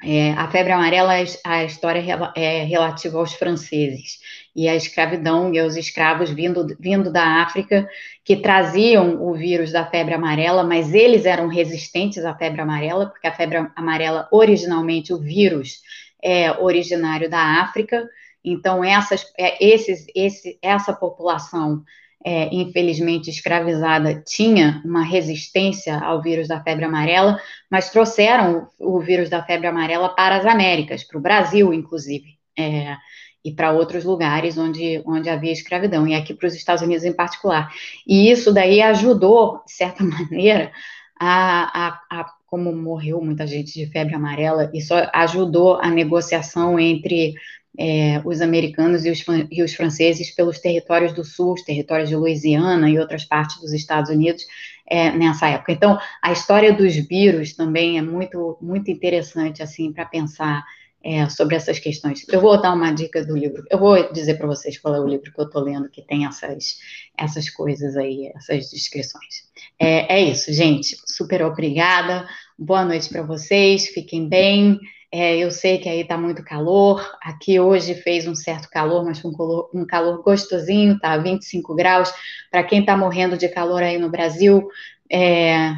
É, 0.04 0.34
a 0.34 0.50
febre 0.52 0.74
amarela, 0.74 1.14
a 1.44 1.64
história 1.64 2.04
é 2.36 2.64
relativa 2.64 3.18
aos 3.18 3.34
franceses 3.34 4.20
e 4.56 4.68
a 4.68 4.76
escravidão 4.76 5.54
e 5.54 5.60
aos 5.60 5.78
escravos 5.78 6.30
vindo, 6.30 6.76
vindo 6.80 7.12
da 7.12 7.42
África 7.42 7.88
que 8.24 8.36
traziam 8.36 9.24
o 9.24 9.34
vírus 9.34 9.72
da 9.72 9.86
febre 9.86 10.14
amarela, 10.14 10.64
mas 10.64 10.94
eles 10.94 11.26
eram 11.26 11.48
resistentes 11.48 12.26
à 12.26 12.36
febre 12.36 12.62
amarela, 12.62 13.08
porque 13.08 13.28
a 13.28 13.34
febre 13.34 13.70
amarela, 13.76 14.28
originalmente, 14.32 15.14
o 15.14 15.18
vírus 15.18 15.82
é 16.22 16.52
originário 16.52 17.30
da 17.30 17.62
África, 17.62 18.08
então 18.44 18.84
essas, 18.84 19.26
é, 19.38 19.64
esses, 19.66 20.06
esse, 20.14 20.60
essa 20.62 20.94
população 20.94 21.84
é, 22.26 22.50
infelizmente 22.52 23.30
escravizada, 23.30 24.20
tinha 24.26 24.82
uma 24.84 25.04
resistência 25.04 26.00
ao 26.00 26.24
vírus 26.24 26.48
da 26.48 26.60
febre 26.60 26.84
amarela, 26.84 27.40
mas 27.70 27.92
trouxeram 27.92 28.68
o, 28.80 29.00
vírus 29.00 29.30
da 29.30 29.44
febre 29.44 29.68
amarela 29.68 30.10
para 30.10 30.38
as 30.38 30.46
Américas, 30.46 31.04
para 31.04 31.20
o 31.20 31.22
Brasil, 31.22 31.72
inclusive. 31.72 32.26
É, 32.58 32.98
e 33.44 33.54
para 33.54 33.72
outros 33.72 34.04
lugares 34.04 34.58
onde, 34.58 35.04
onde 35.06 35.30
havia 35.30 35.52
escravidão, 35.52 36.08
e 36.08 36.16
aqui 36.16 36.34
para 36.34 36.48
os 36.48 36.56
Estados 36.56 36.82
Unidos 36.82 37.06
em 37.06 37.14
particular. 37.14 37.72
E 38.08 38.32
isso 38.32 38.52
daí 38.52 38.82
ajudou, 38.82 39.62
de 39.68 39.74
certa 39.74 40.02
maneira, 40.04 40.72
a, 41.20 41.88
a, 41.88 42.00
a, 42.10 42.26
como 42.48 42.76
morreu 42.76 43.22
muita 43.22 43.46
gente 43.46 43.72
de 43.72 43.86
febre 43.92 44.16
amarela, 44.16 44.72
isso 44.74 44.96
ajudou 45.14 45.76
a 45.76 45.92
negociação 45.92 46.80
entre 46.80 47.36
é, 47.78 48.22
os 48.24 48.42
americanos 48.42 49.06
e 49.06 49.10
os, 49.10 49.24
e 49.52 49.64
os 49.64 49.74
franceses 49.74 50.32
pelos 50.32 50.60
territórios 50.60 51.14
do 51.14 51.24
sul, 51.24 51.54
os 51.54 51.64
territórios 51.64 52.10
de 52.10 52.16
Louisiana 52.16 52.90
e 52.90 53.00
outras 53.00 53.26
partes 53.26 53.60
dos 53.60 53.74
Estados 53.74 54.10
Unidos 54.10 54.44
é, 54.88 55.12
nessa 55.12 55.48
época. 55.48 55.72
Então, 55.72 55.98
a 56.22 56.32
história 56.32 56.74
dos 56.74 56.96
vírus 56.96 57.54
também 57.54 57.98
é 57.98 58.02
muito, 58.02 58.58
muito 58.62 58.90
interessante, 58.92 59.62
assim, 59.64 59.92
para 59.92 60.06
pensar 60.06 60.64
é, 61.04 61.30
sobre 61.30 61.56
essas 61.56 61.78
questões. 61.78 62.26
Eu 62.28 62.42
vou 62.42 62.60
dar 62.60 62.74
uma 62.74 62.92
dica 62.92 63.24
do 63.24 63.38
livro. 63.38 63.64
Eu 63.70 63.78
vou 63.78 64.12
dizer 64.12 64.36
para 64.36 64.48
vocês 64.48 64.78
qual 64.80 64.96
é 64.96 65.00
o 65.00 65.08
livro 65.08 65.32
que 65.32 65.40
eu 65.40 65.46
estou 65.46 65.62
lendo 65.62 65.88
que 65.88 66.02
tem 66.02 66.26
essas, 66.26 66.80
essas 67.16 67.50
coisas 67.50 67.96
aí, 67.96 68.32
essas 68.36 68.72
descrições. 68.72 69.46
É, 69.80 70.16
é 70.16 70.22
isso, 70.24 70.52
gente. 70.52 70.98
Super 71.06 71.44
obrigada. 71.44 72.28
Boa 72.58 72.84
noite 72.84 73.08
para 73.10 73.22
vocês. 73.22 73.88
Fiquem 73.90 74.28
bem. 74.28 74.80
É, 75.11 75.38
eu 75.38 75.52
sei 75.52 75.77
que 75.77 75.88
aí 75.88 76.02
está 76.02 76.18
muito 76.18 76.44
calor. 76.44 77.02
Aqui 77.22 77.60
hoje 77.60 77.95
fez 77.95 78.27
um 78.27 78.36
certo 78.36 78.69
calor, 78.69 79.06
mas 79.06 79.23
um 79.23 79.32
calor, 79.32 79.69
um 79.73 79.86
calor 79.86 80.22
gostosinho, 80.23 80.99
tá? 80.99 81.18
25 81.18 81.76
graus. 81.76 82.11
Para 82.52 82.64
quem 82.64 82.82
está 82.82 82.98
morrendo 82.98 83.38
de 83.38 83.48
calor 83.48 83.82
aí 83.82 83.98
no 83.98 84.10
Brasil, 84.10 84.68
é, 85.11 85.73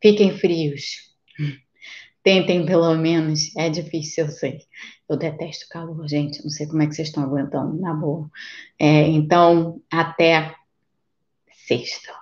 fiquem 0.00 0.36
frios. 0.38 1.08
Tentem 2.22 2.64
pelo 2.66 2.94
menos. 2.94 3.54
É 3.56 3.68
difícil, 3.68 4.26
eu 4.26 4.30
sei. 4.30 4.58
Eu 5.08 5.16
detesto 5.16 5.66
calor, 5.70 6.06
gente. 6.08 6.42
Não 6.42 6.50
sei 6.50 6.66
como 6.66 6.82
é 6.82 6.86
que 6.86 6.94
vocês 6.94 7.08
estão 7.08 7.22
aguentando, 7.22 7.80
na 7.80 7.94
boa. 7.94 8.30
É, 8.78 9.02
então, 9.02 9.80
até 9.90 10.54
sexta. 11.66 12.12